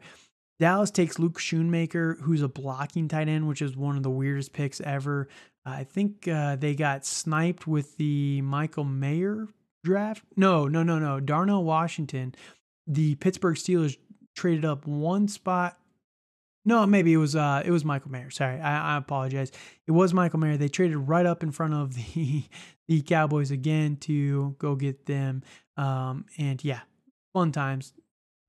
Dallas 0.60 0.92
takes 0.92 1.20
Luke 1.20 1.40
Schoonmaker, 1.40 2.22
who's 2.22 2.42
a 2.42 2.48
blocking 2.48 3.08
tight 3.08 3.28
end, 3.28 3.48
which 3.48 3.62
is 3.62 3.76
one 3.76 3.98
of 3.98 4.04
the 4.04 4.10
weirdest 4.10 4.54
picks 4.54 4.80
ever. 4.82 5.28
I 5.66 5.84
think 5.84 6.28
uh, 6.28 6.56
they 6.58 6.76
got 6.76 7.06
sniped 7.06 7.68
with 7.68 7.98
the 7.98 8.42
Michael 8.42 8.84
Mayer 8.84 9.48
draft. 9.84 10.24
No, 10.36 10.68
no, 10.68 10.84
no, 10.84 11.00
no. 11.00 11.20
Darnell 11.20 11.64
Washington, 11.64 12.36
the 12.88 13.16
Pittsburgh 13.16 13.56
Steelers 13.56 13.98
traded 14.36 14.66
up 14.66 14.86
one 14.88 15.28
spot. 15.28 15.78
No, 16.66 16.86
maybe 16.86 17.12
it 17.12 17.18
was 17.18 17.36
uh 17.36 17.62
it 17.66 17.72
was 17.72 17.84
Michael 17.84 18.12
Mayer. 18.12 18.30
Sorry, 18.30 18.60
I, 18.60 18.96
I 18.96 18.98
apologize. 18.98 19.52
It 19.86 19.92
was 19.92 20.14
Michael 20.14 20.40
Mayer. 20.40 20.58
They 20.58 20.70
traded 20.70 20.96
right 20.98 21.26
up 21.26 21.44
in 21.44 21.52
front 21.52 21.74
of 21.74 21.94
the 22.16 22.46
the 22.88 23.02
Cowboys 23.02 23.52
again 23.52 23.98
to 23.98 24.56
go 24.60 24.76
get 24.76 25.06
them. 25.06 25.44
Um 25.76 26.26
and 26.38 26.64
yeah, 26.64 26.82
fun 27.34 27.52
times. 27.52 27.94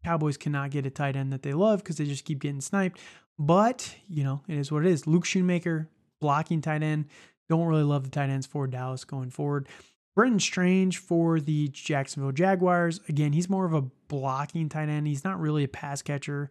Cowboys 0.04 0.36
cannot 0.36 0.70
get 0.70 0.86
a 0.86 0.90
tight 0.90 1.16
end 1.16 1.32
that 1.32 1.42
they 1.42 1.54
love 1.54 1.80
because 1.82 1.96
they 1.96 2.04
just 2.04 2.24
keep 2.24 2.40
getting 2.40 2.60
sniped. 2.60 3.00
But 3.36 3.96
you 4.08 4.22
know 4.22 4.42
it 4.46 4.58
is 4.58 4.70
what 4.70 4.86
it 4.86 4.92
is. 4.92 5.08
Luke 5.08 5.24
Schoonmaker 5.24 5.88
blocking 6.24 6.62
tight 6.62 6.82
end. 6.82 7.04
Don't 7.50 7.66
really 7.66 7.82
love 7.82 8.04
the 8.04 8.08
tight 8.08 8.30
ends 8.30 8.46
for 8.46 8.66
Dallas 8.66 9.04
going 9.04 9.28
forward. 9.28 9.68
Brenton 10.16 10.40
Strange 10.40 10.96
for 10.96 11.38
the 11.38 11.68
Jacksonville 11.68 12.32
Jaguars. 12.32 12.98
Again, 13.10 13.34
he's 13.34 13.50
more 13.50 13.66
of 13.66 13.74
a 13.74 13.82
blocking 14.08 14.70
tight 14.70 14.88
end. 14.88 15.06
He's 15.06 15.22
not 15.22 15.38
really 15.38 15.64
a 15.64 15.68
pass 15.68 16.00
catcher. 16.00 16.48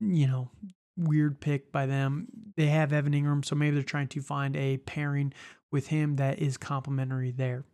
You 0.00 0.26
know, 0.26 0.50
weird 0.96 1.38
pick 1.38 1.70
by 1.70 1.86
them. 1.86 2.26
They 2.56 2.66
have 2.66 2.92
Evan 2.92 3.12
Engram, 3.12 3.44
so 3.44 3.54
maybe 3.54 3.74
they're 3.74 3.84
trying 3.84 4.08
to 4.08 4.20
find 4.20 4.56
a 4.56 4.78
pairing 4.78 5.32
with 5.70 5.86
him 5.86 6.16
that 6.16 6.40
is 6.40 6.56
complementary 6.56 7.30
there. 7.30 7.64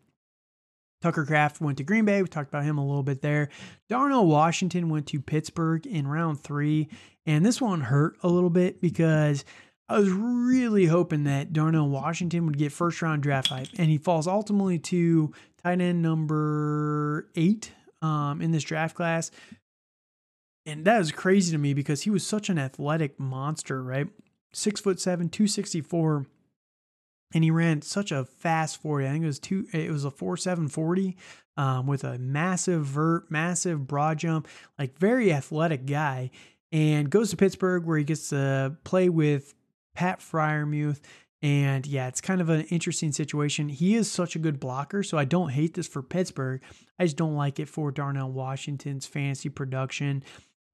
Tucker 1.00 1.24
Kraft 1.24 1.62
went 1.62 1.78
to 1.78 1.84
Green 1.84 2.04
Bay. 2.04 2.20
We 2.20 2.28
talked 2.28 2.50
about 2.50 2.64
him 2.64 2.76
a 2.76 2.86
little 2.86 3.02
bit 3.02 3.22
there. 3.22 3.48
Darnell 3.88 4.26
Washington 4.26 4.90
went 4.90 5.06
to 5.06 5.22
Pittsburgh 5.22 5.86
in 5.86 6.06
round 6.06 6.38
three. 6.40 6.90
And 7.24 7.46
this 7.46 7.60
one 7.60 7.80
hurt 7.80 8.16
a 8.22 8.28
little 8.28 8.50
bit 8.50 8.80
because 8.80 9.44
I 9.90 9.98
was 9.98 10.08
really 10.08 10.86
hoping 10.86 11.24
that 11.24 11.52
Darnell 11.52 11.88
Washington 11.88 12.46
would 12.46 12.56
get 12.56 12.70
first 12.70 13.02
round 13.02 13.24
draft 13.24 13.48
hype, 13.48 13.66
and 13.76 13.90
he 13.90 13.98
falls 13.98 14.28
ultimately 14.28 14.78
to 14.78 15.32
tight 15.64 15.80
end 15.80 16.00
number 16.00 17.28
eight 17.34 17.72
um, 18.00 18.40
in 18.40 18.52
this 18.52 18.62
draft 18.62 18.94
class. 18.94 19.32
And 20.64 20.84
that 20.84 21.00
is 21.00 21.10
crazy 21.10 21.50
to 21.50 21.58
me 21.58 21.74
because 21.74 22.02
he 22.02 22.10
was 22.10 22.24
such 22.24 22.48
an 22.48 22.56
athletic 22.56 23.18
monster, 23.18 23.82
right? 23.82 24.06
Six 24.52 24.80
foot 24.80 25.00
seven, 25.00 25.28
264. 25.28 26.24
And 27.34 27.42
he 27.42 27.50
ran 27.50 27.82
such 27.82 28.12
a 28.12 28.24
fast 28.24 28.80
40. 28.80 29.06
I 29.06 29.10
think 29.10 29.24
it 29.24 29.26
was 29.26 29.40
two, 29.40 29.66
it 29.72 29.90
was 29.90 30.04
a 30.04 30.10
four 30.12 30.36
seven 30.36 30.68
forty 30.68 31.16
um, 31.56 31.88
with 31.88 32.04
a 32.04 32.16
massive 32.18 32.84
vert, 32.84 33.28
massive 33.28 33.88
broad 33.88 34.18
jump, 34.18 34.46
like 34.78 34.96
very 34.98 35.32
athletic 35.32 35.84
guy. 35.84 36.30
And 36.70 37.10
goes 37.10 37.30
to 37.30 37.36
Pittsburgh 37.36 37.84
where 37.84 37.98
he 37.98 38.04
gets 38.04 38.28
to 38.28 38.76
play 38.84 39.08
with 39.08 39.54
Pat 40.00 40.20
Freiermuth. 40.20 41.00
And 41.42 41.86
yeah, 41.86 42.08
it's 42.08 42.22
kind 42.22 42.40
of 42.40 42.48
an 42.48 42.62
interesting 42.70 43.12
situation. 43.12 43.68
He 43.68 43.96
is 43.96 44.10
such 44.10 44.34
a 44.34 44.38
good 44.38 44.58
blocker, 44.58 45.02
so 45.02 45.18
I 45.18 45.26
don't 45.26 45.50
hate 45.50 45.74
this 45.74 45.86
for 45.86 46.02
Pittsburgh. 46.02 46.62
I 46.98 47.04
just 47.04 47.18
don't 47.18 47.34
like 47.34 47.60
it 47.60 47.68
for 47.68 47.90
Darnell 47.90 48.32
Washington's 48.32 49.04
fantasy 49.04 49.50
production. 49.50 50.24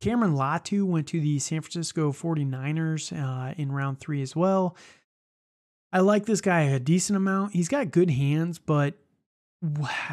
Cameron 0.01 0.35
Latu 0.35 0.85
went 0.85 1.09
to 1.09 1.21
the 1.21 1.41
San 1.41 1.61
Francisco 1.61 2.13
49ers 2.13 3.13
uh, 3.13 3.55
in 3.57 3.73
round 3.73 3.99
three 3.99 4.23
as 4.23 4.37
well. 4.37 4.77
I 5.93 6.01
like 6.01 6.27
this 6.27 6.41
guy 6.41 6.61
a 6.61 6.79
decent 6.79 7.17
amount. 7.17 7.53
He's 7.53 7.69
got 7.69 7.91
good 7.91 8.11
hands, 8.11 8.61
but 8.61 8.95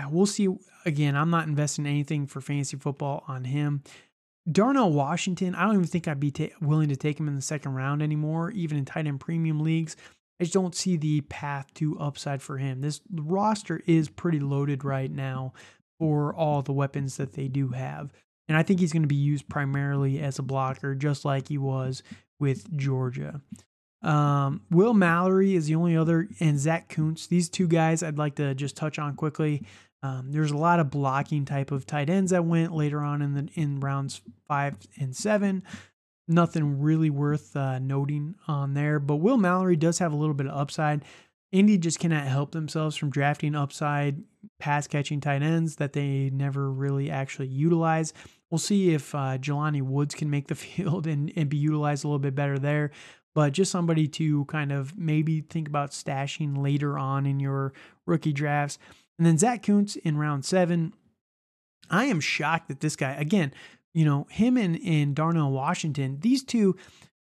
we'll 0.09 0.25
see. 0.25 0.47
Again, 0.87 1.15
I'm 1.15 1.29
not 1.29 1.47
investing 1.47 1.85
anything 1.85 2.25
for 2.25 2.41
fantasy 2.41 2.77
football 2.77 3.23
on 3.27 3.43
him. 3.43 3.83
Darnell 4.51 4.91
Washington, 4.91 5.55
I 5.55 5.63
don't 5.63 5.75
even 5.75 5.87
think 5.87 6.07
I'd 6.07 6.19
be 6.19 6.31
ta- 6.31 6.55
willing 6.61 6.89
to 6.89 6.95
take 6.95 7.19
him 7.19 7.27
in 7.27 7.35
the 7.35 7.41
second 7.41 7.73
round 7.73 8.01
anymore, 8.01 8.51
even 8.51 8.77
in 8.77 8.85
tight 8.85 9.07
end 9.07 9.19
premium 9.19 9.59
leagues. 9.61 9.95
I 10.39 10.43
just 10.43 10.53
don't 10.53 10.75
see 10.75 10.97
the 10.97 11.21
path 11.21 11.73
to 11.75 11.97
upside 11.99 12.41
for 12.41 12.57
him. 12.57 12.81
This 12.81 13.01
roster 13.11 13.81
is 13.85 14.09
pretty 14.09 14.39
loaded 14.39 14.83
right 14.83 15.11
now 15.11 15.53
for 15.99 16.35
all 16.35 16.61
the 16.61 16.73
weapons 16.73 17.17
that 17.17 17.33
they 17.33 17.47
do 17.47 17.69
have. 17.69 18.11
And 18.49 18.57
I 18.57 18.63
think 18.63 18.79
he's 18.79 18.91
going 18.91 19.03
to 19.03 19.07
be 19.07 19.15
used 19.15 19.47
primarily 19.47 20.19
as 20.19 20.39
a 20.39 20.43
blocker, 20.43 20.95
just 20.95 21.23
like 21.23 21.47
he 21.47 21.57
was 21.57 22.03
with 22.39 22.75
Georgia. 22.75 23.41
Um, 24.01 24.61
Will 24.69 24.93
Mallory 24.93 25.55
is 25.55 25.67
the 25.67 25.75
only 25.75 25.95
other, 25.95 26.27
and 26.41 26.59
Zach 26.59 26.89
Kuntz. 26.89 27.27
These 27.27 27.47
two 27.47 27.67
guys 27.67 28.03
I'd 28.03 28.17
like 28.17 28.35
to 28.35 28.53
just 28.53 28.75
touch 28.75 28.99
on 28.99 29.15
quickly. 29.15 29.63
Um, 30.03 30.31
there's 30.31 30.51
a 30.51 30.57
lot 30.57 30.79
of 30.81 30.91
blocking 30.91 31.45
type 31.45 31.71
of 31.71 31.85
tight 31.85 32.09
ends 32.09 32.31
that 32.31 32.45
went 32.45 32.73
later 32.73 32.99
on 32.99 33.21
in 33.21 33.33
the 33.33 33.49
in 33.55 33.79
rounds 33.79 34.21
five 34.47 34.75
and 34.99 35.15
seven. 35.15 35.63
Nothing 36.27 36.81
really 36.81 37.09
worth 37.09 37.55
uh, 37.55 37.79
noting 37.79 38.35
on 38.47 38.73
there, 38.73 38.99
but 38.99 39.17
Will 39.17 39.37
Mallory 39.37 39.77
does 39.77 39.99
have 39.99 40.13
a 40.13 40.15
little 40.17 40.33
bit 40.35 40.47
of 40.47 40.55
upside. 40.57 41.03
Indy 41.53 41.77
just 41.77 41.99
cannot 41.99 42.25
help 42.25 42.51
themselves 42.51 42.95
from 42.95 43.11
drafting 43.11 43.55
upside 43.55 44.23
pass 44.59 44.87
catching 44.87 45.21
tight 45.21 45.41
ends 45.41 45.77
that 45.77 45.93
they 45.93 46.29
never 46.31 46.69
really 46.69 47.09
actually 47.09 47.47
utilize. 47.47 48.13
We'll 48.49 48.57
see 48.57 48.93
if 48.93 49.15
uh, 49.15 49.37
Jelani 49.37 49.81
Woods 49.81 50.15
can 50.15 50.29
make 50.29 50.47
the 50.47 50.55
field 50.55 51.07
and, 51.07 51.31
and 51.35 51.49
be 51.49 51.57
utilized 51.57 52.03
a 52.03 52.07
little 52.07 52.19
bit 52.19 52.35
better 52.35 52.59
there. 52.59 52.91
But 53.35 53.53
just 53.53 53.71
somebody 53.71 54.07
to 54.09 54.45
kind 54.45 54.71
of 54.71 54.97
maybe 54.97 55.41
think 55.41 55.67
about 55.67 55.91
stashing 55.91 56.61
later 56.61 56.99
on 56.99 57.25
in 57.25 57.39
your 57.39 57.73
rookie 58.05 58.33
drafts. 58.33 58.77
And 59.17 59.27
then 59.27 59.37
Zach 59.37 59.63
Kuntz 59.63 59.95
in 59.95 60.17
round 60.17 60.45
seven. 60.45 60.93
I 61.89 62.05
am 62.05 62.19
shocked 62.19 62.69
that 62.69 62.79
this 62.79 62.95
guy, 62.95 63.13
again, 63.13 63.53
you 63.93 64.05
know, 64.05 64.25
him 64.29 64.57
and, 64.57 64.79
and 64.83 65.15
Darnell 65.15 65.51
Washington, 65.51 66.17
these 66.21 66.43
two, 66.43 66.75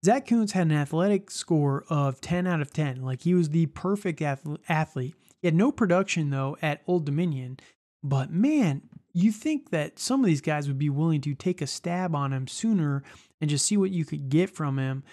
Zach 0.05 0.27
Kuntz 0.27 0.53
had 0.53 0.67
an 0.67 0.73
athletic 0.73 1.31
score 1.31 1.85
of 1.89 2.21
10 2.21 2.47
out 2.47 2.61
of 2.61 2.73
10. 2.73 3.03
Like 3.03 3.23
he 3.23 3.35
was 3.35 3.51
the 3.51 3.67
perfect 3.67 4.21
athlete. 4.23 5.15
He 5.41 5.47
had 5.47 5.55
no 5.55 5.71
production, 5.71 6.31
though, 6.31 6.57
at 6.63 6.83
Old 6.87 7.05
Dominion. 7.05 7.59
But 8.03 8.31
man, 8.31 8.83
you 9.13 9.33
think 9.33 9.71
that 9.71 9.99
some 9.99 10.21
of 10.21 10.27
these 10.27 10.41
guys 10.41 10.69
would 10.69 10.79
be 10.79 10.91
willing 10.91 11.21
to 11.23 11.35
take 11.35 11.61
a 11.61 11.67
stab 11.67 12.15
on 12.15 12.33
him 12.33 12.47
sooner 12.47 13.03
and 13.41 13.51
just 13.51 13.67
see 13.67 13.77
what 13.77 13.91
you 13.91 14.05
could 14.05 14.29
get 14.29 14.51
from 14.51 14.79
him 14.79 15.05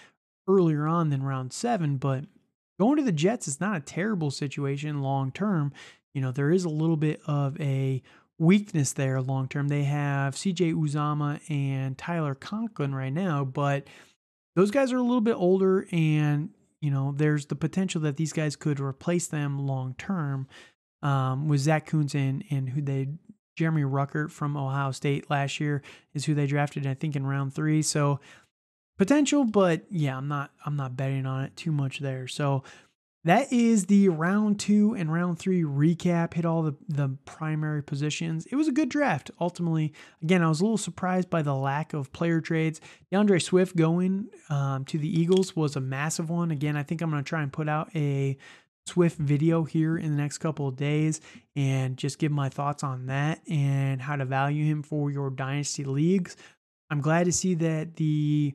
earlier 0.47 0.85
on 0.85 1.09
than 1.09 1.23
round 1.23 1.53
seven. 1.53 1.97
But 1.97 2.25
going 2.79 2.97
to 2.97 3.03
the 3.03 3.11
Jets 3.11 3.47
is 3.47 3.61
not 3.61 3.77
a 3.77 3.81
terrible 3.81 4.31
situation 4.31 5.01
long 5.01 5.31
term 5.31 5.71
you 6.13 6.21
know, 6.21 6.31
there 6.31 6.51
is 6.51 6.65
a 6.65 6.69
little 6.69 6.97
bit 6.97 7.21
of 7.25 7.59
a 7.59 8.01
weakness 8.39 8.93
there 8.93 9.21
long 9.21 9.47
term. 9.47 9.67
They 9.67 9.83
have 9.83 10.35
CJ 10.35 10.73
Uzomah 10.73 11.39
and 11.49 11.97
Tyler 11.97 12.35
Conklin 12.35 12.93
right 12.93 13.13
now, 13.13 13.43
but 13.43 13.87
those 14.55 14.71
guys 14.71 14.91
are 14.91 14.97
a 14.97 15.03
little 15.03 15.21
bit 15.21 15.35
older 15.35 15.87
and 15.91 16.49
you 16.83 16.91
know, 16.91 17.13
there's 17.15 17.45
the 17.45 17.55
potential 17.55 18.01
that 18.01 18.17
these 18.17 18.33
guys 18.33 18.57
could 18.57 18.77
replace 18.77 19.27
them 19.27 19.65
long 19.65 19.95
term 19.97 20.47
um, 21.01 21.47
with 21.47 21.61
Zach 21.61 21.85
Kuntz 21.85 22.13
and, 22.13 22.43
and 22.49 22.67
who 22.67 22.81
they 22.81 23.07
Jeremy 23.55 23.83
Ruckert 23.83 24.31
from 24.31 24.57
Ohio 24.57 24.91
State 24.91 25.29
last 25.29 25.61
year 25.61 25.81
is 26.13 26.25
who 26.25 26.33
they 26.33 26.45
drafted, 26.45 26.85
I 26.85 26.93
think, 26.93 27.15
in 27.15 27.25
round 27.25 27.53
three. 27.53 27.83
So 27.83 28.19
potential, 28.97 29.45
but 29.45 29.85
yeah, 29.89 30.17
I'm 30.17 30.27
not 30.27 30.51
I'm 30.65 30.75
not 30.75 30.97
betting 30.97 31.25
on 31.25 31.45
it 31.45 31.55
too 31.55 31.71
much 31.71 31.99
there. 31.99 32.27
So 32.27 32.63
that 33.25 33.53
is 33.53 33.85
the 33.85 34.09
round 34.09 34.59
two 34.59 34.93
and 34.95 35.11
round 35.11 35.39
three 35.39 35.63
recap. 35.63 36.33
Hit 36.33 36.45
all 36.45 36.61
the, 36.61 36.75
the 36.89 37.17
primary 37.25 37.81
positions. 37.81 38.45
It 38.47 38.55
was 38.55 38.67
a 38.67 38.71
good 38.71 38.89
draft. 38.89 39.31
Ultimately, 39.39 39.93
again, 40.21 40.41
I 40.41 40.49
was 40.49 40.59
a 40.59 40.63
little 40.63 40.77
surprised 40.77 41.29
by 41.29 41.41
the 41.41 41.55
lack 41.55 41.93
of 41.93 42.11
player 42.11 42.41
trades. 42.41 42.81
D'Andre 43.11 43.39
Swift 43.39 43.75
going 43.75 44.29
um, 44.49 44.83
to 44.85 44.97
the 44.97 45.07
Eagles 45.07 45.55
was 45.55 45.75
a 45.75 45.81
massive 45.81 46.29
one. 46.29 46.51
Again, 46.51 46.75
I 46.75 46.83
think 46.83 47.01
I'm 47.01 47.09
going 47.09 47.23
to 47.23 47.27
try 47.27 47.41
and 47.41 47.53
put 47.53 47.69
out 47.69 47.89
a 47.95 48.37
Swift 48.85 49.17
video 49.17 49.63
here 49.63 49.97
in 49.97 50.11
the 50.11 50.21
next 50.21 50.39
couple 50.39 50.67
of 50.67 50.75
days 50.75 51.21
and 51.55 51.95
just 51.95 52.19
give 52.19 52.33
my 52.33 52.49
thoughts 52.49 52.83
on 52.83 53.05
that 53.05 53.39
and 53.49 54.01
how 54.01 54.17
to 54.17 54.25
value 54.25 54.65
him 54.65 54.83
for 54.83 55.09
your 55.09 55.29
dynasty 55.29 55.85
leagues. 55.85 56.35
I'm 56.89 56.99
glad 56.99 57.25
to 57.25 57.31
see 57.31 57.55
that 57.55 57.95
the 57.95 58.53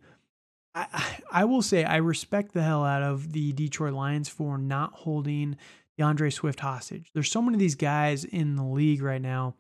I, 0.75 1.45
will 1.45 1.63
say 1.63 1.85
I 1.85 1.97
respect 1.97 2.53
the 2.53 2.63
hell 2.63 2.85
out 2.85 3.03
of 3.03 3.33
the 3.33 3.53
Detroit 3.53 3.95
Lions 3.95 4.29
for 4.29 4.59
not 4.59 4.93
holding 4.93 5.57
D'Andre 5.97 6.31
Swift 6.31 6.61
hostage. 6.61 7.11
There's 7.13 7.31
so 7.31 7.43
many 7.43 7.57
of 7.57 7.61
these 7.61 7.75
guys 7.75 8.25
in 8.25 8.57
the 8.57 8.65
league 8.65 9.03
right 9.03 9.21
now 9.21 9.55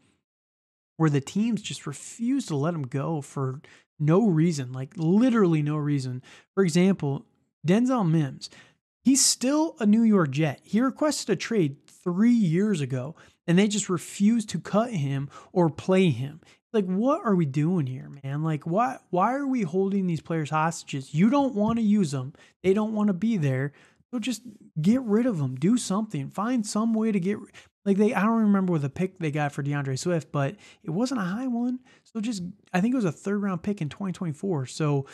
where 0.97 1.11
the 1.11 1.21
teams 1.21 1.63
just 1.63 1.87
refuse 1.87 2.47
to 2.47 2.57
let 2.57 2.75
him 2.75 2.83
go 2.83 3.21
for 3.21 3.61
no 3.99 4.27
reason, 4.27 4.73
like 4.73 4.93
literally 4.97 5.63
no 5.63 5.77
reason. 5.77 6.23
For 6.55 6.63
example, 6.63 7.25
Denzel 7.67 8.09
Mims, 8.09 8.51
he's 9.03 9.25
still 9.25 9.77
a 9.81 9.87
New 9.87 10.03
York 10.03 10.31
Jet. 10.31 10.61
He 10.63 10.81
requested 10.81 11.31
a 11.31 11.37
trade 11.37 11.77
three 11.87 12.31
years 12.31 12.81
ago, 12.81 13.17
and 13.47 13.59
they 13.59 13.67
just 13.67 13.89
refused 13.89 14.49
to 14.51 14.61
cut 14.61 14.91
him 14.91 15.29
or 15.53 15.69
play 15.69 16.11
him 16.11 16.41
like 16.73 16.85
what 16.85 17.25
are 17.25 17.35
we 17.35 17.47
doing 17.47 17.87
here 17.87 18.11
man? 18.23 18.43
Like 18.43 18.65
why 18.65 18.99
why 19.11 19.35
are 19.35 19.47
we 19.47 19.63
holding 19.63 20.07
these 20.07 20.21
players 20.21 20.51
hostages? 20.51 21.15
You 21.15 21.31
don't 21.31 21.55
want 21.55 21.79
to 21.79 21.83
use 21.83 22.11
them 22.11 22.35
they 22.63 22.75
don't 22.75 22.95
want 22.95 23.09
to 23.09 23.15
be 23.15 23.37
there. 23.37 23.73
So 24.11 24.19
just 24.19 24.43
get 24.81 25.03
rid 25.03 25.27
of 25.27 25.39
them 25.39 25.55
do 25.57 25.77
something. 25.77 26.31
Find 26.31 26.67
some 26.67 26.95
way 26.95 27.13
to 27.13 27.21
get 27.21 27.39
like 27.85 27.97
they 27.97 28.15
i 28.15 28.23
don't 28.23 28.43
remember 28.43 28.73
what 28.73 28.83
the 28.83 28.91
pick 28.91 29.19
they 29.19 29.31
got 29.31 29.53
for 29.53 29.63
D'Andre 29.63 29.97
Swift 29.97 30.31
but 30.33 30.57
it 30.83 30.91
wasn't 30.91 31.21
a 31.21 31.25
high 31.25 31.47
one. 31.47 31.81
So 32.05 32.21
just 32.21 32.43
i 32.73 32.81
think 32.81 32.93
it 32.93 32.97
was 32.97 33.05
a 33.05 33.13
third 33.13 33.43
round 33.43 33.63
pick 33.63 33.81
in 33.81 33.89
2024 33.89 34.67
so 34.67 35.07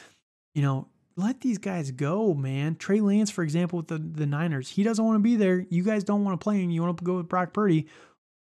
you 0.54 0.62
know 0.62 0.88
let 1.16 1.40
these 1.40 1.58
guys 1.58 1.92
go 1.92 2.34
man. 2.34 2.74
Trey 2.74 3.00
lance 3.00 3.30
for 3.30 3.44
example 3.44 3.76
with 3.78 3.88
the, 3.88 3.98
the 3.98 4.26
niners 4.26 4.68
he 4.68 4.82
doesn't 4.82 5.04
want 5.04 5.16
to 5.16 5.22
be 5.22 5.36
there. 5.36 5.64
You 5.70 5.84
guys 5.84 6.02
don't 6.02 6.24
want 6.24 6.38
to 6.38 6.42
play 6.42 6.60
him. 6.60 6.70
You 6.70 6.82
want 6.82 6.98
to 6.98 7.04
go 7.04 7.18
with 7.18 7.28
brock 7.28 7.52
purdy 7.52 7.86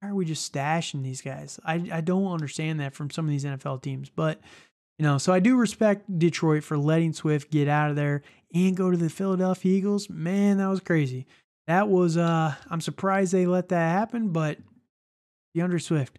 why 0.01 0.09
are 0.09 0.15
we 0.15 0.25
just 0.25 0.53
stashing 0.53 1.03
these 1.03 1.23
guys? 1.23 1.59
I, 1.65 1.89
I 1.93 2.01
don't 2.01 2.33
understand 2.33 2.81
that 2.81 2.95
from 2.95 3.11
some 3.11 3.25
of 3.25 3.31
these 3.31 3.45
NFL 3.45 3.83
teams. 3.83 4.11
But, 4.11 4.41
you 4.99 5.05
know, 5.05 5.19
so 5.19 5.33
I 5.33 5.41
do 5.41 5.57
respect 5.57 6.19
Detroit 6.19 6.63
for 6.63 6.79
letting 6.79 7.13
Swift 7.13 7.51
get 7.51 7.69
out 7.69 7.91
of 7.91 7.97
there 7.97 8.23
and 8.55 8.77
go 8.77 8.91
to 8.91 8.97
the 8.97 9.11
Philadelphia 9.11 9.77
Eagles. 9.77 10.09
Man, 10.09 10.59
that 10.59 10.69
was 10.69 10.81
crazy. 10.81 11.27
That 11.67 11.89
was, 11.89 12.17
uh, 12.17 12.55
I'm 12.71 12.81
surprised 12.81 13.33
they 13.33 13.47
let 13.47 13.69
that 13.69 13.91
happen, 13.91 14.29
but 14.31 14.59
D'Andre 15.55 15.81
Swift, 15.81 16.19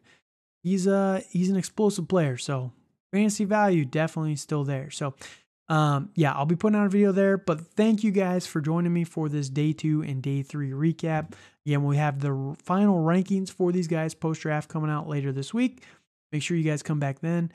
he's, 0.62 0.88
uh, 0.88 1.22
he's 1.30 1.50
an 1.50 1.56
explosive 1.56 2.08
player. 2.08 2.38
So 2.38 2.72
fantasy 3.12 3.46
value 3.46 3.86
definitely 3.86 4.36
still 4.36 4.64
there. 4.64 4.92
So, 4.92 5.16
um, 5.70 6.10
yeah, 6.16 6.34
I'll 6.34 6.48
be 6.48 6.56
putting 6.56 6.80
out 6.80 6.88
a 6.88 6.90
video 6.90 7.12
there, 7.12 7.38
but 7.38 7.62
thank 7.62 8.04
you 8.04 8.10
guys 8.10 8.48
for 8.48 8.60
joining 8.60 8.92
me 8.92 9.04
for 9.04 9.30
this 9.30 9.50
day 9.50 9.72
two 9.72 10.02
and 10.02 10.22
day 10.22 10.42
three 10.42 10.72
recap. 10.72 11.34
Again, 11.66 11.84
we 11.84 11.98
have 11.98 12.20
the 12.20 12.56
final 12.64 12.98
rankings 13.04 13.52
for 13.52 13.72
these 13.72 13.88
guys 13.88 14.16
post 14.16 14.42
draft 14.42 14.68
coming 14.68 14.90
out 14.90 15.08
later 15.08 15.32
this 15.32 15.54
week. 15.54 15.84
Make 16.32 16.42
sure 16.42 16.58
you 16.58 16.64
guys 16.64 16.82
come 16.82 17.00
back 17.00 17.20
then. 17.20 17.52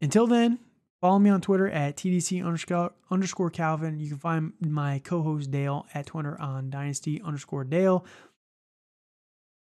Until 0.00 0.26
then, 0.26 0.58
follow 1.00 1.20
me 1.20 1.30
on 1.30 1.40
Twitter 1.40 1.68
at 1.68 1.96
TDC 1.96 2.44
underscore, 2.44 2.92
underscore 3.08 3.50
Calvin. 3.50 4.00
You 4.00 4.08
can 4.08 4.18
find 4.18 4.52
my 4.60 5.00
co 5.04 5.22
host 5.22 5.52
Dale 5.52 5.86
at 5.94 6.06
Twitter 6.06 6.40
on 6.40 6.70
Dynasty 6.70 7.22
underscore 7.22 7.62
Dale. 7.62 8.04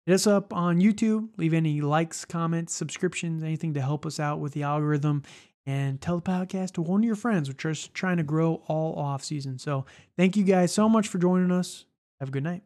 Hit 0.04 0.14
us 0.14 0.26
up 0.26 0.52
on 0.52 0.80
YouTube. 0.80 1.28
Leave 1.38 1.54
any 1.54 1.80
likes, 1.80 2.26
comments, 2.26 2.74
subscriptions, 2.74 3.42
anything 3.42 3.72
to 3.74 3.80
help 3.80 4.04
us 4.04 4.20
out 4.20 4.38
with 4.38 4.52
the 4.52 4.64
algorithm 4.64 5.22
and 5.70 6.00
tell 6.00 6.16
the 6.16 6.22
podcast 6.22 6.72
to 6.72 6.82
one 6.82 7.02
of 7.02 7.06
your 7.06 7.14
friends. 7.14 7.48
We're 7.48 7.54
just 7.54 7.94
trying 7.94 8.16
to 8.16 8.24
grow 8.24 8.60
all 8.66 8.98
off 8.98 9.22
season. 9.22 9.58
So 9.58 9.86
thank 10.16 10.36
you 10.36 10.42
guys 10.42 10.72
so 10.72 10.88
much 10.88 11.06
for 11.06 11.18
joining 11.18 11.52
us. 11.52 11.84
Have 12.18 12.28
a 12.28 12.32
good 12.32 12.42
night. 12.42 12.62